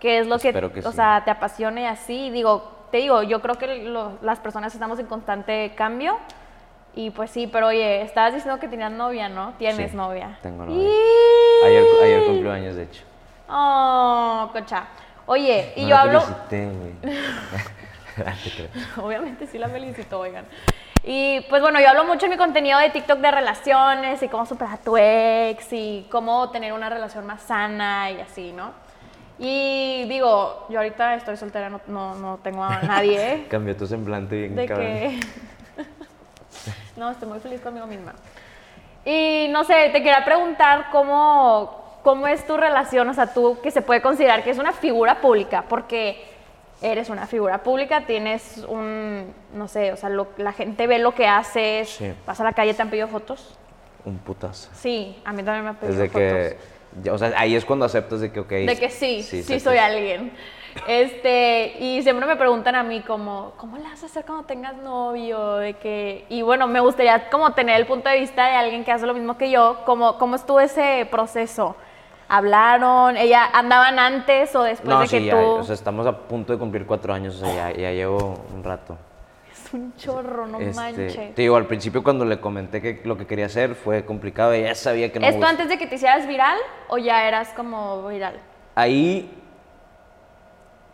qué 0.00 0.18
es 0.18 0.26
lo 0.26 0.38
que, 0.38 0.48
Espero 0.48 0.72
que 0.72 0.80
o 0.80 0.90
sea, 0.92 1.22
te 1.24 1.30
apasiona 1.30 1.82
y 1.82 1.86
así. 1.86 2.30
Digo, 2.30 2.72
te 2.90 2.98
digo, 2.98 3.22
yo 3.22 3.40
creo 3.40 3.54
que 3.56 3.84
lo- 3.84 4.18
las 4.22 4.40
personas 4.40 4.74
estamos 4.74 4.98
en 4.98 5.06
constante 5.06 5.72
cambio. 5.76 6.18
Y 6.96 7.10
pues 7.10 7.30
sí, 7.30 7.46
pero 7.48 7.68
oye, 7.68 8.02
estabas 8.02 8.34
diciendo 8.34 8.60
que 8.60 8.68
tenías 8.68 8.90
novia, 8.92 9.28
¿no? 9.28 9.52
Tienes 9.58 9.90
Sí, 9.90 9.96
novia. 9.96 10.38
tengo 10.42 10.64
novia. 10.64 10.82
Y- 10.82 11.66
Ayer, 11.66 11.84
ayer 12.02 12.24
cumplió 12.26 12.52
años, 12.52 12.74
de 12.76 12.82
hecho. 12.84 13.02
Oh, 13.48 14.48
cocha. 14.52 14.84
Oye, 15.26 15.72
y 15.76 15.82
No 15.82 15.88
yo 15.88 15.96
hablo... 15.96 16.20
felicité, 16.20 16.68
Obviamente 18.96 19.46
sí 19.46 19.58
la 19.58 19.68
felicito, 19.68 20.20
oigan. 20.20 20.44
Y 21.02 21.42
pues 21.50 21.60
bueno, 21.60 21.80
yo 21.80 21.88
hablo 21.88 22.04
mucho 22.04 22.26
en 22.26 22.30
mi 22.30 22.38
contenido 22.38 22.78
de 22.78 22.88
TikTok 22.90 23.18
de 23.18 23.30
relaciones 23.30 24.22
y 24.22 24.28
cómo 24.28 24.46
superar 24.46 24.74
a 24.74 24.78
tu 24.78 24.96
ex 24.96 25.72
y 25.72 26.06
cómo 26.10 26.50
tener 26.50 26.72
una 26.72 26.88
relación 26.88 27.26
más 27.26 27.42
sana 27.42 28.10
y 28.10 28.20
así, 28.20 28.52
¿no? 28.52 28.72
Y 29.38 30.04
digo, 30.08 30.66
yo 30.70 30.78
ahorita 30.78 31.14
estoy 31.16 31.36
soltera, 31.36 31.68
no, 31.68 31.80
no, 31.88 32.14
no 32.14 32.38
tengo 32.42 32.64
a 32.64 32.80
nadie. 32.82 33.46
Cambió 33.50 33.76
tu 33.76 33.86
semblante 33.86 34.36
bien 34.36 34.56
de 34.56 34.66
cabrón. 34.66 34.86
que... 34.86 35.20
no, 36.96 37.10
estoy 37.10 37.28
muy 37.28 37.40
feliz 37.40 37.60
conmigo 37.60 37.86
misma. 37.86 38.14
Y 39.04 39.48
no 39.50 39.64
sé, 39.64 39.90
te 39.92 40.02
quería 40.02 40.24
preguntar 40.24 40.86
cómo, 40.90 41.98
cómo 42.02 42.26
es 42.26 42.46
tu 42.46 42.56
relación, 42.56 43.06
o 43.08 43.14
sea, 43.14 43.26
tú 43.26 43.58
que 43.62 43.70
se 43.70 43.82
puede 43.82 44.00
considerar 44.00 44.42
que 44.42 44.50
es 44.50 44.58
una 44.58 44.72
figura 44.72 45.20
pública, 45.20 45.64
porque 45.68 46.33
eres 46.84 47.08
una 47.08 47.26
figura 47.26 47.62
pública, 47.62 48.04
tienes 48.06 48.64
un, 48.68 49.32
no 49.54 49.68
sé, 49.68 49.92
o 49.92 49.96
sea, 49.96 50.10
lo- 50.10 50.28
la 50.36 50.52
gente 50.52 50.86
ve 50.86 50.98
lo 50.98 51.12
que 51.14 51.26
haces, 51.26 51.88
Sí. 51.88 52.12
vas 52.26 52.38
a 52.40 52.44
la 52.44 52.52
calle, 52.52 52.74
te 52.74 52.82
han 52.82 52.90
pedido 52.90 53.08
fotos. 53.08 53.56
Un 54.04 54.18
putazo. 54.18 54.68
Sí, 54.74 55.16
a 55.24 55.32
mí 55.32 55.42
también 55.42 55.64
me 55.64 55.70
han 55.70 55.76
pedido 55.76 55.96
Desde 55.98 56.08
fotos. 56.10 56.58
que, 57.02 57.10
o 57.10 57.18
sea, 57.18 57.32
ahí 57.36 57.56
es 57.56 57.64
cuando 57.64 57.86
aceptas 57.86 58.20
de 58.20 58.30
que, 58.30 58.40
ok. 58.40 58.48
De 58.50 58.76
que 58.78 58.90
sí, 58.90 59.22
sí, 59.22 59.58
soy 59.60 59.78
alguien. 59.78 60.32
Este, 60.88 61.76
y 61.78 62.02
siempre 62.02 62.26
me 62.26 62.36
preguntan 62.36 62.74
a 62.74 62.82
mí 62.82 63.00
como, 63.00 63.52
¿cómo 63.56 63.78
la 63.78 63.90
vas 63.90 64.02
a 64.02 64.06
hacer 64.06 64.24
cuando 64.26 64.44
tengas 64.44 64.74
novio? 64.76 65.56
De 65.56 65.74
que, 65.74 66.26
y 66.28 66.42
bueno, 66.42 66.66
me 66.66 66.80
gustaría 66.80 67.30
como 67.30 67.52
tener 67.54 67.76
el 67.76 67.86
punto 67.86 68.08
de 68.10 68.18
vista 68.20 68.46
de 68.48 68.56
alguien 68.56 68.84
que 68.84 68.92
hace 68.92 69.06
lo 69.06 69.14
mismo 69.14 69.38
que 69.38 69.50
yo, 69.50 69.82
como, 69.86 70.18
¿cómo 70.18 70.36
estuvo 70.36 70.60
ese 70.60 71.06
proceso? 71.10 71.76
¿Hablaron? 72.28 73.16
¿Ella 73.16 73.48
andaban 73.52 73.98
antes 73.98 74.54
o 74.56 74.62
después 74.62 74.88
No, 74.88 75.00
de 75.00 75.04
que 75.06 75.18
sí, 75.18 75.18
tú? 75.20 75.26
ya, 75.26 75.36
o 75.36 75.62
sea, 75.64 75.74
estamos 75.74 76.06
a 76.06 76.16
punto 76.16 76.52
de 76.52 76.58
cumplir 76.58 76.86
cuatro 76.86 77.12
años, 77.12 77.36
o 77.36 77.44
sea, 77.46 77.70
ya, 77.72 77.76
ya 77.78 77.90
llevo 77.92 78.44
un 78.54 78.64
rato. 78.64 78.96
es 79.52 79.74
un 79.74 79.94
chorro, 79.96 80.46
no 80.46 80.58
Este, 80.58 80.74
manches. 80.74 81.34
Te 81.34 81.42
digo, 81.42 81.56
al 81.56 81.66
principio 81.66 82.02
cuando 82.02 82.24
le 82.24 82.40
comenté 82.40 82.80
que 82.80 83.00
lo 83.04 83.16
que 83.16 83.26
quería 83.26 83.46
hacer 83.46 83.74
fue 83.74 84.04
complicado, 84.04 84.52
ella 84.52 84.74
sabía 84.74 85.12
que 85.12 85.20
no 85.20 85.26
¿Esto 85.26 85.44
antes 85.46 85.68
de 85.68 85.76
que 85.78 85.86
te 85.86 85.96
hicieras 85.96 86.26
viral 86.26 86.58
o 86.88 86.98
ya 86.98 87.28
eras 87.28 87.50
como 87.50 88.06
viral? 88.08 88.40
Ahí, 88.74 89.30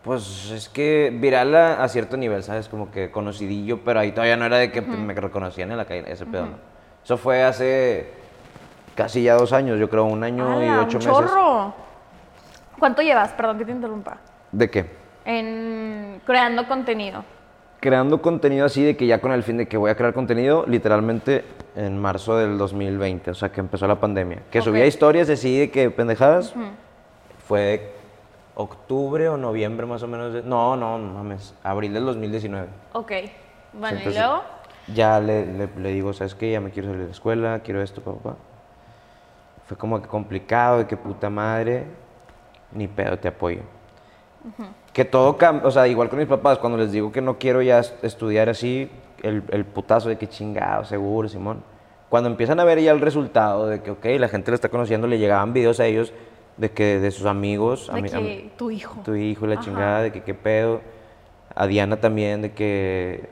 pues 0.03 0.51
es 0.51 0.69
que 0.69 1.11
viral 1.15 1.55
a, 1.55 1.83
a 1.83 1.89
cierto 1.89 2.17
nivel, 2.17 2.43
¿sabes? 2.43 2.69
Como 2.69 2.91
que 2.91 3.11
conocidillo, 3.11 3.81
pero 3.85 4.01
ahí 4.01 4.13
todavía 4.13 4.37
no 4.37 4.47
era 4.47 4.57
de 4.57 4.73
que 4.73 4.81
me 4.81 5.15
reconocían 5.15 5.71
en 5.71 5.77
la 5.77 5.85
calle, 5.85 6.05
ese 6.11 6.27
pedo, 6.27 6.47
¿no? 6.47 6.71
Eso 7.05 7.17
fue 7.17 7.43
hace 7.43 8.13
casi 8.95 9.23
ya 9.23 9.35
dos 9.35 9.53
años, 9.53 9.79
yo 9.79 9.89
creo, 9.91 10.05
un 10.05 10.23
año 10.25 10.63
y 10.63 10.67
¡Hala, 10.69 10.83
ocho 10.83 10.99
un 10.99 11.05
meses. 11.05 11.13
chorro! 11.31 11.75
¿Cuánto 12.79 13.03
llevas? 13.03 13.33
Perdón 13.33 13.59
que 13.59 13.65
te 13.65 13.73
interrumpa. 13.73 14.19
¿De 14.53 14.71
qué? 14.71 14.87
En 15.25 16.21
creando 16.25 16.67
contenido. 16.67 17.25
creando 17.81 18.21
contenido 18.21 18.67
así 18.67 18.83
de 18.85 18.97
que 18.97 19.07
ya 19.07 19.21
con 19.21 19.33
el 19.33 19.43
fin 19.43 19.57
de 19.57 19.67
que 19.69 19.77
voy 19.77 19.91
a 19.91 19.95
crear 19.97 20.13
contenido, 20.13 20.65
literalmente 20.67 21.45
en 21.77 21.99
marzo 21.99 22.37
del 22.37 22.59
2020, 22.59 23.31
o 23.31 23.35
sea 23.35 23.51
que 23.51 23.61
empezó 23.61 23.87
la 23.87 23.97
pandemia. 24.01 24.43
Que 24.51 24.61
subía 24.61 24.85
historias 24.87 25.31
así 25.31 25.59
de 25.59 25.71
que 25.71 25.91
pendejadas. 25.91 26.55
Fue 27.47 27.95
octubre 28.55 29.29
o 29.29 29.37
noviembre 29.37 29.87
más 29.87 30.03
o 30.03 30.07
menos. 30.09 30.33
de- 30.35 30.43
no, 30.43 30.77
no, 30.77 30.99
no 30.99 31.15
mames, 31.15 31.55
abril 31.63 31.93
del 31.95 32.05
2019. 32.07 32.69
Ok. 32.93 33.13
Bueno, 33.73 33.99
Entonces, 33.99 34.15
y 34.15 34.19
luego. 34.19 34.43
Ya 34.95 35.21
le, 35.21 35.47
le- 35.47 35.69
le 35.77 35.89
digo, 35.93 36.13
¿sabes 36.13 36.35
qué? 36.35 36.51
Ya 36.53 36.61
me 36.61 36.71
quiero 36.71 36.89
salir 36.89 37.01
de 37.03 37.07
la 37.07 37.13
escuela, 37.13 37.61
quiero 37.65 37.81
esto, 37.83 38.01
papá. 38.03 38.37
Fue 39.71 39.77
como 39.77 40.03
que 40.03 40.09
complicado, 40.09 40.79
de 40.79 40.87
que 40.89 40.97
puta 40.97 41.31
madre, 41.31 41.85
ni 42.73 42.89
pedo, 42.89 43.17
te 43.21 43.29
apoyo. 43.29 43.61
Que 44.93 45.05
todo 45.05 45.37
cambia, 45.37 45.65
o 45.65 45.71
sea, 45.71 45.87
igual 45.87 46.09
con 46.09 46.19
mis 46.19 46.27
papás, 46.27 46.59
cuando 46.59 46.77
les 46.77 46.91
digo 46.91 47.13
que 47.13 47.21
no 47.21 47.39
quiero 47.39 47.63
ya 47.63 47.79
est- 47.79 48.03
estudiar 48.03 48.49
así, 48.49 48.91
el, 49.23 49.45
el 49.51 49.65
putazo 49.65 50.09
de 50.09 50.19
que 50.19 50.29
chingado, 50.29 50.83
seguro, 50.85 51.29
Simón. 51.29 51.63
Cuando 52.09 52.29
empiezan 52.29 52.59
a 52.59 52.65
ver 52.65 52.81
ya 52.81 52.91
el 52.91 53.01
resultado 53.01 53.69
de 53.69 53.81
que, 53.81 53.93
ok, 53.93 54.05
la 54.19 54.27
gente 54.27 54.51
lo 54.51 54.57
está 54.57 54.71
conociendo, 54.71 55.07
le 55.07 55.21
llegaban 55.21 55.53
videos 55.53 55.79
a 55.79 55.87
ellos 55.87 56.13
de 56.57 56.73
que 56.73 56.99
de 56.99 57.13
sus 57.13 57.27
amigos, 57.27 57.89
a 57.91 57.95
De 57.95 58.03
mi- 58.03 58.09
a 58.09 58.13
que 58.15 58.19
mi- 58.21 58.51
tu 58.57 58.73
hijo. 58.73 59.01
tu 59.05 59.15
hijo 59.15 59.47
la 59.47 59.55
Ajá. 59.55 59.63
chingada, 59.63 60.03
de 60.03 60.11
que 60.11 60.25
qué 60.25 60.35
pedo. 60.35 60.81
A 61.55 61.69
Diana 61.69 61.97
también, 62.01 62.43
de 62.43 62.51
que. 62.51 63.29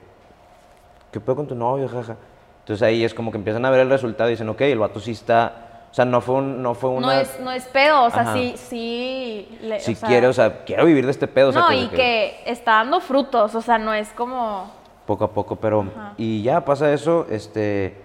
¿Qué 1.10 1.18
pedo 1.18 1.34
con 1.34 1.48
tu 1.48 1.56
novio, 1.56 1.88
jaja? 1.88 2.14
Entonces 2.60 2.80
ahí 2.86 3.02
es 3.02 3.12
como 3.12 3.32
que 3.32 3.38
empiezan 3.38 3.64
a 3.64 3.70
ver 3.70 3.80
el 3.80 3.90
resultado 3.90 4.30
y 4.30 4.34
dicen, 4.34 4.48
ok, 4.48 4.60
el 4.60 4.78
vato 4.78 5.00
sí 5.00 5.10
está. 5.10 5.64
O 5.90 5.94
sea, 5.94 6.04
no 6.04 6.20
fue, 6.20 6.34
un, 6.36 6.62
no 6.62 6.74
fue 6.74 6.90
una. 6.90 7.06
No 7.06 7.12
es, 7.12 7.40
no 7.40 7.50
es 7.50 7.64
pedo, 7.64 8.04
o 8.04 8.10
sea, 8.10 8.20
Ajá. 8.22 8.34
sí, 8.34 8.54
sí. 8.56 9.58
le- 9.62 9.80
si 9.80 9.92
o 9.92 9.96
sea, 9.96 10.08
quiere, 10.08 10.26
o 10.26 10.32
sea, 10.32 10.64
quiero 10.64 10.84
vivir 10.84 11.04
de 11.06 11.10
este 11.10 11.26
pedo. 11.26 11.48
o 11.48 11.52
sea, 11.52 11.62
no, 11.62 11.68
que- 11.68 11.76
y 11.76 11.88
que 11.88 12.42
está 12.46 12.72
dando 12.72 13.00
frutos, 13.00 13.54
o 13.54 13.62
sea, 13.62 13.78
no 13.78 13.92
es 13.94 14.08
como. 14.10 14.70
Poco 15.06 15.24
a 15.24 15.32
poco, 15.32 15.56
pero. 15.56 15.80
Ajá. 15.96 16.12
Y 16.18 16.42
ya 16.42 16.64
pasa 16.64 16.92
eso, 16.92 17.26
este. 17.30 17.96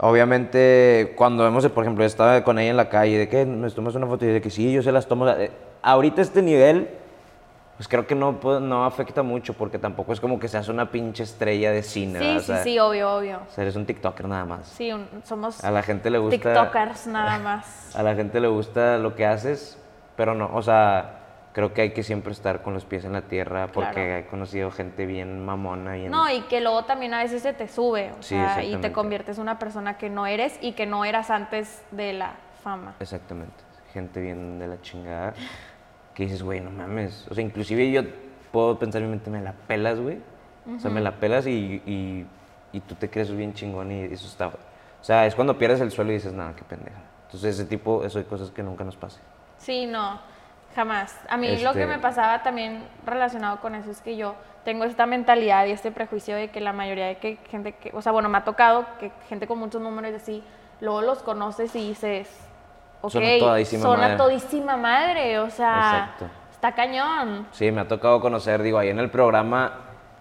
Obviamente, 0.00 1.14
cuando 1.16 1.42
vemos, 1.42 1.66
por 1.68 1.82
ejemplo, 1.82 2.04
yo 2.04 2.06
estaba 2.06 2.44
con 2.44 2.58
ella 2.58 2.70
en 2.70 2.76
la 2.76 2.88
calle, 2.88 3.18
de 3.18 3.28
que 3.28 3.44
nos 3.44 3.74
tomas 3.74 3.94
una 3.96 4.06
foto 4.06 4.24
y 4.26 4.28
de 4.28 4.40
que 4.40 4.50
sí, 4.50 4.72
yo 4.72 4.82
se 4.82 4.92
las 4.92 5.06
tomo. 5.08 5.26
Ahorita 5.82 6.22
este 6.22 6.40
nivel, 6.42 6.88
pues 7.78 7.86
creo 7.86 8.06
que 8.08 8.14
no, 8.16 8.32
no 8.60 8.84
afecta 8.84 9.22
mucho, 9.22 9.54
porque 9.54 9.78
tampoco 9.78 10.12
es 10.12 10.20
como 10.20 10.38
que 10.40 10.48
seas 10.48 10.68
una 10.68 10.90
pinche 10.90 11.22
estrella 11.22 11.70
de 11.70 11.82
cine. 11.84 12.18
Sí, 12.18 12.40
sí, 12.40 12.46
sea, 12.46 12.62
sí, 12.64 12.78
obvio, 12.80 13.14
obvio. 13.16 13.40
O 13.48 13.50
sea, 13.52 13.62
eres 13.62 13.76
un 13.76 13.86
TikToker 13.86 14.26
nada 14.26 14.44
más. 14.44 14.66
Sí, 14.66 14.92
un- 14.92 15.08
somos 15.24 15.62
A 15.64 15.70
la 15.70 15.82
gente 15.84 16.10
le 16.10 16.18
gusta. 16.18 16.36
TikTokers 16.36 17.06
nada 17.06 17.38
más. 17.42 17.94
A 17.94 18.02
la 18.02 18.16
gente 18.16 18.40
le 18.40 18.48
gusta 18.48 18.98
lo 18.98 19.14
que 19.14 19.24
haces, 19.26 19.78
pero 20.16 20.34
no, 20.34 20.50
o 20.52 20.60
sea, 20.60 21.14
creo 21.52 21.72
que 21.72 21.82
hay 21.82 21.90
que 21.92 22.02
siempre 22.02 22.32
estar 22.32 22.62
con 22.62 22.74
los 22.74 22.84
pies 22.84 23.04
en 23.04 23.12
la 23.12 23.22
tierra 23.22 23.68
porque 23.68 23.92
Claro. 23.92 24.16
he 24.16 24.26
conocido 24.26 24.72
gente 24.72 25.06
bien 25.06 25.44
mamona 25.46 25.96
y 25.98 26.06
en- 26.06 26.10
No, 26.10 26.28
y 26.28 26.40
que 26.42 26.60
luego 26.60 26.84
también 26.84 27.14
a 27.14 27.22
veces 27.22 27.42
se 27.42 27.52
te 27.52 27.68
sube, 27.68 28.10
o 28.18 28.22
Sí, 28.24 28.30
sea, 28.34 28.64
y 28.64 28.76
te 28.78 28.90
conviertes 28.90 29.36
en 29.38 29.42
una 29.42 29.60
persona 29.60 29.96
que 29.98 30.10
no 30.10 30.26
eres 30.26 30.58
y 30.60 30.72
que 30.72 30.84
no 30.86 31.04
eras 31.04 31.30
antes 31.30 31.80
de 31.92 32.12
la 32.12 32.32
fama. 32.64 32.94
Exactamente. 32.98 33.54
Gente 33.92 34.20
bien 34.20 34.58
de 34.58 34.66
la 34.66 34.80
chingada. 34.82 35.32
Que 36.18 36.24
dices, 36.24 36.42
güey, 36.42 36.60
no 36.60 36.70
mames. 36.72 37.28
O 37.30 37.34
sea, 37.36 37.44
inclusive 37.44 37.88
yo 37.92 38.02
puedo 38.50 38.76
pensar 38.76 39.00
en 39.02 39.06
mi 39.08 39.12
mente, 39.12 39.30
me 39.30 39.40
la 39.40 39.52
pelas, 39.52 40.00
güey. 40.00 40.18
O 40.76 40.80
sea, 40.80 40.90
me 40.90 41.00
la 41.00 41.12
pelas 41.12 41.46
y, 41.46 41.80
y, 41.86 42.26
y 42.72 42.80
tú 42.80 42.96
te 42.96 43.08
crees 43.08 43.34
bien 43.34 43.54
chingón 43.54 43.92
y 43.92 44.00
eso 44.02 44.26
está... 44.26 44.48
O 44.48 44.52
sea, 45.00 45.26
es 45.26 45.36
cuando 45.36 45.56
pierdes 45.56 45.80
el 45.80 45.92
suelo 45.92 46.10
y 46.10 46.14
dices, 46.14 46.32
nada, 46.32 46.56
qué 46.56 46.64
pendeja. 46.64 46.98
Entonces, 47.26 47.54
ese 47.54 47.66
tipo, 47.66 48.04
eso 48.04 48.18
de 48.18 48.24
cosas 48.24 48.50
que 48.50 48.64
nunca 48.64 48.82
nos 48.82 48.96
pase. 48.96 49.20
Sí, 49.58 49.86
no, 49.86 50.18
jamás. 50.74 51.16
A 51.28 51.36
mí 51.36 51.46
lo 51.62 51.72
que 51.72 51.82
Este- 51.82 51.86
me 51.86 52.00
pasaba 52.00 52.42
también 52.42 52.82
relacionado 53.06 53.60
con 53.60 53.76
eso 53.76 53.90
es 53.92 54.00
que 54.00 54.16
yo 54.16 54.34
tengo 54.64 54.82
esta 54.84 55.06
mentalidad 55.06 55.66
y 55.66 55.70
este 55.70 55.92
prejuicio 55.92 56.34
de 56.34 56.50
que 56.50 56.60
la 56.60 56.72
mayoría 56.72 57.06
de 57.06 57.18
que 57.18 57.36
gente 57.48 57.72
que, 57.76 57.92
o 57.94 58.02
sea, 58.02 58.10
bueno, 58.10 58.28
me 58.28 58.38
ha 58.38 58.44
tocado 58.44 58.86
que 58.98 59.12
gente 59.28 59.46
con 59.46 59.58
muchos 59.60 59.80
números 59.80 60.10
y 60.10 60.14
así, 60.16 60.44
luego 60.80 61.00
los 61.02 61.22
conoces 61.22 61.74
y 61.76 61.88
dices, 61.90 62.28
ok, 63.00 63.10
Son 63.12 63.22
todísima 63.40 63.82
son 63.82 64.00
madre. 64.00 64.16
todísima 64.16 64.76
madre, 64.76 65.38
o 65.38 65.50
sea, 65.50 65.76
Exacto. 66.16 66.26
está 66.52 66.72
cañón. 66.74 67.46
Sí, 67.52 67.70
me 67.70 67.80
ha 67.82 67.88
tocado 67.88 68.20
conocer, 68.20 68.62
digo, 68.62 68.78
ahí 68.78 68.88
en 68.88 68.98
el 68.98 69.10
programa 69.10 69.72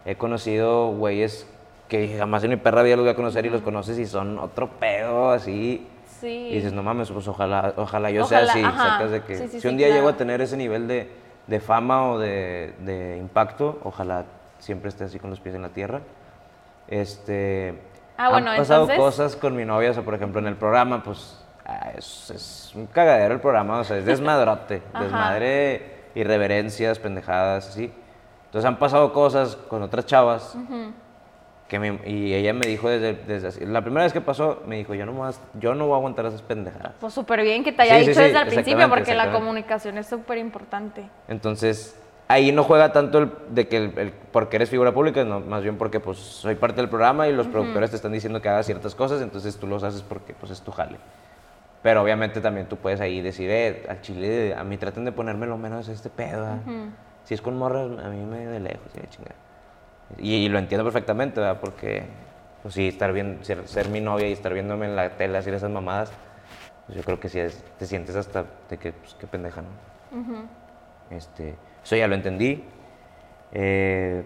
he 0.06 0.16
conocido 0.16 0.88
güeyes 0.92 1.48
que 1.90 2.18
jamás 2.18 2.44
en 2.44 2.50
mi 2.52 2.56
perra 2.58 2.84
vida 2.84 2.96
los 2.98 3.06
voy 3.06 3.12
a 3.14 3.16
conocer 3.16 3.46
y 3.46 3.50
los 3.50 3.62
conoces 3.62 3.98
y 4.00 4.06
son 4.06 4.40
otro 4.40 4.68
pedo, 4.80 5.32
así. 5.32 5.88
Sí. 6.20 6.28
Y 6.52 6.56
dices, 6.56 6.74
no 6.74 6.82
mames, 6.84 7.12
pues 7.12 7.28
ojalá, 7.28 7.74
ojalá 7.78 8.10
yo 8.12 8.26
sea 8.26 8.40
Ojalá, 8.40 8.52
así, 8.52 8.64
ajá. 8.64 8.90
sacas 8.94 9.12
de 9.12 9.22
que 9.24 9.36
Sí, 9.38 9.48
sí, 9.50 9.62
si 9.62 9.68
un 9.68 9.78
día 9.78 9.88
claro. 9.88 10.00
llego 10.02 10.10
a 10.10 10.18
tener 10.18 10.42
ese 10.42 10.58
nivel 10.58 10.88
de, 10.88 11.12
de 11.46 11.60
fama 11.60 12.10
o 12.12 12.18
de, 12.20 12.74
de 12.80 13.18
impacto, 13.18 13.80
ojalá 13.84 14.26
siempre 14.60 14.90
esté 14.90 15.04
así 15.06 15.20
con 15.20 15.30
los 15.30 15.40
pies 15.40 15.54
en 15.56 15.62
la 15.62 15.70
tierra. 15.70 16.02
Este, 16.88 17.80
Ah, 18.18 18.30
bueno, 18.32 18.50
han 18.52 18.58
pasado 18.58 18.82
entonces- 18.84 18.98
cosas 19.04 19.36
con 19.36 19.56
mi 19.56 19.64
novia, 19.64 19.92
o 19.92 19.94
sea, 19.94 20.04
por 20.04 20.16
ejemplo, 20.16 20.40
en 20.40 20.48
el 20.48 20.56
programa, 20.56 21.04
pues 21.04 21.40
es, 21.98 22.30
es 22.32 22.72
un 22.76 22.88
cagadero 22.88 23.34
el 23.34 23.40
programa, 23.42 23.80
o 23.80 23.84
sea, 23.84 23.98
es 23.98 24.06
desmadrote, 24.06 24.82
desmadre, 25.00 25.82
irreverencias, 26.16 27.00
pendejadas, 27.00 27.68
así. 27.70 27.92
Entonces 28.46 28.68
han 28.68 28.80
pasado 28.80 29.12
cosas 29.14 29.56
con 29.56 29.84
otras 29.84 30.06
chavas 30.06 30.56
que 31.68 31.80
me- 31.80 32.00
y 32.06 32.34
ella 32.34 32.54
me 32.54 32.66
dijo 32.66 32.88
desde, 32.90 33.14
desde 33.14 33.48
así- 33.50 33.66
la 33.66 33.82
primera 33.82 34.04
vez 34.06 34.14
que 34.14 34.22
pasó, 34.22 34.64
me 34.66 34.78
dijo, 34.78 34.94
yo 34.94 35.06
no, 35.06 35.26
a- 35.26 35.34
yo 35.60 35.76
no 35.76 35.86
voy 35.88 35.96
a 35.96 35.98
aguantar 35.98 36.26
esas 36.26 36.42
pendejadas. 36.42 36.94
Pues 37.00 37.14
súper 37.14 37.42
bien 37.42 37.64
que 37.66 37.74
te 37.74 37.82
haya 37.82 37.96
Sí, 37.96 38.00
dicho 38.08 38.14
sí, 38.14 38.22
desde 38.28 38.40
el 38.40 38.48
principio, 38.48 38.88
porque 38.90 39.14
la 39.14 39.32
comunicación 39.34 39.98
es 39.98 40.08
súper 40.08 40.38
importante. 40.38 41.10
Entonces, 41.28 42.00
ahí 42.30 42.54
no 42.54 42.64
juega 42.64 42.94
tanto 42.94 43.18
el, 43.18 43.32
de 43.50 43.68
que 43.68 43.78
el, 43.78 44.00
el- 44.00 44.14
porque 44.32 44.56
eres 44.56 44.70
figura 44.70 44.94
pública, 44.94 45.26
no, 45.26 45.42
más 45.42 45.62
bien 45.62 45.78
porque 45.78 46.00
pues 46.00 46.18
soy 46.20 46.56
parte 46.56 46.78
del 46.80 46.90
programa 46.90 47.28
y 47.28 47.34
los 47.34 47.48
productores 47.48 47.90
te 47.90 47.98
están 47.98 48.14
diciendo 48.14 48.42
que 48.42 48.48
hagas 48.48 48.66
ciertas 48.66 48.96
cosas, 48.96 49.22
entonces 49.22 49.58
tú 49.58 49.68
los 49.68 49.84
haces 49.84 50.02
porque 50.04 50.34
pues 50.34 50.54
es 50.54 50.62
tu 50.62 50.72
jale. 50.72 50.98
Pero 51.84 52.02
obviamente 52.02 52.42
también 52.42 52.68
tú 52.68 52.78
puedes 52.78 53.00
ahí 53.00 53.22
decir, 53.22 53.50
eh, 53.50 53.86
al 53.88 54.02
chile, 54.02 54.56
a 54.58 54.64
mí 54.64 54.78
traten 54.78 55.06
de 55.06 55.12
ponerme 55.12 55.46
lo 55.48 55.58
menos 55.58 55.88
este 55.88 56.10
pedo. 56.10 56.42
¿verdad? 56.42 56.60
Si 57.24 57.34
es 57.34 57.42
con 57.42 57.58
morras, 57.58 57.88
a 58.04 58.10
mí 58.10 58.24
me 58.26 58.46
de 58.46 58.60
lejos, 58.60 58.88
y 58.96 59.00
la 59.00 59.10
chingada. 59.10 59.36
Y, 60.18 60.34
y 60.36 60.50
lo 60.50 60.58
entiendo 60.60 60.84
perfectamente, 60.84 61.40
¿verdad? 61.40 61.60
Porque, 61.62 62.04
pues 62.64 62.74
sí, 62.74 62.88
estar 62.88 63.12
bien, 63.14 63.40
ser, 63.42 63.68
ser 63.68 63.90
mi 63.90 64.00
novia 64.02 64.28
y 64.28 64.32
estar 64.32 64.54
viéndome 64.54 64.86
en 64.86 64.96
la 64.96 65.18
tele 65.18 65.38
hacer 65.38 65.54
esas 65.54 65.70
mamadas, 65.70 66.12
pues 66.86 66.98
yo 66.98 67.04
creo 67.04 67.20
que 67.20 67.30
sí 67.30 67.40
es- 67.40 67.64
te 67.78 67.86
sientes 67.86 68.16
hasta 68.16 68.46
de 68.70 68.78
que, 68.78 68.94
pues 68.94 69.16
qué 69.20 69.28
pendeja, 69.28 69.62
¿no? 69.62 69.68
Este, 71.10 71.56
eso 71.84 71.96
ya 71.96 72.08
lo 72.08 72.16
entendí. 72.16 72.64
Eh, 73.52 74.24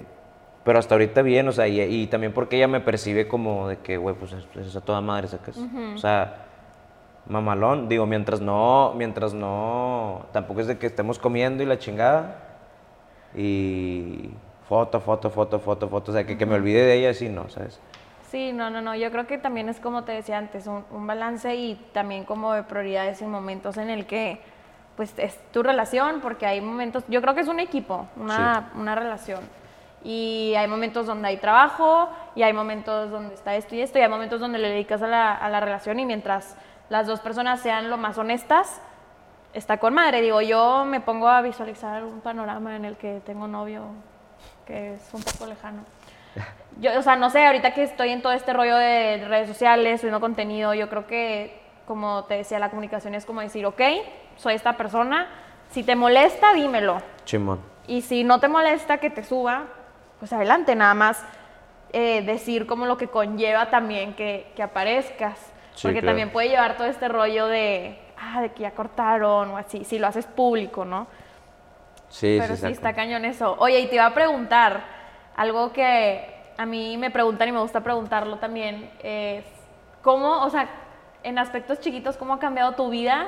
pero 0.64 0.78
hasta 0.80 0.94
ahorita 0.96 1.22
bien, 1.24 1.48
o 1.48 1.52
sea, 1.52 1.68
y, 1.68 1.82
y 1.82 2.08
también 2.08 2.34
porque 2.34 2.58
ella 2.58 2.68
me 2.68 2.82
percibe 2.82 3.28
como 3.28 3.68
de 3.68 3.78
que, 3.78 3.98
güey, 3.98 4.16
pues 4.16 4.34
es, 4.34 4.46
es 4.56 4.76
a 4.76 4.82
toda 4.82 5.02
madre, 5.02 5.28
sacas. 5.28 5.58
O 5.96 5.98
sea, 5.98 6.46
mamalón, 7.28 7.88
digo, 7.88 8.06
mientras 8.06 8.42
no, 8.42 8.94
mientras 8.96 9.34
no, 9.34 10.26
tampoco 10.32 10.62
es 10.62 10.68
de 10.68 10.78
que 10.78 10.88
estemos 10.88 11.20
comiendo 11.20 11.64
y 11.64 11.66
la 11.66 11.78
chingada. 11.78 12.36
Y 13.36 14.32
foto, 14.68 15.00
foto, 15.00 15.30
foto, 15.30 15.60
foto, 15.60 15.88
foto, 15.88 16.12
o 16.12 16.14
sea, 16.14 16.26
que, 16.26 16.38
que 16.38 16.46
me 16.46 16.56
olvide 16.56 16.82
de 16.82 16.96
ella, 16.96 17.14
sí, 17.14 17.30
no, 17.30 17.50
¿sabes? 17.50 17.80
Sí, 18.30 18.54
no, 18.54 18.70
no, 18.70 18.82
no. 18.82 18.96
Yo 18.96 19.12
creo 19.12 19.28
que 19.28 19.38
también 19.38 19.68
es 19.70 19.80
como 19.80 20.04
te 20.04 20.14
decía 20.14 20.38
antes, 20.38 20.68
un, 20.68 20.86
un 20.92 21.06
balance 21.06 21.54
y 21.56 21.76
también 21.94 22.24
como 22.24 22.54
de 22.54 22.64
prioridades 22.64 23.22
en 23.22 23.30
momentos 23.30 23.78
en 23.78 23.90
el 23.90 24.06
que, 24.06 24.42
pues, 24.96 25.14
es 25.18 25.38
tu 25.52 25.64
relación, 25.64 26.22
porque 26.22 26.46
hay 26.46 26.62
momentos, 26.62 27.04
yo 27.10 27.22
creo 27.22 27.36
que 27.36 27.42
es 27.42 27.48
un 27.48 27.60
equipo, 27.60 28.08
una, 28.16 28.72
una 28.76 28.96
relación. 28.96 29.42
Y 30.04 30.54
hay 30.58 30.68
momentos 30.68 31.06
donde 31.06 31.28
hay 31.28 31.38
trabajo, 31.38 32.10
y 32.36 32.44
hay 32.44 32.54
momentos 32.54 33.12
donde 33.12 33.36
está 33.36 33.56
esto 33.56 33.76
y 33.76 33.82
esto, 33.82 34.00
y 34.00 34.02
hay 34.02 34.10
momentos 34.10 34.40
donde 34.40 34.58
le 34.58 34.70
dedicas 34.70 35.02
a 35.02 35.08
la, 35.08 35.36
a 35.36 35.50
la 35.50 35.60
relación, 35.60 36.00
y 36.00 36.06
mientras 36.06 36.56
las 36.92 37.08
dos 37.08 37.22
personas 37.22 37.62
sean 37.62 37.90
lo 37.90 37.96
más 37.96 38.18
honestas, 38.18 38.82
está 39.54 39.78
con 39.78 39.94
madre. 39.94 40.20
Digo, 40.20 40.42
yo 40.42 40.84
me 40.84 41.00
pongo 41.00 41.30
a 41.30 41.42
visualizar 41.42 42.04
un 42.04 42.20
panorama 42.20 42.76
en 42.76 42.84
el 42.84 42.98
que 42.98 43.22
tengo 43.26 43.48
novio 43.48 43.86
que 44.66 44.96
es 44.96 45.10
un 45.14 45.24
poco 45.24 45.46
lejano. 45.46 45.86
Yo, 46.82 47.00
o 47.00 47.02
sea, 47.02 47.16
no 47.16 47.30
sé, 47.30 47.46
ahorita 47.46 47.74
que 47.74 47.84
estoy 47.84 48.10
en 48.10 48.22
todo 48.22 48.34
este 48.34 48.52
rollo 48.52 48.76
de 48.76 49.26
redes 49.26 49.48
sociales, 49.48 50.02
subiendo 50.02 50.20
contenido, 50.20 50.74
yo 50.74 50.90
creo 50.90 51.08
que, 51.08 51.62
como 51.88 52.26
te 52.26 52.34
decía, 52.34 52.60
la 52.60 52.70
comunicación 52.70 53.16
es 53.16 53.26
como 53.26 53.40
decir, 53.40 53.66
ok, 53.66 53.82
soy 54.36 54.56
esta 54.56 54.76
persona, 54.76 55.30
si 55.70 55.84
te 55.84 55.96
molesta, 55.96 56.54
dímelo. 56.54 57.02
Chimón. 57.24 57.62
Y 57.88 58.02
si 58.02 58.26
no 58.26 58.42
te 58.42 58.50
molesta 58.50 58.98
que 58.98 59.10
te 59.10 59.24
suba, 59.24 59.68
pues 60.20 60.34
adelante, 60.34 60.76
nada 60.76 60.94
más 60.94 61.24
eh, 61.94 62.22
decir 62.22 62.68
como 62.68 62.86
lo 62.86 62.98
que 62.98 63.08
conlleva 63.08 63.70
también 63.70 64.14
que, 64.14 64.52
que 64.58 64.64
aparezcas. 64.64 65.51
Sí, 65.76 65.88
Porque 65.88 66.00
claro. 66.02 66.08
también 66.08 66.32
puede 66.32 66.50
llevar 66.50 66.78
todo 66.78 66.88
este 66.88 67.08
rollo 67.08 67.48
de, 67.48 67.98
ah, 68.20 68.42
de 68.42 68.50
que 68.52 68.64
ya 68.64 68.72
cortaron 68.72 69.52
o 69.52 69.58
así, 69.58 69.84
si 69.86 70.00
lo 70.00 70.08
haces 70.08 70.26
público, 70.26 70.86
¿no? 70.86 71.08
Sí, 72.10 72.38
Pero 72.40 72.56
sí, 72.56 72.62
sí, 72.68 72.72
está 72.74 72.94
cañón 72.94 73.26
eso. 73.26 73.56
Oye, 73.60 73.80
y 73.80 73.88
te 73.88 73.96
iba 73.96 74.06
a 74.06 74.14
preguntar 74.14 74.82
algo 75.36 75.72
que 75.72 76.36
a 76.58 76.66
mí 76.66 76.98
me 76.98 77.10
preguntan 77.10 77.48
y 77.48 77.52
me 77.54 77.60
gusta 77.62 77.82
preguntarlo 77.82 78.38
también, 78.38 78.92
es 79.02 79.46
cómo, 80.02 80.42
o 80.44 80.50
sea, 80.50 80.68
en 81.24 81.38
aspectos 81.40 81.80
chiquitos, 81.80 82.18
cómo 82.18 82.34
ha 82.34 82.40
cambiado 82.40 82.74
tu 82.74 82.90
vida 82.90 83.28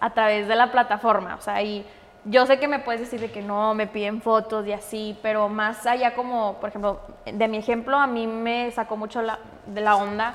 a 0.00 0.10
través 0.10 0.48
de 0.48 0.56
la 0.56 0.72
plataforma. 0.72 1.36
O 1.36 1.40
sea, 1.40 1.62
y 1.62 1.86
yo 2.24 2.44
sé 2.44 2.58
que 2.58 2.66
me 2.68 2.80
puedes 2.80 3.00
decir 3.02 3.20
de 3.20 3.30
que 3.30 3.40
no, 3.40 3.72
me 3.74 3.86
piden 3.86 4.20
fotos 4.20 4.66
y 4.66 4.72
así, 4.72 5.16
pero 5.22 5.48
más 5.48 5.86
allá 5.86 6.14
como, 6.14 6.54
por 6.54 6.70
ejemplo, 6.70 7.00
de 7.24 7.48
mi 7.48 7.58
ejemplo, 7.58 7.96
a 7.96 8.06
mí 8.06 8.26
me 8.26 8.70
sacó 8.72 8.96
mucho 8.96 9.22
la- 9.22 9.38
de 9.66 9.80
la 9.80 9.96
onda. 9.96 10.34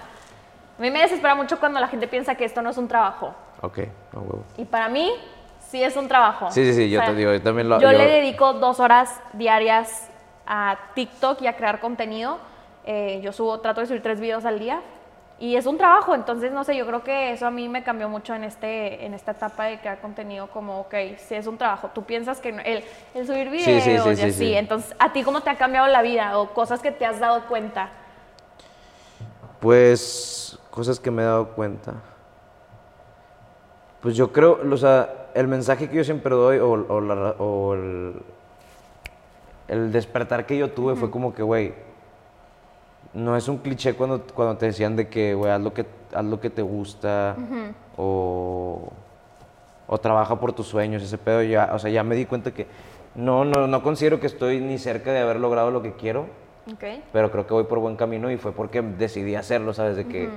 A 0.81 0.83
mí 0.83 0.89
me 0.89 0.99
desespera 1.03 1.35
mucho 1.35 1.59
cuando 1.59 1.79
la 1.79 1.87
gente 1.87 2.07
piensa 2.07 2.33
que 2.33 2.43
esto 2.43 2.59
no 2.63 2.71
es 2.71 2.77
un 2.79 2.87
trabajo. 2.87 3.35
Ok, 3.61 3.77
no 4.13 4.21
huevo. 4.21 4.43
Y 4.57 4.65
para 4.65 4.89
mí, 4.89 5.11
sí 5.59 5.83
es 5.83 5.95
un 5.95 6.07
trabajo. 6.07 6.49
Sí, 6.49 6.65
sí, 6.65 6.73
sí, 6.73 6.89
yo 6.89 7.03
te 7.05 7.13
digo, 7.13 7.31
yo 7.31 7.39
también 7.39 7.69
lo- 7.69 7.79
Yo, 7.79 7.91
yo- 7.91 7.97
le 7.99 8.07
dedico 8.07 8.53
dos 8.53 8.79
horas 8.79 9.21
diarias 9.33 10.09
a 10.47 10.75
TikTok 10.95 11.39
y 11.43 11.45
a 11.45 11.55
crear 11.55 11.79
contenido. 11.81 12.39
Eh, 12.83 13.21
yo 13.23 13.31
subo, 13.31 13.59
trato 13.59 13.79
de 13.81 13.85
subir 13.85 14.01
tres 14.01 14.19
videos 14.19 14.43
al 14.43 14.57
día. 14.57 14.81
Y 15.37 15.55
es 15.55 15.67
un 15.67 15.77
trabajo, 15.77 16.15
entonces 16.15 16.51
no 16.51 16.63
sé, 16.63 16.75
yo 16.75 16.87
creo 16.87 17.03
que 17.03 17.31
eso 17.33 17.45
a 17.45 17.51
mí 17.51 17.69
me 17.69 17.83
cambió 17.83 18.09
mucho 18.09 18.33
en, 18.33 18.43
este, 18.43 19.05
en 19.05 19.13
esta 19.13 19.33
etapa 19.33 19.65
de 19.65 19.79
crear 19.79 19.99
contenido, 19.99 20.47
como, 20.47 20.79
ok, 20.79 20.95
sí 21.17 21.35
es 21.35 21.45
un 21.45 21.59
trabajo. 21.59 21.91
Tú 21.93 22.05
piensas 22.05 22.39
que 22.41 22.53
no- 22.53 22.61
el, 22.63 22.83
el 23.13 23.27
subir 23.27 23.51
videos 23.51 23.65
Sí, 23.65 23.81
sí, 23.81 23.99
sí, 23.99 24.09
y 24.09 24.15
sí, 24.15 24.21
así, 24.23 24.31
sí. 24.33 24.53
entonces, 24.55 24.95
¿a 24.97 25.13
ti 25.13 25.21
cómo 25.21 25.41
te 25.41 25.51
ha 25.51 25.57
cambiado 25.57 25.85
la 25.89 26.01
vida 26.01 26.39
o 26.39 26.49
cosas 26.55 26.79
que 26.81 26.89
te 26.91 27.05
has 27.05 27.19
dado 27.19 27.43
cuenta? 27.45 27.89
Pues 29.59 30.57
cosas 30.71 30.99
que 30.99 31.11
me 31.11 31.21
he 31.21 31.25
dado 31.25 31.49
cuenta. 31.49 31.93
Pues 34.01 34.15
yo 34.15 34.31
creo, 34.31 34.59
o 34.71 34.77
sea, 34.77 35.27
el 35.35 35.47
mensaje 35.47 35.87
que 35.89 35.97
yo 35.97 36.03
siempre 36.03 36.33
doy 36.33 36.57
o, 36.57 36.71
o 36.71 37.01
la- 37.01 37.35
o 37.37 37.73
el, 37.75 38.13
el 39.67 39.91
despertar 39.91 40.45
que 40.45 40.57
yo 40.57 40.71
tuve 40.71 40.95
fue 40.95 41.11
como 41.11 41.33
que, 41.33 41.43
güey, 41.43 41.73
no 43.13 43.35
es 43.37 43.47
un 43.47 43.57
cliché 43.57 43.93
cuando, 43.93 44.21
cuando 44.33 44.57
te 44.57 44.67
decían 44.67 44.95
de 44.95 45.07
que, 45.07 45.33
güey, 45.35 45.51
haz 45.51 45.61
lo 45.61 45.73
que, 45.73 45.85
haz 46.13 46.25
lo 46.25 46.39
que 46.39 46.49
te 46.49 46.61
gusta 46.61 47.35
o, 47.97 48.91
o 49.87 49.97
trabaja 49.99 50.39
por 50.39 50.53
tus 50.53 50.67
sueños, 50.67 51.03
ese 51.03 51.17
pedo 51.17 51.43
ya, 51.43 51.69
o 51.73 51.77
sea, 51.79 51.91
ya 51.91 52.03
me 52.03 52.15
di 52.15 52.25
cuenta 52.25 52.51
que 52.53 52.65
no, 53.13 53.43
no, 53.45 53.67
no 53.67 53.83
considero 53.83 54.19
que 54.19 54.27
estoy 54.27 54.61
ni 54.61 54.77
cerca 54.79 55.11
de 55.11 55.19
haber 55.19 55.39
logrado 55.39 55.69
lo 55.69 55.81
que 55.83 55.93
quiero, 55.93 56.21
Ok. 56.73 56.83
pero 57.13 57.29
creo 57.31 57.45
que 57.45 57.53
voy 57.53 57.65
por 57.65 57.79
buen 57.79 57.97
camino 57.97 58.31
y 58.31 58.37
fue 58.37 58.51
porque 58.53 58.81
decidí 58.81 59.35
hacerlo, 59.35 59.73
¿sabes? 59.73 59.95
De 59.97 60.07
que, 60.07 60.29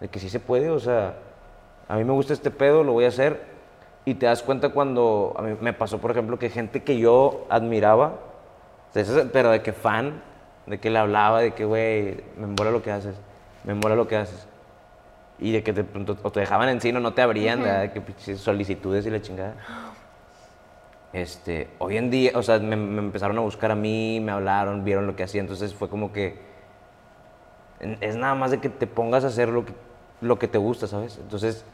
de 0.00 0.08
que 0.08 0.18
sí 0.18 0.28
se 0.28 0.40
puede, 0.40 0.70
o 0.70 0.78
sea, 0.80 1.14
a 1.88 1.96
mí 1.96 2.04
me 2.04 2.12
gusta 2.12 2.32
este 2.32 2.50
pedo, 2.50 2.82
lo 2.84 2.92
voy 2.92 3.04
a 3.04 3.08
hacer 3.08 3.40
y 4.04 4.14
te 4.14 4.26
das 4.26 4.42
cuenta 4.42 4.68
cuando, 4.70 5.34
a 5.36 5.42
mí 5.42 5.56
me 5.60 5.72
pasó, 5.72 5.98
por 5.98 6.10
ejemplo, 6.10 6.38
que 6.38 6.50
gente 6.50 6.82
que 6.82 6.98
yo 6.98 7.46
admiraba, 7.48 8.14
pero 9.32 9.50
de 9.50 9.62
que 9.62 9.72
fan, 9.72 10.22
de 10.66 10.78
que 10.78 10.90
le 10.90 10.98
hablaba, 10.98 11.40
de 11.40 11.52
que, 11.52 11.64
güey, 11.64 12.22
me 12.36 12.46
mola 12.46 12.70
lo 12.70 12.82
que 12.82 12.90
haces, 12.90 13.16
me 13.64 13.74
mola 13.74 13.96
lo 13.96 14.06
que 14.06 14.16
haces. 14.16 14.46
Y 15.38 15.50
de 15.52 15.62
que 15.64 15.72
pronto 15.72 16.16
o 16.22 16.30
te 16.30 16.40
dejaban 16.40 16.68
encima, 16.68 17.00
no 17.00 17.12
te 17.12 17.20
abrían, 17.22 17.60
¿verdad? 17.62 17.80
de 17.82 17.92
que 18.14 18.36
solicitudes 18.36 19.04
y 19.06 19.10
la 19.10 19.20
chingada. 19.20 19.54
este, 21.12 21.68
hoy 21.78 21.96
en 21.96 22.10
día, 22.10 22.32
o 22.34 22.42
sea, 22.42 22.58
me, 22.58 22.76
me 22.76 22.98
empezaron 23.00 23.36
a 23.38 23.40
buscar 23.40 23.70
a 23.70 23.74
mí, 23.74 24.20
me 24.20 24.32
hablaron, 24.32 24.84
vieron 24.84 25.06
lo 25.06 25.14
que 25.16 25.22
hacía, 25.24 25.40
entonces 25.40 25.74
fue 25.74 25.88
como 25.88 26.12
que 26.12 26.38
en- 27.80 27.98
es 28.00 28.16
nada 28.16 28.34
más 28.34 28.50
de 28.50 28.58
que 28.60 28.68
te 28.68 28.86
pongas 28.86 29.24
a 29.24 29.28
hacer 29.28 29.48
lo 29.48 29.64
que, 29.64 29.72
lo 30.20 30.38
que 30.38 30.48
te 30.48 30.58
gusta, 30.58 30.86
¿sabes? 30.86 31.18
Entonces, 31.18 31.64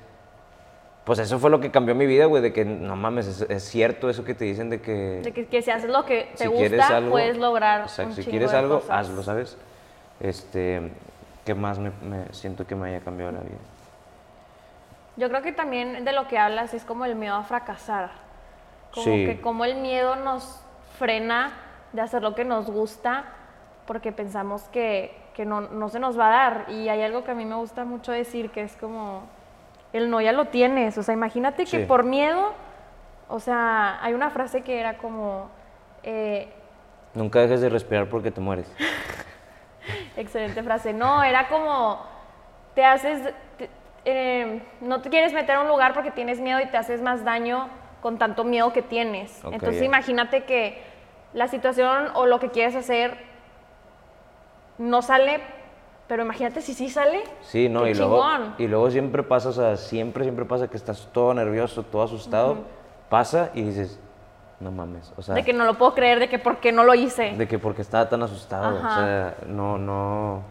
pues 1.04 1.18
eso 1.18 1.38
fue 1.38 1.50
lo 1.50 1.60
que 1.60 1.70
cambió 1.70 1.94
mi 1.94 2.06
vida, 2.06 2.26
güey, 2.26 2.42
de 2.42 2.52
que 2.52 2.64
no 2.64 2.94
mames, 2.96 3.26
es, 3.26 3.40
es 3.42 3.62
cierto 3.64 4.10
eso 4.10 4.24
que 4.24 4.34
te 4.34 4.44
dicen 4.44 4.70
de 4.70 4.80
que 4.80 5.20
De 5.22 5.32
que, 5.32 5.46
que 5.46 5.62
si 5.62 5.70
haces 5.70 5.90
lo 5.90 6.04
que 6.04 6.30
te 6.36 6.44
si 6.44 6.50
quieres 6.50 6.78
gusta, 6.80 6.96
algo, 6.98 7.10
puedes 7.10 7.36
lograr 7.38 7.82
exacto, 7.82 8.10
un 8.10 8.16
si 8.16 8.24
quieres 8.30 8.52
algo, 8.52 8.80
cosas. 8.80 8.90
hazlo, 9.08 9.22
¿sabes? 9.22 9.56
Este, 10.20 10.92
¿qué 11.44 11.54
más 11.54 11.78
me, 11.78 11.90
me 12.02 12.32
siento 12.32 12.66
que 12.66 12.74
me 12.74 12.88
haya 12.90 13.00
cambiado 13.00 13.32
la 13.32 13.40
vida? 13.40 13.56
Yo 15.16 15.28
creo 15.28 15.42
que 15.42 15.52
también 15.52 16.04
de 16.04 16.12
lo 16.12 16.28
que 16.28 16.38
hablas 16.38 16.74
es 16.74 16.84
como 16.84 17.04
el 17.04 17.14
miedo 17.16 17.34
a 17.34 17.42
fracasar. 17.42 18.10
Como 18.92 19.04
Sí. 19.04 19.26
que 19.26 19.40
como 19.40 19.64
el 19.64 19.76
miedo 19.76 20.16
nos 20.16 20.60
frena 20.98 21.52
de 21.92 22.00
hacer 22.02 22.22
lo 22.22 22.34
que 22.34 22.44
nos 22.44 22.66
gusta 22.70 23.24
porque 23.86 24.12
pensamos 24.12 24.62
que, 24.72 25.16
que 25.40 25.46
no, 25.46 25.62
no 25.62 25.88
se 25.88 25.98
nos 25.98 26.18
va 26.18 26.26
a 26.26 26.30
dar. 26.30 26.66
Y 26.68 26.90
hay 26.90 27.00
algo 27.00 27.24
que 27.24 27.30
a 27.30 27.34
mí 27.34 27.46
me 27.46 27.54
gusta 27.54 27.86
mucho 27.86 28.12
decir 28.12 28.50
que 28.50 28.60
es 28.60 28.76
como, 28.76 29.22
el 29.94 30.10
no 30.10 30.20
ya 30.20 30.32
lo 30.32 30.48
tienes. 30.48 30.98
O 30.98 31.02
sea, 31.02 31.14
imagínate 31.14 31.64
que 31.64 31.78
Sí. 31.80 31.84
por 31.86 32.04
miedo, 32.04 32.52
o 33.26 33.40
sea, 33.40 33.98
hay 34.04 34.12
una 34.12 34.28
frase 34.28 34.60
que 34.60 34.78
era 34.78 34.98
como, 34.98 35.48
eh, 36.02 36.52
Nunca 37.14 37.40
dejes 37.40 37.62
de 37.62 37.70
respirar 37.70 38.06
porque 38.10 38.30
te 38.30 38.42
mueres. 38.42 38.70
Excelente 40.18 40.62
frase. 40.62 40.92
No, 40.92 41.22
era 41.22 41.48
como, 41.48 42.04
te 42.74 42.84
haces, 42.84 43.32
te- 43.56 43.70
eh, 44.04 44.60
no 44.82 45.00
te 45.00 45.08
quieres 45.08 45.32
meter 45.32 45.56
a 45.56 45.60
un 45.62 45.68
lugar 45.68 45.94
porque 45.94 46.10
tienes 46.10 46.38
miedo 46.38 46.60
y 46.60 46.66
te 46.66 46.76
haces 46.76 47.00
más 47.00 47.24
daño 47.24 47.68
con 48.02 48.18
tanto 48.18 48.44
miedo 48.44 48.74
que 48.74 48.82
tienes. 48.82 49.42
Entonces 49.50 49.82
imagínate 49.82 50.44
que 50.44 50.82
la 51.32 51.48
situación 51.48 52.08
o 52.14 52.26
lo 52.26 52.38
que 52.40 52.50
quieres 52.50 52.76
hacer 52.76 53.29
no 54.80 55.02
sale, 55.02 55.40
pero 56.08 56.22
imagínate 56.22 56.62
si 56.62 56.74
sí 56.74 56.88
sale. 56.88 57.22
Sí, 57.42 57.68
no, 57.68 57.84
Qué 57.84 57.90
y 57.90 57.94
luego, 57.94 58.24
y 58.58 58.66
luego 58.66 58.90
siempre 58.90 59.22
pasa, 59.22 59.50
o 59.50 59.52
sea, 59.52 59.76
siempre, 59.76 60.24
siempre 60.24 60.44
pasa 60.46 60.68
que 60.68 60.76
estás 60.76 61.08
todo 61.12 61.34
nervioso, 61.34 61.82
todo 61.84 62.02
asustado, 62.02 62.64
pasa 63.08 63.50
y 63.54 63.62
dices, 63.62 64.00
no 64.58 64.70
mames, 64.72 65.12
o 65.16 65.22
sea, 65.22 65.34
De 65.34 65.44
que 65.44 65.52
no 65.52 65.64
lo 65.64 65.74
puedo 65.78 65.94
creer, 65.94 66.18
de 66.18 66.28
que 66.28 66.38
por 66.38 66.58
qué 66.58 66.72
no 66.72 66.82
lo 66.84 66.94
hice. 66.94 67.32
de 67.36 67.46
que 67.46 67.58
porque 67.58 67.82
estaba 67.82 68.08
tan 68.08 68.22
asustado, 68.22 68.76
o 68.78 68.80
sea, 68.80 69.34
no, 69.46 69.76
no, 69.78 70.42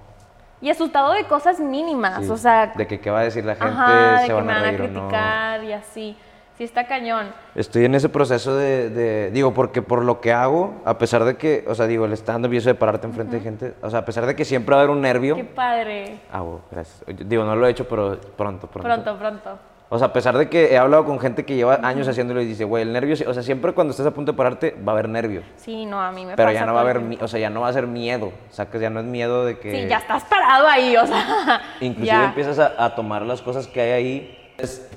Y 0.62 0.70
asustado 0.70 1.12
de 1.14 1.26
cosas 1.26 1.60
mínimas, 1.60 2.24
sí, 2.26 2.30
o 2.32 2.38
sea, 2.38 2.68
de 2.68 2.86
que 2.88 3.00
qué 3.00 3.10
va 3.10 3.20
a 3.22 3.24
decir 3.24 3.44
la 3.44 3.56
gente, 3.56 3.72
ajá, 3.74 4.12
de 4.12 4.18
se 4.22 4.28
que 4.28 4.34
van 4.34 4.46
me 4.46 4.54
a 4.54 4.56
van 4.56 4.64
a 4.64 4.68
reír 4.68 4.82
o 4.82 4.88
no. 4.88 5.00
criticar 5.00 5.64
y 5.64 5.74
así. 5.74 6.18
Sí 6.60 6.66
está 6.66 6.88
cañón. 6.88 7.28
Estoy 7.56 7.86
en 7.86 7.96
ese 7.96 8.10
proceso 8.10 8.54
de, 8.58 8.90
de- 8.90 9.32
digo, 9.32 9.54
porque 9.54 9.82
por 9.82 10.04
lo 10.04 10.20
que 10.20 10.34
hago, 10.34 10.74
a 10.84 10.98
pesar 10.98 11.24
de 11.24 11.38
que, 11.38 11.64
o 11.70 11.74
sea, 11.74 11.88
digo, 11.88 12.04
el 12.04 12.12
stand-up 12.12 12.52
y 12.54 12.58
eso 12.58 12.68
de 12.68 12.76
pararte 12.76 13.08
enfrente 13.08 13.38
de 13.38 13.42
gente, 13.42 13.74
o 13.82 13.90
sea, 13.90 14.00
a 14.00 14.06
pesar 14.06 14.26
de 14.26 14.36
que 14.36 14.44
siempre 14.44 14.76
va 14.76 14.82
a 14.82 14.84
haber 14.84 14.94
un 14.94 15.02
nervio, 15.02 15.38
Qué 15.38 15.46
padre. 15.46 16.20
ah, 16.34 16.44
gracias, 16.70 17.02
digo, 17.28 17.46
no 17.46 17.56
lo 17.56 17.66
he 17.66 17.70
hecho, 17.72 17.88
pero 17.88 18.20
pronto, 18.36 18.68
pronto. 18.68 18.82
Pronto, 18.90 19.18
pronto. 19.18 19.60
O 19.92 19.98
sea, 19.98 20.08
a 20.08 20.14
pesar 20.14 20.38
de 20.38 20.50
que 20.50 20.74
he 20.74 20.78
hablado 20.78 21.06
con 21.06 21.18
gente 21.18 21.46
que 21.46 21.56
lleva 21.56 21.80
años 21.82 22.10
haciéndolo 22.10 22.42
y 22.42 22.46
dice, 22.46 22.66
güey, 22.66 22.84
el 22.84 22.92
nervio, 22.92 23.16
o 23.26 23.34
sea, 23.34 23.42
siempre 23.42 23.72
cuando 23.72 23.92
estés 23.92 24.06
a 24.06 24.12
punto 24.12 24.34
de 24.34 24.38
pararte 24.38 24.76
va 24.86 24.92
a 24.92 24.96
haber 24.96 25.08
nervio. 25.08 25.44
Sí, 25.56 25.86
no, 25.86 26.02
a 26.02 26.12
mí 26.12 26.26
me 26.26 26.36
Pero 26.36 26.50
pasa 26.50 26.60
ya 26.60 26.66
no 26.66 26.74
va 26.74 26.80
a 26.82 26.84
haber, 26.84 27.02
o 27.22 27.28
sea, 27.30 27.40
ya 27.40 27.50
no 27.50 27.62
va 27.62 27.70
a 27.70 27.74
ser 27.74 27.88
miedo. 27.88 28.34
Sacas, 28.52 28.82
ya 28.82 28.90
no 28.90 29.00
es 29.00 29.06
miedo 29.06 29.46
de 29.46 29.58
que. 29.60 29.72
Sí, 29.72 29.88
ya 29.88 29.98
estás 30.00 30.26
parado 30.26 30.68
ahí, 30.68 30.96
o 30.98 31.08
sea. 31.08 31.62
Inclusive 31.80 32.06
ya. 32.06 32.26
empiezas 32.26 32.60
a, 32.60 32.84
a 32.86 32.94
tomar 32.96 33.22
las 33.22 33.42
cosas 33.42 33.66
que 33.66 33.80
hay 33.80 33.92
ahí. 33.92 34.54
Es- 34.58 34.88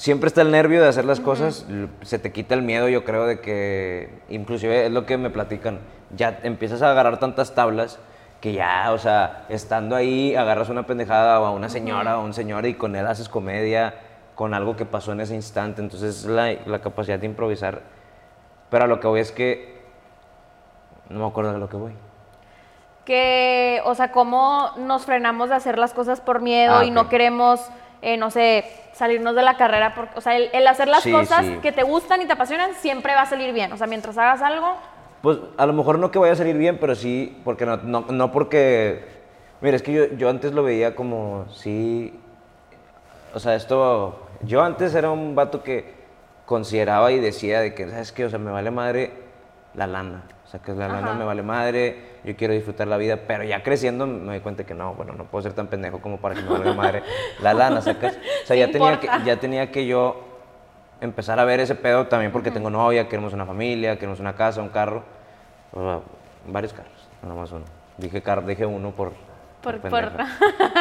siempre 0.00 0.28
está 0.28 0.40
el 0.40 0.50
nervio 0.50 0.80
de 0.80 0.88
hacer 0.88 1.04
las 1.04 1.20
cosas. 1.20 1.66
Se 2.00 2.18
te 2.18 2.32
quita 2.32 2.54
el 2.54 2.62
miedo, 2.62 2.88
yo 2.88 3.04
creo, 3.04 3.26
de 3.26 3.40
que. 3.40 4.22
Inclusive 4.30 4.86
es 4.86 4.92
lo 4.92 5.04
que 5.04 5.18
me 5.18 5.28
platican. 5.28 5.80
Ya 6.16 6.40
empiezas 6.42 6.80
a 6.80 6.90
agarrar 6.90 7.20
tantas 7.20 7.54
tablas 7.54 7.98
que 8.40 8.54
ya, 8.54 8.92
o 8.92 8.98
sea, 8.98 9.44
estando 9.50 9.94
ahí, 9.94 10.34
agarras 10.34 10.70
una 10.70 10.86
pendejada 10.86 11.38
o 11.40 11.44
a 11.44 11.50
una 11.50 11.68
señora 11.68 12.16
o 12.16 12.22
a 12.22 12.24
un 12.24 12.32
señor 12.32 12.64
y 12.64 12.72
con 12.72 12.96
él 12.96 13.06
haces 13.06 13.28
comedia 13.28 13.94
con 14.34 14.54
algo 14.54 14.74
que 14.74 14.86
pasó 14.86 15.12
en 15.12 15.20
ese 15.20 15.34
instante. 15.34 15.82
Entonces, 15.82 16.24
la, 16.24 16.54
la 16.64 16.80
capacidad 16.80 17.18
de 17.18 17.26
improvisar. 17.26 17.82
Pero 18.70 18.84
a 18.84 18.86
lo 18.86 19.00
que 19.00 19.06
voy 19.06 19.20
es 19.20 19.32
que. 19.32 19.80
No 21.10 21.20
me 21.20 21.26
acuerdo 21.26 21.52
de 21.52 21.58
lo 21.58 21.68
que 21.68 21.76
voy. 21.76 21.92
Que, 23.04 23.82
o 23.84 23.94
sea, 23.94 24.12
cómo 24.12 24.70
nos 24.78 25.04
frenamos 25.04 25.50
de 25.50 25.56
hacer 25.56 25.78
las 25.78 25.92
cosas 25.92 26.20
por 26.20 26.40
miedo 26.40 26.76
Ah, 26.76 26.84
y 26.84 26.90
no 26.90 27.08
queremos, 27.08 27.60
eh, 28.02 28.16
no 28.16 28.30
sé, 28.30 28.64
salirnos 28.92 29.34
de 29.34 29.42
la 29.42 29.56
carrera. 29.56 29.94
Porque, 29.94 30.18
o 30.18 30.20
sea, 30.20 30.36
el, 30.36 30.50
el 30.52 30.66
hacer 30.66 30.88
las 30.88 31.02
Sí, 31.02 31.12
cosas 31.12 31.46
sí. 31.46 31.58
que 31.62 31.72
te 31.72 31.82
gustan 31.82 32.22
y 32.22 32.26
te 32.26 32.32
apasionan 32.32 32.74
siempre 32.74 33.14
va 33.14 33.22
a 33.22 33.26
salir 33.26 33.52
bien. 33.52 33.72
O 33.72 33.76
sea, 33.76 33.86
mientras 33.86 34.16
hagas 34.18 34.42
algo, 34.42 34.76
Pues 35.22 35.38
a 35.58 35.66
lo 35.66 35.72
mejor 35.74 35.98
no 35.98 36.10
que 36.10 36.18
vaya 36.18 36.32
a 36.32 36.36
salir 36.36 36.56
bien, 36.56 36.78
pero 36.80 36.94
sí, 36.94 37.40
porque 37.44 37.66
no, 37.66 37.76
no, 37.78 38.06
no 38.08 38.32
porque... 38.32 39.04
Mira, 39.60 39.76
es 39.76 39.82
que 39.82 39.92
yo, 39.92 40.04
yo 40.16 40.30
antes 40.30 40.52
lo 40.52 40.62
veía 40.62 40.94
como, 40.94 41.46
sí... 41.52 42.18
O 43.34 43.38
sea, 43.38 43.54
esto... 43.54 44.26
Yo 44.42 44.62
antes 44.62 44.94
era 44.94 45.10
un 45.10 45.34
vato 45.34 45.62
que 45.62 45.94
consideraba 46.46 47.12
y 47.12 47.20
decía 47.20 47.60
de 47.60 47.74
que, 47.74 47.88
¿sabes 47.88 48.10
qué? 48.12 48.24
O 48.24 48.30
sea, 48.30 48.38
me 48.38 48.50
vale 48.50 48.70
madre 48.70 49.12
la 49.74 49.86
lana. 49.86 50.22
O 50.50 50.52
sea, 50.52 50.58
que 50.58 50.72
la 50.72 50.88
lana 50.88 51.14
me 51.14 51.24
vale 51.24 51.44
madre, 51.44 51.96
yo 52.24 52.34
quiero 52.34 52.52
disfrutar 52.52 52.88
la 52.88 52.96
vida, 52.96 53.20
pero 53.24 53.44
ya 53.44 53.62
creciendo 53.62 54.04
me 54.04 54.32
doy 54.32 54.40
cuenta 54.40 54.64
que 54.64 54.74
no, 54.74 54.94
bueno, 54.94 55.12
no 55.12 55.22
puedo 55.22 55.42
ser 55.42 55.52
tan 55.52 55.68
pendejo 55.68 56.00
como 56.00 56.16
para 56.16 56.34
que 56.34 56.42
me 56.42 56.48
valga 56.48 56.74
madre 56.74 57.04
la 57.40 57.54
lana, 57.54 57.80
¿sacas? 57.80 58.16
O 58.16 58.46
sea, 58.48 58.56
ya 58.56 58.68
tenía, 58.68 58.98
que, 58.98 59.08
ya 59.24 59.36
tenía 59.36 59.70
que 59.70 59.86
yo 59.86 60.20
empezar 61.00 61.38
a 61.38 61.44
ver 61.44 61.60
ese 61.60 61.76
pedo 61.76 62.08
también 62.08 62.32
porque 62.32 62.50
tengo 62.50 62.68
novia, 62.68 63.08
queremos 63.08 63.32
una 63.32 63.46
familia, 63.46 63.94
queremos 63.94 64.18
una 64.18 64.34
casa, 64.34 64.60
un 64.60 64.70
carro, 64.70 65.04
o 65.70 65.80
sea, 65.80 66.00
varios 66.48 66.72
carros, 66.72 67.08
no 67.22 67.36
más 67.36 67.52
uno. 67.52 67.66
Dije 67.96 68.20
carro, 68.20 68.42
dije 68.42 68.66
uno 68.66 68.90
por 68.90 69.12
por, 69.62 69.78
por. 69.78 70.10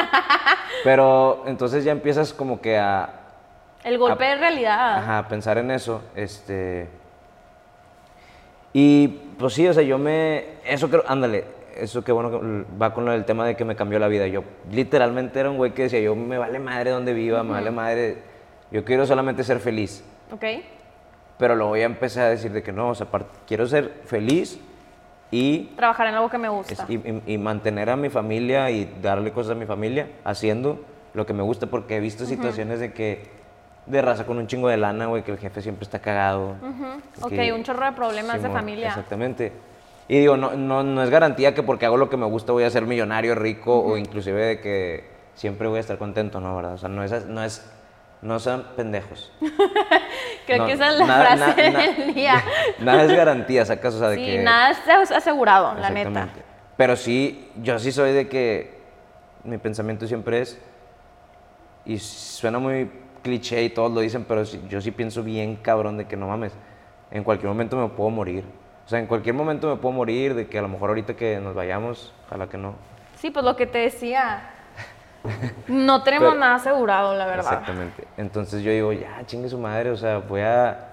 Pero 0.84 1.44
entonces 1.46 1.84
ya 1.84 1.92
empiezas 1.92 2.34
como 2.34 2.60
que 2.60 2.80
a, 2.80 3.08
el 3.84 4.00
golpe 4.00 4.24
de 4.24 4.36
realidad. 4.36 4.98
ajá, 4.98 5.28
pensar 5.28 5.60
en 5.60 5.70
eso, 5.70 6.02
este 6.16 6.90
y 8.82 9.08
pues 9.38 9.54
sí, 9.54 9.68
o 9.68 9.74
sea, 9.74 9.84
yo 9.84 9.98
me 9.98 10.46
eso 10.66 10.90
creo, 10.90 11.04
ándale, 11.08 11.44
eso 11.78 12.02
que 12.02 12.12
bueno 12.14 12.66
va 12.82 12.94
con 12.94 13.06
del 13.06 13.26
tema 13.26 13.46
de 13.46 13.56
que 13.58 13.66
me 13.66 13.76
cambió 13.76 14.00
la 14.00 14.08
vida. 14.08 14.26
Yo 14.28 14.44
literalmente 14.72 15.38
era 15.40 15.50
un 15.50 15.58
güey 15.58 15.72
que 15.74 15.84
decía, 15.84 16.00
yo 16.00 16.16
me 16.16 16.38
vale 16.38 16.60
madre 16.60 16.92
donde 16.92 17.14
viva, 17.14 17.44
me 17.44 17.52
vale 17.52 17.72
madre, 17.72 18.18
yo 18.72 18.86
quiero 18.86 19.06
solamente 19.06 19.44
ser 19.44 19.60
feliz. 19.60 20.04
¿Ok? 20.32 20.44
Pero 21.38 21.56
luego 21.56 21.76
ya 21.76 21.86
empecé 21.86 22.22
a 22.22 22.30
decir 22.30 22.52
de 22.54 22.64
que 22.64 22.72
no, 22.72 22.90
o 22.90 22.96
sea, 22.96 23.08
quiero 23.48 23.68
ser 23.68 24.02
feliz 24.06 24.60
y, 25.32 25.66
Trabajar 25.76 26.08
en 26.08 26.16
algo 26.16 26.30
que 26.30 26.38
me 26.38 26.50
gusta. 26.50 26.86
y, 26.88 26.96
y- 26.96 27.22
y 27.34 27.38
mantener 27.38 27.90
a 27.90 27.96
mi 27.98 28.10
familia 28.10 28.70
y 28.72 28.90
darle 29.02 29.32
cosas 29.32 29.52
a 29.54 29.56
mi 29.56 29.66
familia 29.66 30.08
haciendo 30.24 30.80
lo 31.14 31.26
que 31.26 31.34
me 31.34 31.44
gusta 31.44 31.68
porque 31.68 31.98
he 31.98 32.00
visto 32.00 32.26
situaciones 32.26 32.80
de 32.80 32.94
que 32.94 33.39
de 33.90 34.02
raza 34.02 34.26
con 34.26 34.38
un 34.38 34.48
chingo 34.48 34.70
de 34.70 34.78
lana, 34.78 35.08
güey, 35.08 35.24
que 35.24 35.32
el 35.32 35.38
jefe 35.40 35.62
siempre 35.62 35.84
está 35.84 36.00
cagado. 36.00 36.56
Ujú. 36.62 37.26
Ok, 37.26 37.30
que- 37.32 37.52
un 37.54 37.64
chorro 37.64 37.86
de 37.86 37.92
problemas 37.92 38.36
de 38.36 38.42
Simón, 38.48 38.58
familia. 38.58 38.88
Exactamente. 38.90 39.52
Y 40.08 40.20
digo, 40.20 40.38
no, 40.38 40.52
no, 40.56 40.84
no 40.84 41.04
es 41.04 41.10
garantía 41.10 41.54
que 41.54 41.62
porque 41.64 41.86
hago 41.86 41.98
lo 41.98 42.10
que 42.10 42.18
me 42.18 42.26
gusta 42.26 42.52
voy 42.52 42.64
a 42.64 42.70
ser 42.70 42.84
millonario, 42.86 43.36
rico 43.36 43.78
o 43.80 43.98
inclusive 43.98 44.42
de 44.46 44.60
que 44.62 45.10
siempre 45.36 45.68
voy 45.68 45.78
a 45.78 45.82
estar 45.82 45.98
contento, 45.98 46.40
¿no? 46.40 46.56
¿Verdad? 46.56 46.74
O 46.74 46.78
sea, 46.78 46.90
no 46.90 47.04
es, 47.04 47.26
no 47.28 47.44
es, 47.44 47.70
no 48.22 48.40
sean 48.40 48.64
pendejos. 48.76 49.32
Creo 50.46 50.60
No, 50.60 50.66
que 50.66 50.74
esa 50.74 50.90
es 50.90 50.98
la 51.00 51.06
nada- 51.06 51.38
frase 51.38 51.72
na- 51.72 51.80
na- 51.80 51.94
del 51.94 52.14
día. 52.14 52.44
nada 52.80 53.04
es 53.04 53.12
garantía, 53.14 53.66
sacas, 53.66 53.94
o 53.96 54.00
sea, 54.00 54.10
de 54.10 54.16
Sí, 54.18 54.26
que... 54.26 54.40
nada 54.44 54.72
está 54.72 55.02
asegurado, 55.18 55.76
la 55.80 55.90
neta. 55.92 56.30
Pero 56.78 56.96
sí, 56.96 57.50
yo 57.62 57.78
sí 57.78 57.92
soy 57.92 58.14
de 58.14 58.28
que 58.28 58.80
mi 59.44 59.58
pensamiento 59.58 60.08
siempre 60.08 60.42
es, 60.42 60.60
y 61.86 61.98
suena 62.00 62.58
muy 62.60 62.90
cliché 63.22 63.64
y 63.64 63.70
todos 63.70 63.92
lo 63.92 64.02
dicen, 64.02 64.26
pero 64.28 64.44
yo 64.44 64.82
sí 64.82 64.92
pienso 64.92 65.24
bien 65.24 65.56
cabrón 65.58 65.98
de 65.98 66.06
que 66.06 66.18
no 66.18 66.28
mames, 66.28 66.54
en 67.12 67.24
cualquier 67.24 67.50
momento 67.50 67.78
me 67.78 67.88
puedo 67.90 68.10
morir. 68.10 68.44
O 68.86 68.90
sea, 68.90 69.00
en 69.00 69.06
cualquier 69.08 69.36
momento 69.36 69.70
me 69.70 69.76
puedo 69.76 69.94
morir, 69.94 70.34
de 70.34 70.48
que 70.48 70.58
a 70.58 70.62
lo 70.62 70.68
mejor 70.68 70.90
ahorita 70.90 71.16
que 71.16 71.40
nos 71.40 71.54
vayamos, 71.54 72.14
ojalá 72.26 72.48
que 72.48 72.58
no. 72.58 72.74
Sí, 73.16 73.30
pues 73.30 73.46
lo 73.46 73.56
que 73.56 73.68
te 73.68 73.80
decía. 73.80 74.42
No 75.68 76.02
tenemos 76.04 76.30
Pero- 76.30 76.40
nada 76.40 76.56
asegurado, 76.56 77.14
la 77.16 77.26
verdad. 77.26 77.46
Exactamente. 77.46 78.08
Entonces 78.18 78.64
yo 78.64 78.72
digo, 78.72 78.94
ya, 78.94 79.22
chingue 79.26 79.50
su 79.50 79.60
madre, 79.60 79.92
o 79.92 79.98
sea, 79.98 80.20
voy 80.20 80.42
a 80.42 80.88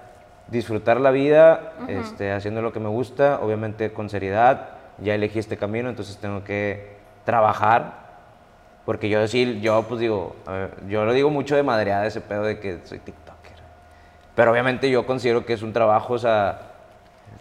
disfrutar 0.47 0.99
la 0.99 1.11
vida 1.11 1.73
este, 1.87 2.31
haciendo 2.31 2.61
lo 2.61 2.71
que 2.73 2.79
me 2.79 2.89
gusta, 2.89 3.39
obviamente 3.41 3.91
con 3.93 4.09
seriedad. 4.09 4.69
Ya 4.99 5.15
elegí 5.15 5.39
este 5.39 5.57
camino, 5.57 5.89
entonces 5.89 6.17
tengo 6.17 6.43
que 6.43 6.97
trabajar. 7.23 8.06
Porque 8.87 9.09
yo 9.09 9.27
sí, 9.27 9.59
yo 9.59 9.83
pues 9.83 9.99
digo, 9.99 10.37
yo 10.87 11.03
lo 11.03 11.11
digo 11.11 11.29
mucho 11.29 11.57
de 11.57 11.61
madreada 11.61 12.05
ese 12.05 12.21
pedo 12.21 12.43
de 12.43 12.57
que 12.61 12.79
soy 12.85 12.99
TikToker. 12.99 13.57
Pero 14.33 14.49
obviamente 14.51 14.89
yo 14.89 15.05
considero 15.05 15.45
que 15.45 15.51
es 15.51 15.61
un 15.61 15.73
trabajo, 15.73 16.13
o 16.13 16.17
sea, 16.17 16.61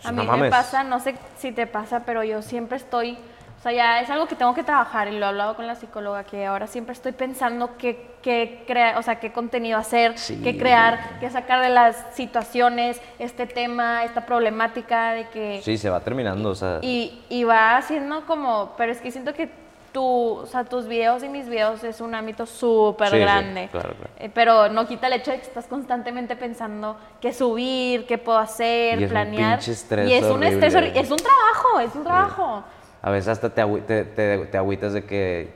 A 0.03 0.11
no 0.11 0.22
mí 0.24 0.28
me 0.28 0.32
mames. 0.32 0.51
pasa, 0.51 0.82
no 0.82 0.99
sé 0.99 1.14
si 1.38 1.53
te 1.53 1.68
pasa, 1.68 2.03
pero 2.05 2.24
yo 2.24 2.42
siempre 2.42 2.76
estoy, 2.76 3.16
o 3.61 3.62
sea, 3.62 3.70
ya 3.70 4.01
es 4.01 4.11
algo 4.11 4.26
que 4.26 4.34
tengo 4.34 4.55
que 4.55 4.64
trabajar 4.64 5.07
y 5.07 5.12
lo 5.16 5.24
he 5.24 5.28
hablado 5.28 5.55
con 5.55 5.68
la 5.68 5.76
psicóloga, 5.76 6.24
que 6.24 6.47
ahora 6.47 6.66
siempre 6.66 6.94
estoy 6.94 7.12
pensando 7.12 7.76
qué, 7.78 8.16
qué 8.22 8.64
crea, 8.66 8.99
o 8.99 9.03
sea, 9.03 9.20
qué 9.20 9.30
contenido 9.30 9.78
hacer, 9.78 10.18
Sí. 10.18 10.40
qué 10.42 10.59
crear, 10.59 11.20
qué 11.20 11.30
sacar 11.30 11.61
de 11.62 11.68
las 11.68 12.07
situaciones, 12.14 13.01
este 13.20 13.47
tema, 13.47 14.03
esta 14.03 14.26
problemática 14.26 15.12
de 15.12 15.28
que... 15.28 15.61
Sí, 15.62 15.78
se 15.78 15.90
va 15.90 16.01
terminando, 16.01 16.49
o 16.49 16.55
sea. 16.57 16.80
Y, 16.82 17.22
y 17.28 17.44
va 17.44 17.76
haciendo 17.76 18.26
como, 18.26 18.74
pero 18.76 18.90
es 18.90 19.01
que 19.01 19.12
siento 19.12 19.32
que 19.32 19.64
tu, 19.97 20.05
o 20.40 20.44
sea, 20.44 20.62
tus 20.64 20.86
videos 20.86 21.22
y 21.22 21.28
mis 21.30 21.49
videos 21.49 21.82
es 21.82 22.03
un 22.03 22.14
ámbito 22.14 22.44
súper 22.44 23.09
Sí, 23.09 23.14
sí, 23.16 23.20
grande. 23.22 23.68
claro, 23.72 23.94
claro. 23.94 24.11
Eh, 24.18 24.30
pero 24.32 24.68
no 24.68 24.86
quita 24.86 25.07
el 25.07 25.14
hecho 25.14 25.30
de 25.30 25.38
que 25.38 25.44
estás 25.47 25.66
constantemente 25.66 26.36
pensando 26.36 26.99
qué 27.18 27.32
subir, 27.32 28.07
qué 28.07 28.18
puedo 28.18 28.36
hacer, 28.36 29.01
Y 29.01 29.05
es 29.05 29.11
un 29.11 29.14
planear. 29.14 29.57
pinche 29.59 29.72
estrés 29.72 30.07
y 30.11 30.12
es 30.12 30.24
un 30.24 30.42
estrés, 30.42 30.74
es 30.74 31.11
un 31.11 31.16
trabajo, 31.16 31.80
es 31.80 31.94
un 31.94 32.05
trabajo. 32.05 32.62
A 33.01 33.11
veces 33.11 33.28
hasta 33.28 33.49
te, 33.49 33.64
te- 34.05 34.47
te 34.47 34.59
agüitas 34.59 34.92
de 34.92 35.05
que 35.07 35.55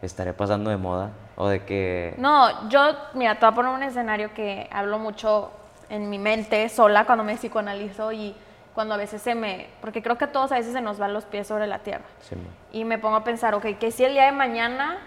estaré 0.00 0.32
pasando 0.32 0.70
de 0.70 0.78
moda 0.78 1.10
o 1.36 1.46
de 1.48 1.62
que... 1.64 2.14
No, 2.16 2.70
yo, 2.70 2.80
mira, 3.12 3.34
te 3.34 3.44
voy 3.44 3.52
a 3.52 3.54
poner 3.54 3.72
un 3.74 3.82
escenario 3.82 4.32
que 4.32 4.66
hablo 4.72 4.98
mucho 4.98 5.50
en 5.90 6.08
mi 6.08 6.18
mente 6.18 6.66
sola 6.70 7.04
cuando 7.04 7.22
me 7.22 7.34
psicoanalizo 7.36 8.12
y 8.12 8.34
cuando 8.74 8.94
a 8.94 8.96
veces 8.96 9.22
se 9.22 9.34
me, 9.34 9.68
porque 9.80 10.02
creo 10.02 10.18
que 10.18 10.24
a 10.24 10.32
todos 10.32 10.50
a 10.52 10.56
veces 10.56 10.72
se 10.72 10.80
nos 10.80 10.98
van 10.98 11.12
los 11.14 11.24
pies 11.24 11.46
sobre 11.46 11.66
la 11.66 11.78
tierra. 11.80 12.04
Sí. 12.20 12.36
Y 12.72 12.84
me 12.84 12.98
pongo 12.98 13.16
a 13.16 13.24
pensar, 13.24 13.54
ok, 13.54 13.66
que 13.78 13.90
si 13.90 14.04
el 14.04 14.12
día 14.14 14.24
de 14.26 14.32
mañana 14.32 14.98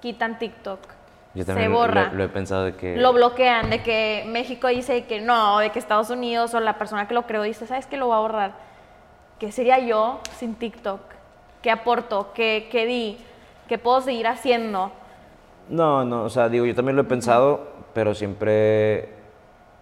quitan 0.00 0.38
TikTok, 0.38 0.80
Yo 1.34 1.42
se 1.42 1.46
también 1.46 1.72
lo- 1.72 1.78
borra, 1.78 2.12
Lo, 2.12 2.24
he 2.24 2.28
pensado 2.28 2.64
de 2.64 2.74
que... 2.76 2.96
lo 2.96 3.12
bloquean, 3.12 3.70
de 3.70 3.82
que 3.82 4.24
México 4.28 4.68
dice 4.68 5.04
que 5.06 5.20
no, 5.20 5.58
de 5.58 5.70
que 5.70 5.78
Estados 5.78 6.10
Unidos 6.10 6.54
o 6.54 6.60
la 6.60 6.78
persona 6.78 7.08
que 7.08 7.14
lo 7.14 7.22
creó 7.22 7.42
dice, 7.42 7.66
¿sabes 7.66 7.86
qué? 7.86 7.96
Lo 7.96 8.08
va 8.08 8.16
a 8.18 8.20
borrar. 8.20 8.52
¿Qué 9.38 9.52
sería 9.52 9.78
yo 9.78 10.20
sin 10.36 10.54
TikTok? 10.54 11.00
¿Qué 11.62 11.70
aporto? 11.70 12.32
¿Qué, 12.34 12.68
qué 12.70 12.86
di? 12.86 13.18
¿Qué 13.68 13.78
puedo 13.78 14.00
seguir 14.00 14.26
haciendo? 14.28 14.92
No, 15.68 16.04
no, 16.04 16.22
o 16.24 16.30
sea, 16.30 16.48
digo, 16.48 16.64
yo 16.64 16.74
también 16.74 16.96
lo 16.96 17.02
he 17.02 17.06
pensado, 17.06 17.68
pero 17.92 18.14
siempre 18.14 19.08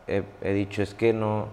he, 0.07 0.23
he 0.41 0.53
dicho, 0.53 0.83
es 0.83 0.95
que 0.95 1.13
no... 1.13 1.49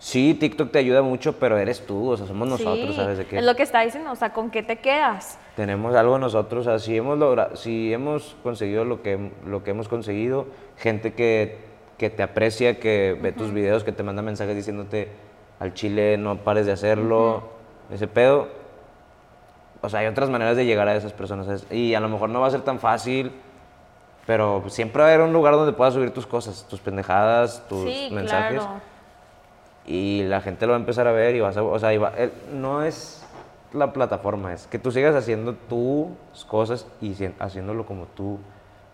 Sí, 0.00 0.32
TikTok 0.32 0.70
te 0.70 0.78
ayuda 0.78 1.02
mucho, 1.02 1.34
pero 1.38 1.58
eres 1.58 1.84
tú, 1.86 2.08
o 2.08 2.16
sea, 2.16 2.26
somos 2.26 2.48
nosotros, 2.48 2.88
Sí, 2.88 2.96
¿sabes? 2.96 3.18
De 3.18 3.26
que 3.26 3.36
Es 3.36 3.44
lo 3.44 3.54
que 3.54 3.62
está 3.62 3.82
diciendo, 3.82 4.10
o 4.10 4.16
sea, 4.16 4.32
¿con 4.32 4.50
qué 4.50 4.62
te 4.62 4.76
quedas? 4.76 5.38
tenemos 5.56 5.94
algo 5.94 6.18
nosotros, 6.18 6.66
o 6.66 6.70
sea, 6.70 6.78
si 6.78 6.96
hemos, 6.96 7.18
logra- 7.18 7.54
si 7.54 7.92
hemos 7.92 8.34
conseguido 8.42 8.86
lo 8.86 9.02
que, 9.02 9.30
lo 9.44 9.62
que 9.62 9.72
hemos 9.72 9.88
conseguido, 9.88 10.46
gente 10.78 11.12
que, 11.12 11.58
que 11.98 12.08
te 12.08 12.22
aprecia, 12.22 12.80
que 12.80 13.14
ve 13.20 13.32
tus 13.32 13.52
videos, 13.52 13.84
que 13.84 13.92
te 13.92 14.02
manda 14.02 14.22
mensajes 14.22 14.56
diciéndote 14.56 15.08
al 15.58 15.74
chile 15.74 16.16
no 16.16 16.36
pares 16.38 16.64
de 16.64 16.72
hacerlo, 16.72 17.42
ese 17.92 18.08
pedo. 18.08 18.48
O 19.82 19.90
sea, 19.90 20.00
hay 20.00 20.06
otras 20.06 20.30
maneras 20.30 20.56
de 20.56 20.64
llegar 20.64 20.88
a 20.88 20.96
esas 20.96 21.12
personas, 21.12 21.44
¿sabes? 21.44 21.66
Y 21.70 21.92
a 21.94 22.00
lo 22.00 22.08
mejor 22.08 22.30
no 22.30 22.40
va 22.40 22.46
a 22.46 22.50
ser 22.50 22.62
tan 22.62 22.78
fácil, 22.78 23.30
pero 24.26 24.62
siempre 24.68 25.02
va 25.02 25.08
a 25.10 25.12
haber 25.14 25.26
un 25.26 25.34
lugar 25.34 25.52
donde 25.54 25.74
puedas 25.74 25.92
subir 25.92 26.10
tus 26.10 26.26
cosas, 26.26 26.66
tus 26.70 26.80
pendejadas, 26.80 27.66
tus 27.68 27.90
sí, 27.92 28.08
mensajes 28.10 28.62
claro. 28.62 28.80
Y 29.90 30.22
la 30.22 30.40
gente 30.40 30.66
lo 30.66 30.70
va 30.72 30.76
a 30.76 30.80
empezar 30.80 31.08
a 31.08 31.12
ver 31.12 31.34
y 31.34 31.40
vas 31.40 31.56
a, 31.56 31.64
o 31.64 31.76
sea, 31.80 31.98
va- 31.98 32.12
no 32.52 32.84
es 32.84 33.26
la 33.72 33.92
plataforma, 33.92 34.52
es 34.52 34.68
que 34.68 34.78
tú 34.78 34.92
sigas 34.92 35.16
haciendo 35.16 35.54
tus 35.54 36.44
cosas 36.46 36.86
y 37.00 37.12
haciéndolo 37.40 37.84
como 37.84 38.06
tú 38.06 38.38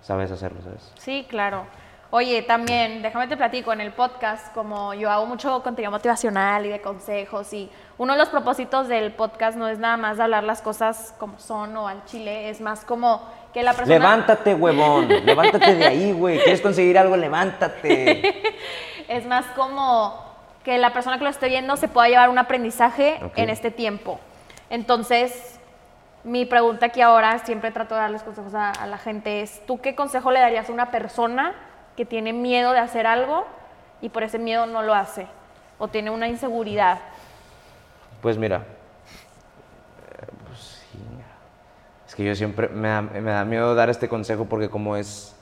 sabes 0.01 0.31
hacerlo, 0.31 0.63
¿sabes? 0.63 0.91
Sí, 0.97 1.27
claro. 1.29 1.65
Oye, 2.11 2.41
también, 2.43 3.03
déjame 3.03 3.27
te 3.27 3.37
platico, 3.37 3.75
en 3.75 3.83
el 3.83 3.93
podcast, 3.93 4.55
como 4.55 4.95
yo 4.95 5.11
hago 5.11 5.27
mucho 5.27 5.63
contenido 5.63 5.91
motivacional 5.91 6.65
y 6.65 6.71
de 6.71 6.81
consejos, 6.81 7.53
y 7.53 7.69
uno 7.99 8.15
de 8.15 8.19
los 8.19 8.31
propósitos 8.31 8.89
del 8.89 9.13
podcast 9.13 9.59
no 9.59 9.69
es 9.69 9.79
nada 9.79 9.99
más 9.99 10.17
de 10.17 10.23
hablar 10.23 10.45
las 10.45 10.63
cosas 10.63 11.15
como 11.19 11.39
son 11.39 11.77
o 11.77 11.89
al 11.89 12.05
chile, 12.07 12.49
es 12.49 12.63
más 12.63 12.87
como 12.87 13.21
que 13.53 13.63
la 13.63 13.75
persona... 13.75 13.99
Levántate, 13.99 14.55
huevón, 14.55 15.09
levántate 15.27 15.75
de 15.75 15.85
ahí, 15.85 16.13
güey, 16.13 16.39
¿quieres 16.39 16.63
conseguir 16.63 16.97
algo? 16.97 17.19
Levántate. 17.19 18.35
Es 19.09 19.25
más 19.25 19.47
como 19.55 20.26
que 20.67 20.79
la 20.79 20.93
persona 20.93 21.17
que 21.17 21.23
lo 21.23 21.31
esté 21.31 21.47
viendo 21.47 21.77
se 21.77 21.87
pueda 21.87 22.09
llevar 22.09 22.29
un 22.29 22.39
aprendizaje 22.39 23.21
en 23.37 23.51
este 23.51 23.71
tiempo. 23.71 24.19
Entonces, 24.69 25.61
mi 26.25 26.45
pregunta 26.45 26.87
aquí 26.87 27.01
ahora, 27.03 27.39
siempre 27.39 27.71
trato 27.71 27.95
de 27.95 28.01
darles 28.01 28.25
consejos 28.25 28.53
a, 28.53 28.73
a 28.73 28.89
la 28.89 28.99
gente, 28.99 29.43
es, 29.43 29.65
¿tú 29.65 29.81
qué 29.81 29.95
consejo 29.95 30.33
le 30.33 30.41
darías 30.41 30.69
a 30.69 30.73
una 30.73 30.91
persona 30.91 31.55
que 31.97 32.05
tiene 32.05 32.33
miedo 32.33 32.73
de 32.73 32.81
hacer 32.81 33.07
algo 33.07 33.47
y 34.01 34.09
por 34.09 34.25
ese 34.25 34.41
miedo 34.41 34.67
no 34.67 34.83
lo 34.83 34.93
hace? 34.93 35.29
O 35.79 35.87
tiene 35.87 36.11
una 36.11 36.27
inseguridad. 36.27 36.99
Pues 38.21 38.37
mira, 38.37 38.65
eh, 40.19 40.27
pues 40.49 40.85
es 42.09 42.15
que 42.17 42.25
yo 42.25 42.35
siempre 42.35 42.67
me 42.71 42.89
da, 42.89 43.03
me 43.03 43.31
da 43.31 43.45
miedo 43.45 43.77
dar 43.77 43.89
este 43.89 44.09
consejo 44.09 44.47
porque 44.47 44.69
como 44.69 44.97
es, 44.97 45.37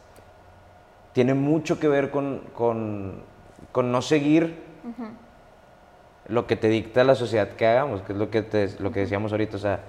tiene 1.15 1.33
mucho 1.33 1.81
que 1.81 1.89
ver 1.89 2.11
con, 2.11 2.41
con, 2.55 3.23
con 3.73 3.91
no 3.91 4.03
seguir 4.03 4.74
lo 6.29 6.47
que 6.47 6.57
te 6.57 6.69
dicta 6.69 7.05
la 7.05 7.15
sociedad 7.15 7.49
que 7.51 7.67
hagamos, 7.67 8.01
que 8.03 8.13
es 8.13 8.19
lo 8.19 8.31
que, 8.31 8.43
te- 8.43 8.71
lo 8.79 8.93
que 8.93 9.01
decíamos 9.01 9.33
ahorita, 9.33 9.57
o 9.57 9.61
sea, 9.61 9.81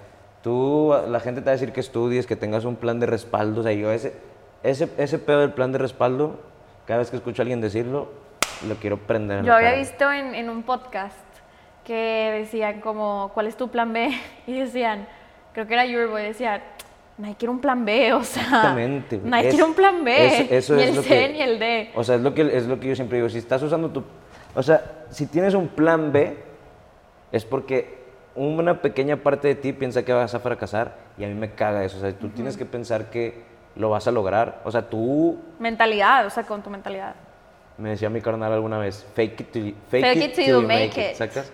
tú, 0.44 0.94
la 1.08 1.20
gente 1.20 1.42
te 1.42 1.46
va 1.46 1.52
a 1.52 1.54
decir 1.54 1.72
que 1.72 1.80
estudies, 1.80 2.28
que 2.28 2.36
tengas 2.36 2.66
un 2.66 2.76
plan 2.76 3.00
de 3.00 3.06
respaldo, 3.06 3.62
o 3.62 3.64
sea, 3.64 3.72
yo 3.74 3.92
ese, 3.92 4.14
ese, 4.64 4.90
ese 4.98 5.18
pedo 5.20 5.40
del 5.42 5.54
plan 5.54 5.72
de 5.72 5.78
respaldo, 5.78 6.40
cada 6.86 7.00
vez 7.00 7.10
que 7.10 7.16
escucho 7.16 7.42
a 7.42 7.44
alguien 7.44 7.62
decirlo, 7.62 8.10
lo 8.68 8.76
quiero 8.76 8.98
prender 8.98 9.40
en 9.40 9.46
Yo 9.46 9.54
había 9.54 9.70
cara. 9.70 9.80
visto 9.80 10.12
en, 10.12 10.36
en 10.36 10.50
un 10.50 10.64
podcast 10.64 11.18
que 11.86 12.32
decían 12.40 12.82
como, 12.82 13.32
¿cuál 13.34 13.48
es 13.48 13.56
tu 13.56 13.70
plan 13.70 13.94
B? 13.94 14.10
Y 14.48 14.60
decían, 14.60 15.08
creo 15.54 15.68
que 15.68 15.74
era 15.74 15.86
Yurboy, 15.86 16.22
decía, 16.24 16.62
nadie 17.18 17.36
quiere 17.36 17.52
un 17.52 17.60
plan 17.62 17.86
B, 17.86 18.12
o 18.14 18.24
sea, 18.24 18.44
Exactamente. 18.44 19.22
nadie 19.24 19.48
Es- 19.48 19.54
quiere 19.56 19.70
un 19.70 19.74
plan 19.76 20.04
B, 20.04 20.26
es- 20.42 20.52
eso 20.52 20.76
ni 20.76 20.84
es 20.84 20.90
el 20.90 20.96
lo 20.98 21.02
C 21.02 21.10
que- 21.10 21.30
ni 21.30 21.42
el 21.42 21.60
D. 21.60 21.92
O 21.96 22.04
sea, 22.04 22.16
es 22.16 22.22
lo, 22.22 22.34
que, 22.34 22.42
es 22.58 22.66
lo 22.68 22.78
que 22.80 22.90
yo 22.90 22.96
siempre 22.96 23.18
digo. 23.20 23.30
Si 23.30 23.38
estás 23.38 23.62
usando 23.64 23.90
tu... 23.90 24.04
O 24.56 24.64
sea, 24.64 25.06
si 25.10 25.28
tienes 25.28 25.54
un 25.54 25.68
plan 25.68 26.12
B, 26.12 26.36
es 27.32 27.46
porque 27.46 28.04
una 28.36 28.82
pequeña 28.82 29.18
parte 29.18 29.48
de 29.50 29.56
ti 29.56 29.74
piensa 29.74 30.04
que 30.04 30.14
vas 30.14 30.34
a 30.34 30.40
fracasar 30.40 30.96
y 31.18 31.24
a 31.24 31.28
mí 31.28 31.34
me 31.34 31.52
caga 31.52 31.84
eso. 31.84 31.98
O 31.98 32.00
sea, 32.02 32.12
tú 32.14 32.30
tienes 32.30 32.58
que 32.58 32.66
pensar 32.66 33.10
que 33.10 33.44
lo 33.76 33.90
vas 33.90 34.08
a 34.08 34.12
lograr. 34.12 34.62
O 34.64 34.72
sea, 34.72 34.90
tú... 34.90 35.38
Mentalidad, 35.60 36.26
o 36.26 36.30
sea, 36.30 36.44
con 36.44 36.62
tu 36.62 36.70
mentalidad. 36.70 37.16
Me 37.78 37.90
decía 37.90 38.10
mi 38.10 38.22
carnal 38.22 38.54
alguna 38.54 38.78
vez, 38.78 39.06
fake 39.16 39.42
it 39.42 39.52
till, 39.52 39.66
you- 39.72 39.76
Fake 39.90 40.16
it 40.16 40.34
till 40.34 40.48
you 40.48 40.62
make 40.62 41.12
it. 41.12 41.16
¿sacas? 41.16 41.52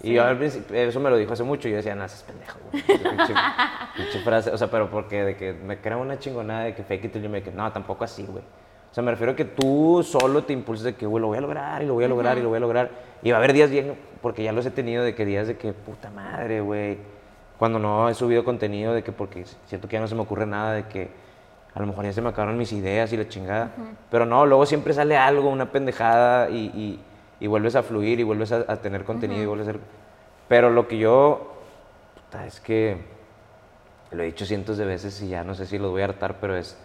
Y 0.00 0.12
yo 0.14 0.22
al 0.24 0.38
principio, 0.38 0.76
eso 0.76 1.00
me 1.00 1.10
lo 1.10 1.16
dijo 1.16 1.32
hace 1.32 1.42
mucho 1.42 1.66
y 1.66 1.72
yo 1.72 1.78
decía, 1.78 1.96
no, 1.96 2.04
es 2.04 2.22
pendejo, 2.24 2.58
güey. 2.70 2.84
Frase, 4.24 4.50
o 4.52 4.56
sea, 4.56 4.68
pero 4.70 4.88
porque 4.88 5.24
de 5.24 5.36
que 5.36 5.52
me 5.52 5.80
crea 5.80 5.96
una 5.96 6.18
chingonada 6.20 6.64
de 6.64 6.74
que 6.76 6.84
fake 6.84 7.06
it 7.06 7.12
till 7.14 7.22
you 7.22 7.28
make 7.28 7.48
it. 7.50 7.54
No, 7.56 7.70
tampoco 7.72 8.04
así, 8.04 8.24
güey. 8.24 8.44
O 8.90 8.94
sea, 8.94 9.02
me 9.02 9.10
refiero 9.10 9.32
a 9.32 9.36
que 9.36 9.44
tú 9.44 10.02
solo 10.02 10.44
te 10.44 10.52
impulses 10.52 10.84
de 10.84 10.94
que, 10.94 11.06
güey, 11.06 11.20
lo 11.20 11.28
voy 11.28 11.38
a 11.38 11.40
lograr 11.40 11.82
y 11.82 11.86
lo 11.86 11.94
voy 11.94 12.04
a 12.04 12.08
lograr 12.08 12.38
y 12.38 12.42
lo 12.42 12.48
voy 12.48 12.56
a 12.56 12.60
lograr. 12.60 12.90
Y 13.22 13.30
va 13.30 13.36
a 13.36 13.38
haber 13.38 13.52
días 13.52 13.70
bien, 13.70 13.94
porque 14.22 14.42
ya 14.42 14.52
los 14.52 14.64
he 14.66 14.70
tenido, 14.70 15.04
de 15.04 15.14
que 15.14 15.24
días 15.24 15.46
de 15.46 15.56
que, 15.56 15.72
puta 15.72 16.10
madre, 16.10 16.60
güey. 16.60 16.98
Cuando 17.58 17.78
no 17.78 18.08
he 18.08 18.14
subido 18.14 18.44
contenido, 18.44 18.94
de 18.94 19.02
que 19.02 19.12
porque 19.12 19.44
siento 19.66 19.88
que 19.88 19.94
ya 19.94 20.00
no 20.00 20.06
se 20.08 20.14
me 20.14 20.22
ocurre 20.22 20.46
nada, 20.46 20.72
de 20.74 20.84
que 20.86 21.08
a 21.74 21.80
lo 21.80 21.86
mejor 21.86 22.04
ya 22.04 22.12
se 22.12 22.22
me 22.22 22.28
acabaron 22.30 22.56
mis 22.56 22.72
ideas 22.72 23.12
y 23.12 23.16
la 23.16 23.28
chingada. 23.28 23.72
Pero 24.10 24.24
no, 24.26 24.46
luego 24.46 24.64
siempre 24.64 24.94
sale 24.94 25.16
algo, 25.16 25.50
una 25.50 25.70
pendejada 25.70 26.48
y, 26.50 26.66
y- 26.74 27.00
y 27.40 27.46
vuelves 27.46 27.76
a 27.76 27.82
fluir 27.82 28.18
y 28.18 28.22
vuelves 28.24 28.50
a, 28.52 28.64
a 28.66 28.76
tener 28.76 29.04
contenido 29.04 29.42
y 29.42 29.46
vuelves 29.46 29.68
a 29.68 29.72
ser... 29.72 29.80
Pero 30.48 30.70
lo 30.70 30.88
que 30.88 30.98
yo... 30.98 31.52
puta, 32.14 32.46
es 32.46 32.58
que... 32.60 32.96
Lo 34.10 34.22
he 34.22 34.26
dicho 34.26 34.46
cientos 34.46 34.78
de 34.78 34.86
veces 34.86 35.20
y 35.22 35.28
ya 35.28 35.44
no 35.44 35.54
sé 35.54 35.66
si 35.66 35.78
lo 35.78 35.90
voy 35.90 36.02
a 36.02 36.06
hartar, 36.06 36.36
pero 36.40 36.56
es... 36.56 36.76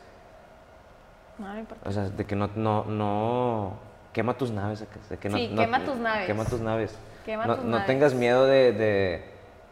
No, 1.37 1.53
no 1.53 1.59
importa. 1.59 1.89
O 1.89 1.91
sea, 1.91 2.03
de 2.09 2.25
que 2.25 2.35
no... 2.35 2.49
no, 2.55 2.85
no 2.85 3.73
quema 4.13 4.35
tus 4.37 4.51
naves. 4.51 4.85
de 5.09 5.17
que 5.17 5.29
no- 5.29 5.37
Sí, 5.37 5.49
no- 5.51 5.61
quema 5.61 5.83
tus 5.83 5.97
naves. 5.97 6.25
Quema 6.27 6.45
tus 6.45 6.59
naves. 6.61 6.95
Quema 7.25 7.45
no, 7.47 7.55
tus 7.55 7.65
no 7.65 7.71
naves. 7.71 7.87
tengas 7.87 8.13
miedo 8.13 8.45
de, 8.45 8.71
de- 8.73 9.25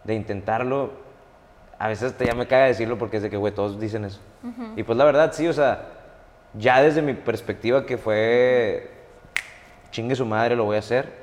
de 0.04 0.14
intentarlo. 0.16 0.92
A 1.78 1.88
veces 1.88 2.14
te, 2.18 2.26
ya 2.26 2.34
me 2.34 2.48
caga 2.48 2.66
decirlo 2.66 2.98
porque 2.98 3.18
es 3.18 3.24
de 3.24 3.30
que, 3.30 3.38
güey, 3.38 3.54
todos 3.54 3.80
dicen 3.80 4.06
eso. 4.06 4.20
Y 4.76 4.84
pues 4.84 4.98
la 4.98 5.04
verdad, 5.06 5.32
sí, 5.34 5.48
o 5.48 5.54
sea, 5.54 5.84
ya 6.56 6.82
desde 6.82 7.02
mi 7.02 7.14
perspectiva 7.14 7.86
que 7.86 7.98
fue 7.98 8.90
chingue 9.92 10.16
su 10.16 10.26
madre, 10.26 10.56
lo 10.56 10.64
voy 10.66 10.76
a 10.78 10.80
hacer. 10.80 11.21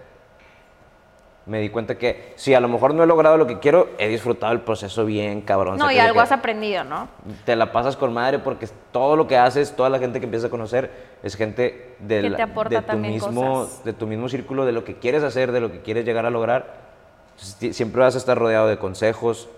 Me 1.48 1.60
di 1.60 1.70
cuenta 1.70 1.96
que 1.96 2.34
si 2.36 2.52
a 2.52 2.60
lo 2.60 2.68
mejor 2.68 2.92
no 2.94 3.02
he 3.02 3.06
logrado 3.06 3.38
lo 3.38 3.46
que 3.46 3.58
quiero, 3.58 3.88
he 3.98 4.06
disfrutado 4.08 4.52
el 4.52 4.60
proceso 4.60 5.06
bien, 5.06 5.40
cabrón. 5.40 5.78
No, 5.78 5.90
y 5.90 5.98
algo 5.98 6.20
has 6.20 6.30
aprendido, 6.30 6.84
¿no? 6.84 7.08
Te 7.46 7.56
la 7.56 7.72
pasas 7.72 7.96
con 7.96 8.12
madre 8.12 8.38
porque 8.38 8.68
todo 8.92 9.16
lo 9.16 9.26
que 9.26 9.38
haces, 9.38 9.74
toda 9.74 9.88
la 9.88 9.98
gente 9.98 10.20
que 10.20 10.26
empiezas 10.26 10.48
a 10.48 10.50
conocer 10.50 10.90
es 11.22 11.36
gente 11.36 11.94
de, 12.00 12.20
Que 12.20 12.30
la- 12.30 12.36
te 12.36 12.42
aporta 12.42 12.80
de 12.82 12.86
tu 12.92 12.98
mismo, 12.98 13.60
cosas. 13.62 13.82
de 13.82 13.92
tu 13.94 14.06
mismo 14.06 14.28
círculo, 14.28 14.66
de 14.66 14.72
lo 14.72 14.84
que 14.84 14.96
quieres 14.98 15.22
hacer, 15.22 15.50
de 15.52 15.60
lo 15.60 15.72
que 15.72 15.80
quieres 15.80 16.04
llegar 16.04 16.26
a 16.26 16.30
lograr. 16.30 16.86
Entonces, 17.34 17.74
siempre 17.74 18.02
vas 18.02 18.14
a 18.14 18.18
estar 18.18 18.36
rodeado 18.36 18.66
de 18.68 18.76
consejos. 18.78 19.48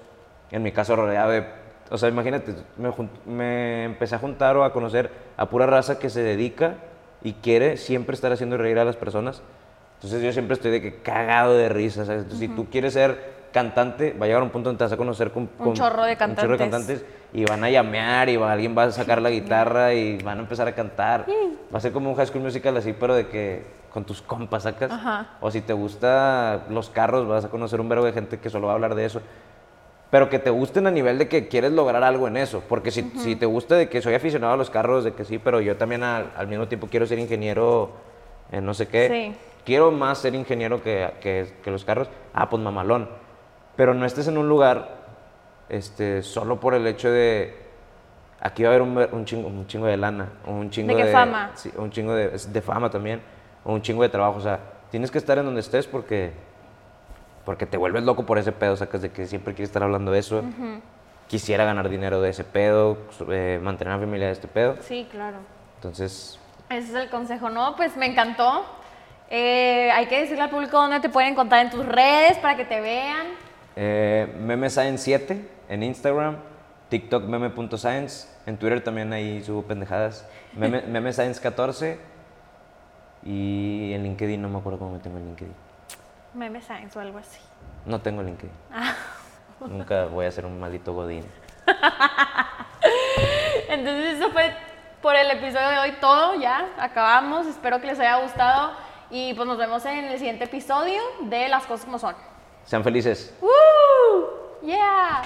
En 0.52 0.62
mi 0.62 0.70
caso, 0.70 0.94
rodeado 0.94 1.30
de. 1.32 1.44
O 1.90 1.98
sea, 1.98 2.08
imagínate, 2.08 2.54
me, 2.76 2.90
me 3.26 3.84
empecé 3.84 4.14
a 4.14 4.18
juntar 4.20 4.56
o 4.56 4.62
a 4.62 4.72
conocer 4.72 5.10
a 5.36 5.46
pura 5.46 5.66
raza 5.66 5.98
que 5.98 6.08
se 6.08 6.22
dedica 6.22 6.74
y 7.24 7.32
quiere 7.32 7.76
siempre 7.76 8.14
estar 8.14 8.30
haciendo 8.32 8.56
reír 8.58 8.78
a 8.78 8.84
las 8.84 8.94
personas. 8.96 9.42
Entonces, 10.00 10.22
yo 10.22 10.32
siempre 10.32 10.54
estoy 10.54 10.70
de 10.70 10.80
que 10.80 10.94
cagado 11.02 11.54
de 11.58 11.68
risa, 11.68 12.06
¿sabes? 12.06 12.22
Entonces, 12.22 12.48
si 12.48 12.48
tú 12.48 12.66
quieres 12.70 12.94
ser 12.94 13.38
cantante, 13.52 14.14
va 14.18 14.24
a 14.24 14.28
llegar 14.28 14.42
un 14.42 14.48
punto 14.48 14.70
donde 14.70 14.78
te 14.78 14.84
vas 14.84 14.92
a 14.92 14.96
conocer 14.96 15.30
con, 15.30 15.46
con 15.46 15.74
chorro 15.74 16.04
de 16.04 16.12
un 16.12 16.36
chorro 16.36 16.52
de 16.52 16.56
cantantes. 16.56 16.58
cantantes 16.58 17.04
y 17.34 17.44
van 17.44 17.62
a 17.64 17.68
llamear 17.70 18.28
y 18.30 18.36
va- 18.36 18.50
alguien 18.52 18.74
va 18.76 18.84
a 18.84 18.90
sacar 18.92 19.20
la 19.20 19.28
guitarra 19.28 19.92
y 19.92 20.16
van 20.22 20.38
a 20.38 20.40
empezar 20.40 20.66
a 20.68 20.72
cantar. 20.74 21.26
Va 21.72 21.78
a 21.78 21.80
ser 21.80 21.92
como 21.92 22.08
un 22.10 22.16
High 22.16 22.28
School 22.28 22.42
Musical 22.44 22.76
así, 22.78 22.94
pero 22.98 23.14
de 23.14 23.26
que 23.28 23.62
con 23.92 24.04
tus 24.04 24.22
compas 24.22 24.62
sacas. 24.62 24.90
Ajá. 24.90 25.26
O 25.40 25.50
si 25.50 25.60
te 25.60 25.72
gusta 25.74 26.62
los 26.70 26.88
carros, 26.90 27.26
vas 27.28 27.44
a 27.44 27.48
conocer 27.48 27.78
un 27.80 27.88
verbo 27.90 28.04
de 28.06 28.12
gente 28.12 28.38
que 28.38 28.48
solo 28.48 28.68
va 28.68 28.72
a 28.72 28.76
hablar 28.76 28.94
de 28.94 29.04
eso. 29.04 29.20
Pero 30.10 30.28
que 30.30 30.38
te 30.38 30.50
gusten 30.50 30.86
a 30.86 30.90
nivel 30.90 31.18
de 31.18 31.28
que 31.28 31.46
quieres 31.48 31.72
lograr 31.72 32.02
algo 32.04 32.26
en 32.26 32.36
eso. 32.36 32.62
Porque 32.68 32.90
si, 32.90 33.02
si 33.16 33.36
te 33.36 33.46
gusta 33.46 33.74
de 33.76 33.88
que 33.88 34.00
soy 34.00 34.14
aficionado 34.14 34.54
a 34.54 34.56
los 34.56 34.70
carros, 34.70 35.04
de 35.04 35.12
que 35.12 35.24
sí, 35.24 35.38
pero 35.38 35.60
yo 35.60 35.76
también 35.76 36.02
al, 36.02 36.32
al 36.36 36.46
mismo 36.48 36.66
tiempo 36.68 36.88
quiero 36.90 37.06
ser 37.06 37.18
ingeniero 37.18 37.90
en 38.50 38.64
no 38.64 38.74
sé 38.74 38.88
qué. 38.88 39.08
Sí. 39.08 39.49
Quiero 39.64 39.90
más 39.90 40.18
ser 40.18 40.34
ingeniero 40.34 40.82
que, 40.82 41.12
que- 41.20 41.54
que 41.62 41.70
los 41.70 41.84
carros. 41.84 42.08
Ah, 42.34 42.48
pues 42.48 42.62
mamalón. 42.62 43.08
Pero 43.76 43.94
no 43.94 44.04
estés 44.06 44.26
en 44.28 44.38
un 44.38 44.48
lugar 44.48 44.96
este, 45.68 46.22
solo 46.22 46.58
por 46.60 46.74
el 46.74 46.86
hecho 46.86 47.10
de... 47.10 47.56
Aquí 48.40 48.62
va 48.62 48.70
a 48.70 48.72
haber 48.72 48.82
un, 48.82 48.96
un 49.12 49.24
chingo, 49.26 49.48
un 49.48 49.66
chingo 49.66 49.86
de 49.86 49.96
lana, 49.98 50.30
un 50.46 50.70
chingo 50.70 50.96
¿De 50.96 51.04
de... 51.04 51.12
fama? 51.12 51.50
Sí, 51.54 51.70
un 51.76 51.90
chingo 51.90 52.14
de, 52.14 52.30
de 52.30 52.62
fama 52.62 52.90
también, 52.90 53.20
o 53.64 53.74
un 53.74 53.82
chingo 53.82 54.02
de 54.02 54.08
trabajo. 54.08 54.38
O 54.38 54.40
sea, 54.40 54.58
tienes 54.90 55.10
que 55.10 55.18
estar 55.18 55.36
en 55.38 55.44
donde 55.44 55.60
estés 55.60 55.86
porque 55.86 56.32
porque 57.44 57.66
te 57.66 57.76
vuelves 57.76 58.02
loco 58.04 58.24
por 58.26 58.38
ese 58.38 58.52
pedo, 58.52 58.76
sacas 58.76 59.02
de 59.02 59.10
que 59.12 59.26
siempre 59.26 59.54
quieres 59.54 59.70
estar 59.70 59.82
hablando 59.82 60.10
de 60.10 60.18
eso. 60.20 60.42
Quisiera 61.26 61.64
ganar 61.64 61.88
dinero 61.88 62.20
de 62.20 62.30
ese 62.30 62.44
pedo, 62.44 62.96
eh, 63.30 63.58
mantener 63.62 63.92
a 63.94 63.96
la 63.96 64.02
familia 64.04 64.26
de 64.26 64.32
este 64.32 64.48
pedo. 64.48 64.76
Sí, 64.80 65.06
claro. 65.10 65.38
Entonces, 65.76 66.38
Ese 66.68 66.88
es 66.90 66.94
el 66.94 67.08
consejo, 67.10 67.50
¿no? 67.50 67.76
Pues 67.76 67.96
me 67.96 68.06
encantó. 68.06 68.64
Eh, 69.30 69.90
hay 69.92 70.06
que 70.06 70.20
decirle 70.20 70.42
al 70.42 70.50
público 70.50 70.76
dónde 70.76 70.98
te 71.00 71.08
pueden 71.08 71.32
encontrar 71.32 71.62
en 71.64 71.70
tus 71.70 71.86
redes 71.86 72.36
para 72.38 72.56
que 72.56 72.64
te 72.64 72.80
vean. 72.80 73.26
eh, 73.76 74.26
memescience7 74.40 75.40
en 75.68 75.82
Instagram, 75.84 76.36
TikTok 76.88 77.24
meme.science, 77.24 78.28
en 78.46 78.56
Twitter 78.56 78.82
también 78.82 79.12
ahí 79.12 79.40
subo 79.44 79.62
pendejadas. 79.62 80.26
Meme, 80.54 80.84
memescience14 80.88 81.96
y 83.22 83.92
en 83.92 84.02
LinkedIn 84.02 84.42
no 84.42 84.48
me 84.48 84.58
acuerdo 84.58 84.80
cómo 84.80 84.92
me 84.92 84.98
tengo 84.98 85.18
en 85.18 85.26
LinkedIn. 85.26 85.54
Meme 86.34 86.60
Science 86.60 86.98
o 86.98 87.02
algo 87.02 87.18
así. 87.18 87.38
No 87.86 88.00
tengo 88.00 88.22
LinkedIn. 88.22 88.52
Nunca 89.68 90.06
voy 90.06 90.26
a 90.26 90.30
ser 90.32 90.44
un 90.46 90.58
maldito 90.58 90.92
godín. 90.92 91.24
Entonces 93.68 94.16
eso 94.18 94.30
fue 94.30 94.52
por 95.02 95.14
el 95.14 95.30
episodio 95.30 95.68
de 95.68 95.78
hoy 95.78 95.92
todo, 96.00 96.34
ya 96.40 96.66
acabamos. 96.78 97.46
Espero 97.46 97.80
que 97.80 97.86
les 97.86 98.00
haya 98.00 98.16
gustado 98.16 98.72
y 99.10 99.34
pues 99.34 99.46
nos 99.46 99.58
vemos 99.58 99.84
en 99.86 100.04
el 100.04 100.18
siguiente 100.18 100.44
episodio 100.44 101.00
de 101.22 101.48
Las 101.48 101.66
cosas 101.66 101.84
como 101.84 101.98
son. 101.98 102.14
Sean 102.64 102.84
felices. 102.84 103.34
¡Woo! 103.40 103.50
¡Yeah! 104.62 105.22